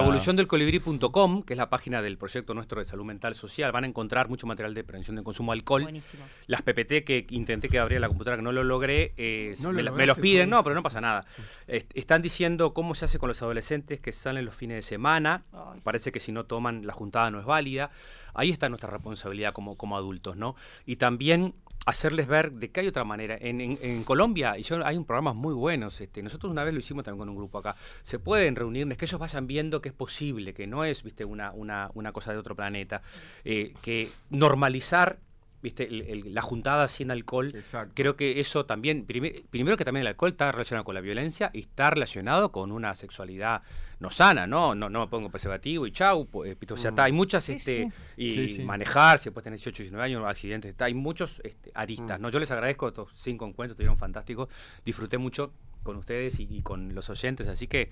revoluciondelcolibrí.com, 0.55 1.43
que 1.43 1.53
es 1.53 1.57
la 1.57 1.69
página 1.69 2.01
del 2.01 2.17
proyecto 2.17 2.53
nuestro 2.53 2.79
de 2.79 2.85
salud 2.85 3.05
mental 3.05 3.35
social, 3.35 3.71
van 3.71 3.83
a 3.83 3.87
encontrar 3.87 4.29
mucho 4.29 4.47
material 4.47 4.73
de 4.73 4.83
prevención 4.83 5.15
del 5.15 5.25
consumo 5.25 5.51
de 5.51 5.59
alcohol. 5.59 5.83
Buenísimo. 5.83 6.23
Las 6.47 6.61
PPT 6.61 7.03
que 7.03 7.25
intenté 7.29 7.69
que 7.69 7.79
abriera 7.79 8.01
la 8.01 8.07
computadora, 8.07 8.37
que 8.37 8.43
no 8.43 8.51
lo 8.51 8.63
logré, 8.63 9.13
eh, 9.17 9.55
No 9.61 9.71
me, 9.71 9.81
lo 9.81 9.85
la- 9.85 9.91
me 9.91 10.05
lograste 10.05 10.07
los 10.07 10.17
piden, 10.19 10.49
no, 10.49 10.63
pero 10.63 10.75
no 10.75 10.83
pasa 10.83 11.01
nada. 11.01 11.25
Est- 11.67 11.91
están 11.95 12.21
diciendo 12.21 12.73
cómo 12.73 12.95
se 12.95 13.05
hace 13.05 13.19
con 13.19 13.27
los 13.29 13.41
adolescentes 13.41 13.99
que 13.99 14.11
salen 14.11 14.45
los 14.45 14.55
fines 14.55 14.75
de 14.77 14.81
semana. 14.83 15.43
Ay, 15.53 15.79
Parece 15.83 16.04
que 16.11 16.19
si 16.19 16.31
no 16.31 16.45
toman, 16.45 16.85
la 16.85 16.93
juntada 16.93 17.31
no 17.31 17.39
es 17.39 17.45
válida. 17.45 17.91
Ahí 18.33 18.51
está 18.51 18.67
nuestra 18.69 18.89
responsabilidad 18.89 19.53
como, 19.53 19.77
como 19.77 19.95
adultos, 19.95 20.35
¿no? 20.35 20.55
Y 20.85 20.97
también 20.97 21.55
hacerles 21.85 22.27
ver 22.27 22.51
de 22.51 22.71
que 22.71 22.79
hay 22.81 22.87
otra 22.87 23.03
manera. 23.03 23.37
En, 23.39 23.61
en- 23.61 24.03
Colombia 24.03 24.57
y 24.57 24.63
yo, 24.63 24.85
hay 24.85 24.97
un 24.97 25.05
programas 25.05 25.35
muy 25.35 25.53
buenos. 25.53 26.01
Este, 26.01 26.21
nosotros 26.21 26.51
una 26.51 26.63
vez 26.63 26.73
lo 26.73 26.79
hicimos 26.79 27.03
también 27.05 27.19
con 27.19 27.29
un 27.29 27.35
grupo 27.35 27.59
acá. 27.59 27.75
Se 28.01 28.19
pueden 28.19 28.55
reunirnos, 28.55 28.97
que 28.97 29.05
ellos 29.05 29.19
vayan 29.19 29.47
viendo 29.47 29.81
que 29.81 29.89
es 29.89 29.95
posible, 29.95 30.53
que 30.53 30.67
no 30.67 30.83
es 30.83 31.03
viste 31.03 31.23
una, 31.25 31.51
una, 31.51 31.91
una 31.93 32.11
cosa 32.11 32.31
de 32.33 32.37
otro 32.39 32.55
planeta. 32.55 33.01
Eh, 33.45 33.73
que 33.81 34.09
normalizar 34.29 35.17
viste 35.65 35.83
el- 35.87 36.01
el- 36.03 36.33
la 36.33 36.41
juntada 36.41 36.87
sin 36.87 37.11
alcohol. 37.11 37.51
Exacto. 37.53 37.91
creo 37.95 38.15
que 38.15 38.39
eso 38.39 38.65
también 38.65 39.05
prime- 39.05 39.43
primero 39.49 39.75
que 39.77 39.83
también 39.85 40.01
el 40.01 40.07
alcohol 40.07 40.31
está 40.31 40.51
relacionado 40.51 40.85
con 40.85 40.95
la 40.95 41.01
violencia 41.01 41.49
y 41.53 41.59
está 41.59 41.89
relacionado 41.89 42.51
con 42.51 42.71
una 42.71 42.93
sexualidad 42.95 43.61
no 43.99 44.09
sana 44.11 44.45
no 44.45 44.75
no 44.75 44.89
no 44.89 44.99
me 45.01 45.07
pongo 45.07 45.29
preservativo 45.29 45.87
y 45.87 45.91
chau 45.91 46.25
pues, 46.25 46.55
o 46.69 46.77
sea, 46.77 46.89
está, 46.89 47.05
hay 47.05 47.11
muchas 47.13 47.47
este 47.49 47.89
y 48.17 48.31
Sí, 48.31 48.47
sí. 48.49 48.63
manejar 48.63 49.19
si 49.19 49.25
después 49.25 49.43
tenés 49.43 49.59
18 49.61 49.83
19 49.83 50.03
años 50.03 50.23
accidentes 50.25 50.69
está, 50.71 50.85
hay 50.85 50.93
muchos 50.93 51.41
este, 51.45 51.71
aristas 51.73 52.19
no 52.19 52.29
yo 52.29 52.39
les 52.39 52.51
agradezco 52.51 52.87
estos 52.89 53.09
cinco 53.15 53.45
encuentros 53.47 53.73
estuvieron 53.75 53.97
fantásticos. 53.97 54.49
Disfruté 54.85 55.17
mucho 55.17 55.51
con 55.83 55.95
ustedes 55.97 56.39
y, 56.39 56.47
y 56.49 56.61
con 56.61 56.93
los 56.95 57.09
oyentes 57.09 57.47
así 57.47 57.67
que 57.67 57.89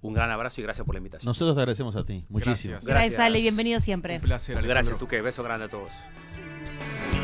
un 0.00 0.14
gran 0.14 0.30
abrazo 0.30 0.60
y 0.60 0.64
gracias 0.64 0.84
por 0.84 0.94
la 0.94 0.98
invitación 0.98 1.28
Nosotros 1.28 1.54
te 1.56 1.60
agradecemos 1.60 1.96
a 1.96 2.04
ti. 2.04 2.24
Muchísimo. 2.28 2.74
Gracias. 2.74 2.84
Gracias, 2.86 3.12
Gracias. 3.12 3.20
Ale, 3.20 3.40
bienvenido 3.40 3.80
siempre. 3.80 4.16
Un 4.16 4.20
placer, 4.22 4.56
Alejandro. 4.56 4.74
gracias 4.74 4.98
tú 4.98 5.08
que 5.08 5.20
beso 5.22 5.42
grande 5.42 5.66
a 5.66 5.68
todos 5.68 5.92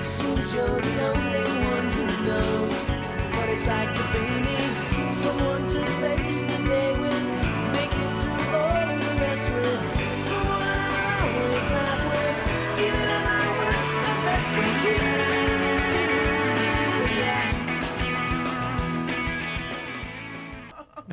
Seems 0.03 0.53
you're 0.53 0.67
the 0.67 1.05
only 1.15 1.39
one 1.39 1.93
who 1.93 2.05
knows 2.27 2.87
what 3.37 3.49
it's 3.51 3.67
like 3.67 3.93
to 3.93 4.03
be 4.13 4.19
me. 4.19 4.64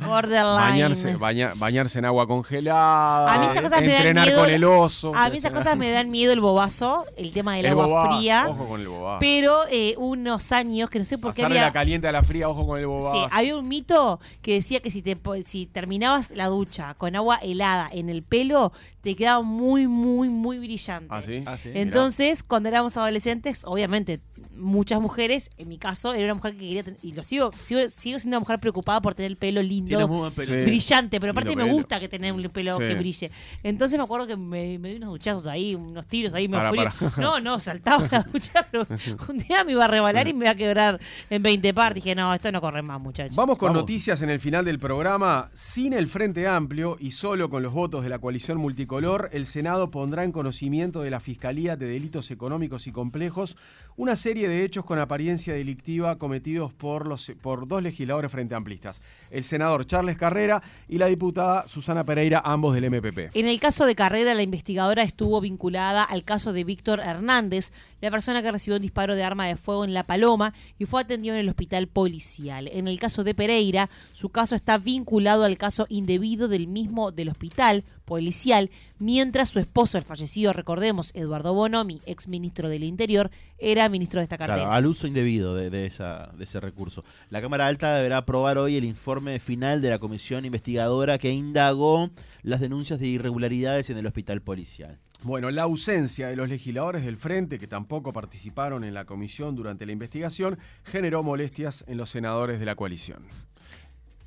Borderline. 0.06 0.56
Bañarse, 0.70 1.16
baña- 1.16 1.52
bañarse 1.56 1.98
en 1.98 2.04
agua 2.04 2.26
congelada. 2.26 3.32
A 3.34 3.38
mí 3.38 3.46
esas 3.46 3.62
cosas 3.62 3.80
me 3.80 3.88
dan 3.88 3.96
entrenar 3.98 4.26
miedo. 4.26 4.40
con 4.40 4.50
el 4.50 4.64
oso. 4.64 5.12
A 5.14 5.28
mí 5.30 5.36
esas 5.38 5.52
cosas 5.52 5.76
me 5.76 5.90
dan 5.90 6.10
miedo 6.10 6.32
el 6.32 6.40
bobazo, 6.40 7.04
el 7.16 7.32
tema 7.32 7.56
del 7.56 7.66
El 7.66 7.72
agua 7.72 7.86
bobazo, 7.86 8.16
fría. 8.18 8.46
Ojo 8.48 8.66
con 8.68 8.80
el 8.80 8.88
bobazo. 8.88 9.18
Pero 9.20 9.60
eh, 9.70 9.94
unos 9.98 10.52
años 10.52 10.90
que 10.90 10.98
no 10.98 11.04
sé 11.04 11.18
por 11.18 11.34
qué 11.34 11.44
había. 11.44 11.62
la 11.62 11.72
caliente 11.72 12.08
a 12.08 12.12
la 12.12 12.22
fría, 12.22 12.48
ojo 12.48 12.66
con 12.66 12.78
el 12.78 12.84
Sí, 12.84 12.86
bobazo. 12.86 13.28
había 13.30 13.56
un 13.56 13.68
mito 13.68 14.20
que 14.42 14.54
decía 14.54 14.80
que 14.80 14.90
si 14.90 15.02
te 15.02 15.16
po- 15.16 15.34
si 15.44 15.66
terminabas 15.66 16.30
la 16.32 16.46
ducha 16.46 16.94
con 16.94 17.16
agua 17.16 17.36
helada 17.42 17.88
en 17.92 18.08
el 18.08 18.22
pelo, 18.22 18.72
te 19.02 19.16
quedaba 19.16 19.42
muy, 19.42 19.86
muy, 19.88 20.28
muy 20.28 20.58
brillante. 20.58 21.08
¿Ah, 21.10 21.22
sí? 21.22 21.42
Ah, 21.46 21.56
sí. 21.56 21.70
Entonces, 21.74 22.42
cuando 22.42 22.68
éramos 22.68 22.96
adolescentes, 22.96 23.64
obviamente, 23.64 24.20
muchas 24.56 25.00
mujeres, 25.00 25.50
en 25.58 25.68
mi 25.68 25.78
caso, 25.78 26.14
era 26.14 26.24
una 26.24 26.34
mujer 26.34 26.52
que 26.52 26.58
quería 26.60 26.82
tener, 26.82 26.98
y 27.02 27.12
lo 27.12 27.22
sigo, 27.22 27.50
sigo, 27.60 27.80
sigo 27.88 28.18
siendo 28.18 28.36
una 28.36 28.40
mujer 28.40 28.58
preocupada 28.60 29.00
por 29.00 29.14
tener 29.14 29.30
el 29.30 29.36
pelo 29.36 29.62
lindo, 29.62 29.88
Tienes 29.88 30.08
muy 30.08 30.18
buen 30.18 30.32
pelo. 30.32 30.52
Sí. 30.54 30.62
brillante, 30.64 31.20
pero 31.20 31.32
aparte 31.32 31.50
Lindo 31.50 31.64
me 31.64 31.68
pelo. 31.70 31.76
gusta 31.78 32.00
que 32.00 32.08
tener 32.08 32.32
un 32.32 32.42
pelo 32.50 32.72
Sí. 32.74 32.78
que 32.80 32.94
brille. 32.94 33.30
Entonces 33.62 33.98
me 33.98 34.04
acuerdo 34.04 34.26
que 34.26 34.36
me, 34.36 34.78
me 34.78 34.90
di 34.90 34.96
unos 34.96 35.10
duchazos 35.10 35.46
ahí, 35.46 35.74
unos 35.74 36.06
tiros 36.06 36.34
ahí, 36.34 36.48
me 36.48 36.56
Para, 36.58 36.68
fui. 36.92 37.06
para. 37.08 37.22
No, 37.22 37.40
no, 37.40 37.58
saltaba 37.58 38.06
la 38.10 38.22
ducha, 38.22 38.66
pero 38.70 38.86
un 39.28 39.38
día 39.38 39.64
me 39.64 39.72
iba 39.72 39.84
a 39.84 39.88
rebalar 39.88 40.28
y 40.28 40.32
me 40.32 40.44
iba 40.46 40.52
a 40.52 40.54
quebrar 40.54 41.00
en 41.30 41.42
20 41.42 41.74
partes. 41.74 42.02
Dije, 42.04 42.14
no, 42.14 42.32
esto 42.34 42.50
no 42.52 42.60
corre 42.60 42.82
más, 42.82 43.00
muchachos. 43.00 43.36
Vamos 43.36 43.56
con 43.56 43.68
Vamos. 43.68 43.82
noticias 43.82 44.20
en 44.22 44.30
el 44.30 44.40
final 44.40 44.64
del 44.64 44.78
programa. 44.78 45.50
Sin 45.54 45.92
el 45.92 46.06
Frente 46.06 46.46
Amplio 46.46 46.96
y 47.00 47.10
solo 47.12 47.48
con 47.48 47.62
los 47.62 47.72
votos 47.72 48.02
de 48.04 48.08
la 48.10 48.18
coalición 48.18 48.58
multicolor, 48.58 49.30
el 49.32 49.46
Senado 49.46 49.88
pondrá 49.88 50.24
en 50.24 50.32
conocimiento 50.32 51.02
de 51.02 51.10
la 51.10 51.20
Fiscalía 51.20 51.76
de 51.76 51.86
Delitos 51.86 52.30
Económicos 52.30 52.86
y 52.86 52.92
Complejos 52.92 53.56
una 53.96 54.16
serie 54.16 54.48
de 54.48 54.51
hechos 54.60 54.84
con 54.84 54.98
apariencia 54.98 55.54
delictiva 55.54 56.18
cometidos 56.18 56.72
por, 56.72 57.06
los, 57.06 57.32
por 57.40 57.66
dos 57.66 57.82
legisladores 57.82 58.30
frente 58.30 58.54
amplistas, 58.54 59.00
el 59.30 59.42
senador 59.44 59.86
Charles 59.86 60.16
Carrera 60.16 60.62
y 60.88 60.98
la 60.98 61.06
diputada 61.06 61.66
Susana 61.68 62.04
Pereira, 62.04 62.42
ambos 62.44 62.74
del 62.74 62.90
MPP. 62.90 63.34
En 63.34 63.46
el 63.46 63.58
caso 63.60 63.86
de 63.86 63.94
Carrera, 63.94 64.34
la 64.34 64.42
investigadora 64.42 65.02
estuvo 65.02 65.40
vinculada 65.40 66.02
al 66.02 66.24
caso 66.24 66.52
de 66.52 66.64
Víctor 66.64 67.00
Hernández, 67.00 67.72
la 68.00 68.10
persona 68.10 68.42
que 68.42 68.52
recibió 68.52 68.76
un 68.76 68.82
disparo 68.82 69.14
de 69.14 69.24
arma 69.24 69.46
de 69.46 69.56
fuego 69.56 69.84
en 69.84 69.94
La 69.94 70.02
Paloma 70.02 70.54
y 70.78 70.86
fue 70.86 71.02
atendido 71.02 71.34
en 71.34 71.40
el 71.40 71.48
hospital 71.48 71.86
policial. 71.86 72.68
En 72.68 72.88
el 72.88 72.98
caso 72.98 73.24
de 73.24 73.34
Pereira, 73.34 73.88
su 74.12 74.28
caso 74.28 74.54
está 74.54 74.78
vinculado 74.78 75.44
al 75.44 75.58
caso 75.58 75.86
indebido 75.88 76.48
del 76.48 76.66
mismo 76.66 77.12
del 77.12 77.28
hospital 77.28 77.84
policial, 78.12 78.70
mientras 78.98 79.48
su 79.48 79.58
esposo, 79.58 79.96
el 79.96 80.04
fallecido, 80.04 80.52
recordemos, 80.52 81.12
Eduardo 81.14 81.54
Bonomi, 81.54 82.02
ex 82.04 82.28
ministro 82.28 82.68
del 82.68 82.84
Interior, 82.84 83.30
era 83.56 83.88
ministro 83.88 84.20
de 84.20 84.24
esta 84.24 84.36
cartera. 84.36 84.58
Claro, 84.58 84.72
al 84.72 84.84
uso 84.84 85.06
indebido 85.06 85.54
de, 85.54 85.70
de 85.70 85.86
esa, 85.86 86.30
de 86.36 86.44
ese 86.44 86.60
recurso. 86.60 87.06
La 87.30 87.40
Cámara 87.40 87.66
Alta 87.66 87.96
deberá 87.96 88.18
aprobar 88.18 88.58
hoy 88.58 88.76
el 88.76 88.84
informe 88.84 89.40
final 89.40 89.80
de 89.80 89.88
la 89.88 89.98
comisión 89.98 90.44
investigadora 90.44 91.16
que 91.16 91.32
indagó 91.32 92.10
las 92.42 92.60
denuncias 92.60 93.00
de 93.00 93.06
irregularidades 93.06 93.88
en 93.88 93.96
el 93.96 94.04
hospital 94.04 94.42
policial. 94.42 94.98
Bueno, 95.22 95.50
la 95.50 95.62
ausencia 95.62 96.28
de 96.28 96.36
los 96.36 96.50
legisladores 96.50 97.02
del 97.02 97.16
Frente, 97.16 97.58
que 97.58 97.66
tampoco 97.66 98.12
participaron 98.12 98.84
en 98.84 98.92
la 98.92 99.06
comisión 99.06 99.56
durante 99.56 99.86
la 99.86 99.92
investigación, 99.92 100.58
generó 100.84 101.22
molestias 101.22 101.82
en 101.88 101.96
los 101.96 102.10
senadores 102.10 102.60
de 102.60 102.66
la 102.66 102.74
coalición. 102.74 103.22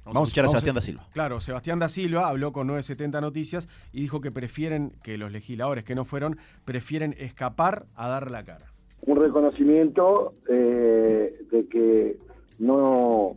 Vamos, 0.06 0.20
a 0.20 0.24
escuchar 0.24 0.46
a 0.46 0.48
Sebastián 0.50 0.76
da 0.76 0.82
Silva. 0.82 1.08
Claro, 1.14 1.42
Sebastián 1.42 1.80
da 1.80 1.90
Silva 1.90 2.30
habló 2.30 2.52
con 2.52 2.68
970 2.68 3.22
Noticias 3.22 3.68
y 3.92 4.02
dijo 4.02 4.22
que 4.22 4.32
prefieren, 4.32 4.92
que 5.04 5.18
los 5.18 5.32
legisladores 5.32 5.84
que 5.84 5.96
no 5.96 6.06
fueron, 6.06 6.38
prefieren 6.64 7.16
escapar 7.18 7.86
a 7.96 8.08
dar 8.08 8.30
la 8.30 8.44
cara. 8.44 8.72
Un 9.02 9.18
reconocimiento 9.18 10.36
eh, 10.48 11.36
de 11.52 11.68
que 11.68 12.18
no 12.60 13.36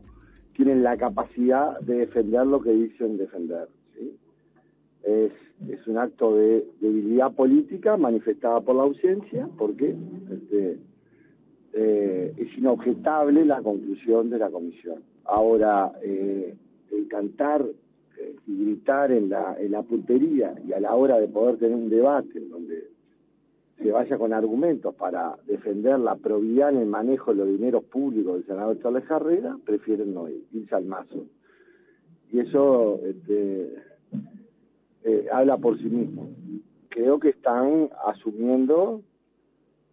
tienen 0.52 0.82
la 0.82 0.96
capacidad 0.96 1.78
de 1.80 1.94
defender 1.98 2.46
lo 2.46 2.60
que 2.60 2.72
dicen 2.72 3.16
defender. 3.16 3.68
¿sí? 3.94 4.16
Es, 5.04 5.32
es 5.68 5.86
un 5.86 5.96
acto 5.96 6.36
de 6.36 6.66
debilidad 6.80 7.32
política 7.32 7.96
manifestada 7.96 8.60
por 8.60 8.76
la 8.76 8.82
ausencia, 8.82 9.48
porque 9.56 9.96
este, 10.30 10.78
eh, 11.72 12.34
es 12.36 12.58
inobjetable 12.58 13.44
la 13.44 13.62
conclusión 13.62 14.30
de 14.30 14.38
la 14.38 14.50
comisión. 14.50 15.02
Ahora, 15.28 15.92
eh, 16.02 16.56
el 16.90 17.06
cantar 17.06 17.62
eh, 18.18 18.36
y 18.46 18.64
gritar 18.64 19.12
en 19.12 19.28
la, 19.28 19.56
en 19.60 19.72
la 19.72 19.82
puntería 19.82 20.54
y 20.66 20.72
a 20.72 20.80
la 20.80 20.94
hora 20.94 21.20
de 21.20 21.28
poder 21.28 21.58
tener 21.58 21.76
un 21.76 21.90
debate 21.90 22.40
donde 22.40 22.88
se 23.76 23.92
vaya 23.92 24.16
con 24.16 24.32
argumentos 24.32 24.94
para 24.94 25.36
defender 25.46 25.98
la 25.98 26.16
probidad 26.16 26.70
en 26.70 26.78
el 26.78 26.86
manejo 26.86 27.32
de 27.32 27.44
los 27.44 27.48
dineros 27.48 27.84
públicos 27.84 28.36
del 28.36 28.46
senador 28.46 28.80
Charles 28.80 29.04
Carrera, 29.04 29.54
prefieren 29.66 30.14
no 30.14 30.30
ir, 30.30 30.42
irse 30.50 30.74
al 30.74 30.86
mazo. 30.86 31.26
Y 32.32 32.40
eso 32.40 32.98
este, 33.04 33.74
eh, 35.04 35.26
habla 35.30 35.58
por 35.58 35.76
sí 35.76 35.90
mismo. 35.90 36.30
Creo 36.88 37.20
que 37.20 37.28
están 37.28 37.90
asumiendo 38.06 39.02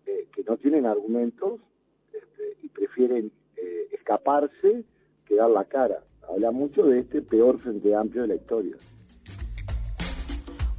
que 0.05 0.43
no 0.47 0.55
tienen 0.57 0.85
argumentos 0.85 1.59
este, 2.13 2.57
y 2.63 2.69
prefieren 2.69 3.31
escaparse 3.91 4.85
que 5.25 5.35
dar 5.35 5.49
la 5.49 5.65
cara. 5.65 6.03
Habla 6.29 6.51
mucho 6.51 6.83
de 6.83 6.99
este 6.99 7.21
peor 7.21 7.59
Frente 7.59 7.95
Amplio 7.95 8.23
de 8.23 8.29
la 8.29 8.35
historia. 8.35 8.75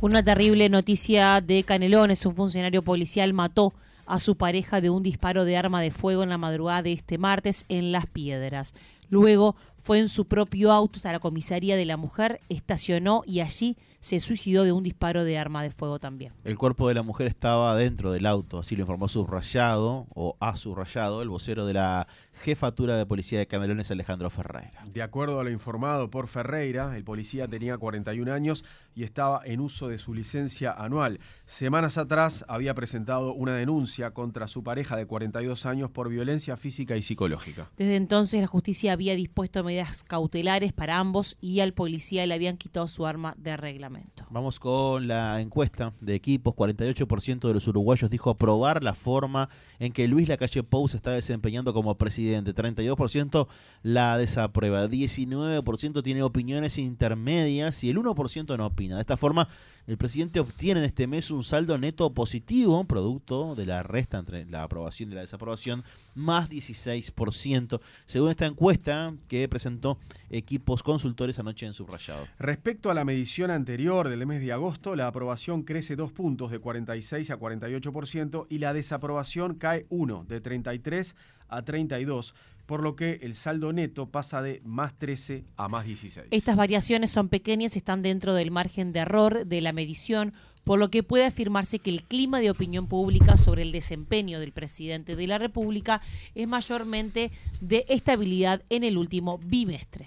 Una 0.00 0.22
terrible 0.22 0.68
noticia 0.68 1.40
de 1.40 1.62
Canelones. 1.62 2.26
Un 2.26 2.34
funcionario 2.34 2.82
policial 2.82 3.32
mató 3.32 3.72
a 4.06 4.18
su 4.18 4.36
pareja 4.36 4.80
de 4.80 4.90
un 4.90 5.02
disparo 5.02 5.44
de 5.44 5.56
arma 5.56 5.80
de 5.80 5.90
fuego 5.90 6.22
en 6.22 6.28
la 6.28 6.38
madrugada 6.38 6.82
de 6.82 6.92
este 6.92 7.18
martes 7.18 7.64
en 7.68 7.92
Las 7.92 8.06
Piedras. 8.06 8.74
Luego 9.08 9.56
fue 9.78 10.00
en 10.00 10.08
su 10.08 10.26
propio 10.26 10.72
auto 10.72 10.96
hasta 10.96 11.12
la 11.12 11.20
comisaría 11.20 11.76
de 11.76 11.84
la 11.84 11.96
mujer, 11.96 12.40
estacionó 12.48 13.22
y 13.24 13.40
allí 13.40 13.76
se 14.00 14.20
suicidó 14.20 14.64
de 14.64 14.72
un 14.72 14.82
disparo 14.82 15.24
de 15.24 15.38
arma 15.38 15.62
de 15.62 15.70
fuego 15.70 15.98
también. 15.98 16.32
El 16.44 16.58
cuerpo 16.58 16.88
de 16.88 16.94
la 16.94 17.02
mujer 17.02 17.26
estaba 17.28 17.76
dentro 17.76 18.12
del 18.12 18.26
auto, 18.26 18.58
así 18.58 18.76
lo 18.76 18.82
informó 18.82 19.08
subrayado 19.08 20.06
o 20.14 20.36
ha 20.40 20.56
subrayado 20.56 21.22
el 21.22 21.28
vocero 21.28 21.66
de 21.66 21.74
la 21.74 22.08
jefatura 22.36 22.96
de 22.96 23.06
policía 23.06 23.38
de 23.38 23.46
Canelones, 23.46 23.90
Alejandro 23.90 24.30
Ferreira. 24.30 24.84
De 24.92 25.02
acuerdo 25.02 25.40
a 25.40 25.44
lo 25.44 25.50
informado 25.50 26.10
por 26.10 26.28
Ferreira, 26.28 26.96
el 26.96 27.04
policía 27.04 27.48
tenía 27.48 27.78
41 27.78 28.32
años 28.32 28.64
y 28.94 29.04
estaba 29.04 29.42
en 29.44 29.60
uso 29.60 29.88
de 29.88 29.98
su 29.98 30.14
licencia 30.14 30.72
anual. 30.72 31.18
Semanas 31.44 31.98
atrás 31.98 32.44
había 32.48 32.74
presentado 32.74 33.32
una 33.32 33.54
denuncia 33.54 34.12
contra 34.12 34.48
su 34.48 34.62
pareja 34.62 34.96
de 34.96 35.06
42 35.06 35.66
años 35.66 35.90
por 35.90 36.08
violencia 36.08 36.56
física 36.56 36.96
y 36.96 37.02
psicológica. 37.02 37.70
Desde 37.76 37.96
entonces 37.96 38.40
la 38.40 38.46
justicia 38.46 38.92
había 38.92 39.14
dispuesto 39.14 39.64
medidas 39.64 40.04
cautelares 40.04 40.72
para 40.72 40.98
ambos 40.98 41.36
y 41.40 41.60
al 41.60 41.72
policía 41.72 42.26
le 42.26 42.34
habían 42.34 42.56
quitado 42.56 42.88
su 42.88 43.06
arma 43.06 43.34
de 43.38 43.56
reglamento. 43.56 44.26
Vamos 44.30 44.60
con 44.60 45.08
la 45.08 45.40
encuesta 45.40 45.92
de 46.00 46.14
equipos. 46.14 46.54
48% 46.54 47.48
de 47.48 47.54
los 47.54 47.68
uruguayos 47.68 48.10
dijo 48.10 48.30
aprobar 48.30 48.82
la 48.82 48.94
forma 48.94 49.48
en 49.78 49.92
que 49.92 50.08
Luis 50.08 50.28
Lacalle 50.28 50.62
Pou 50.62 50.88
se 50.88 50.96
está 50.96 51.12
desempeñando 51.12 51.72
como 51.72 51.94
presidente. 51.96 52.25
32% 52.34 53.48
la 53.82 54.18
desaprueba. 54.18 54.86
19% 54.86 56.02
tiene 56.02 56.22
opiniones 56.22 56.78
intermedias 56.78 57.82
y 57.84 57.90
el 57.90 57.98
1% 57.98 58.56
no 58.56 58.66
opina. 58.66 58.96
De 58.96 59.00
esta 59.00 59.16
forma, 59.16 59.48
el 59.86 59.96
presidente 59.98 60.40
obtiene 60.40 60.80
en 60.80 60.86
este 60.86 61.06
mes 61.06 61.30
un 61.30 61.44
saldo 61.44 61.78
neto 61.78 62.12
positivo, 62.12 62.82
producto 62.84 63.54
de 63.54 63.66
la 63.66 63.84
resta 63.84 64.18
entre 64.18 64.44
la 64.46 64.64
aprobación 64.64 65.12
y 65.12 65.14
la 65.14 65.20
desaprobación, 65.20 65.84
más 66.16 66.50
16%, 66.50 67.80
según 68.06 68.30
esta 68.30 68.46
encuesta 68.46 69.14
que 69.28 69.48
presentó 69.48 69.98
equipos 70.28 70.82
consultores 70.82 71.38
anoche 71.38 71.66
en 71.66 71.72
subrayado. 71.74 72.26
Respecto 72.40 72.90
a 72.90 72.94
la 72.94 73.04
medición 73.04 73.52
anterior 73.52 74.08
del 74.08 74.26
mes 74.26 74.40
de 74.40 74.52
agosto, 74.52 74.96
la 74.96 75.06
aprobación 75.06 75.62
crece 75.62 75.94
dos 75.94 76.10
puntos 76.10 76.50
de 76.50 76.58
46 76.58 77.30
a 77.30 77.38
48% 77.38 78.46
y 78.48 78.58
la 78.58 78.72
desaprobación 78.72 79.54
cae 79.54 79.86
uno 79.88 80.24
de 80.28 80.40
33 80.40 81.14
a 81.14 81.35
32, 81.64 82.34
por 82.66 82.82
lo 82.82 82.96
que 82.96 83.20
el 83.22 83.34
saldo 83.34 83.72
neto 83.72 84.06
pasa 84.06 84.42
de 84.42 84.60
más 84.64 84.98
13 84.98 85.44
a 85.56 85.68
más 85.68 85.86
16. 85.86 86.28
Estas 86.30 86.56
variaciones 86.56 87.10
son 87.10 87.28
pequeñas 87.28 87.76
y 87.76 87.78
están 87.78 88.02
dentro 88.02 88.34
del 88.34 88.50
margen 88.50 88.92
de 88.92 89.00
error 89.00 89.46
de 89.46 89.60
la 89.60 89.72
medición, 89.72 90.34
por 90.64 90.80
lo 90.80 90.90
que 90.90 91.04
puede 91.04 91.24
afirmarse 91.24 91.78
que 91.78 91.90
el 91.90 92.02
clima 92.02 92.40
de 92.40 92.50
opinión 92.50 92.88
pública 92.88 93.36
sobre 93.36 93.62
el 93.62 93.70
desempeño 93.70 94.40
del 94.40 94.52
presidente 94.52 95.14
de 95.14 95.26
la 95.28 95.38
República 95.38 96.00
es 96.34 96.48
mayormente 96.48 97.30
de 97.60 97.86
estabilidad 97.88 98.62
en 98.68 98.82
el 98.82 98.98
último 98.98 99.38
bimestre. 99.38 100.06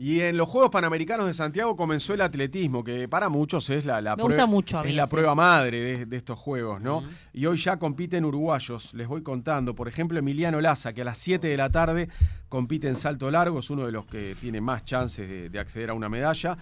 Y 0.00 0.22
en 0.22 0.38
los 0.38 0.48
Juegos 0.48 0.70
Panamericanos 0.70 1.26
de 1.26 1.34
Santiago 1.34 1.76
comenzó 1.76 2.14
el 2.14 2.22
atletismo, 2.22 2.82
que 2.82 3.06
para 3.06 3.28
muchos 3.28 3.68
es 3.68 3.84
la, 3.84 4.00
la 4.00 4.16
Me 4.16 4.22
gusta 4.22 4.46
mucho 4.46 4.78
a 4.78 4.82
mí 4.82 4.88
es 4.88 4.96
la 4.96 5.06
prueba 5.06 5.34
madre 5.34 5.78
de, 5.78 6.06
de 6.06 6.16
estos 6.16 6.38
Juegos, 6.38 6.80
¿no? 6.80 7.04
Y 7.34 7.44
hoy 7.44 7.58
ya 7.58 7.78
compiten 7.78 8.24
uruguayos, 8.24 8.94
les 8.94 9.06
voy 9.06 9.22
contando. 9.22 9.74
Por 9.74 9.88
ejemplo, 9.88 10.18
Emiliano 10.18 10.58
Laza, 10.58 10.94
que 10.94 11.02
a 11.02 11.04
las 11.04 11.18
7 11.18 11.46
de 11.46 11.56
la 11.58 11.68
tarde 11.68 12.08
compite 12.48 12.88
en 12.88 12.96
salto 12.96 13.30
largo, 13.30 13.58
es 13.58 13.68
uno 13.68 13.84
de 13.84 13.92
los 13.92 14.06
que 14.06 14.34
tiene 14.40 14.62
más 14.62 14.86
chances 14.86 15.28
de, 15.28 15.50
de 15.50 15.58
acceder 15.58 15.90
a 15.90 15.92
una 15.92 16.08
medalla. 16.08 16.56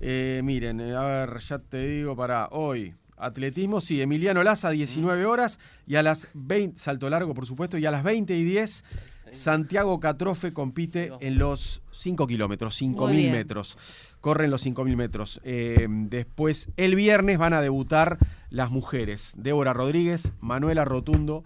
Eh, 0.00 0.40
miren, 0.42 0.80
eh, 0.80 0.94
a 0.94 1.02
ver, 1.02 1.40
ya 1.40 1.58
te 1.58 1.86
digo 1.86 2.16
para 2.16 2.48
hoy. 2.52 2.94
Atletismo, 3.18 3.80
sí, 3.82 4.00
Emiliano 4.00 4.42
Laza, 4.42 4.70
19 4.70 5.26
horas, 5.26 5.58
y 5.86 5.96
a 5.96 6.02
las 6.02 6.28
20, 6.34 6.78
salto 6.78 7.10
largo, 7.10 7.34
por 7.34 7.44
supuesto, 7.44 7.76
y 7.76 7.84
a 7.84 7.90
las 7.90 8.04
20 8.04 8.34
y 8.34 8.44
10, 8.44 8.84
Santiago 9.32 10.00
Catrofe 10.00 10.52
compite 10.52 11.12
en 11.20 11.38
los 11.38 11.82
5 11.90 12.26
kilómetros, 12.26 12.80
Muy 12.82 12.94
5.000 12.94 13.10
bien. 13.10 13.32
metros. 13.32 13.76
Corren 14.20 14.50
los 14.50 14.66
5.000 14.66 14.96
metros. 14.96 15.40
Eh, 15.44 15.86
después, 15.88 16.70
el 16.76 16.94
viernes 16.96 17.38
van 17.38 17.52
a 17.52 17.60
debutar 17.60 18.18
las 18.50 18.70
mujeres. 18.70 19.32
Débora 19.36 19.72
Rodríguez, 19.72 20.32
Manuela 20.40 20.84
Rotundo 20.84 21.44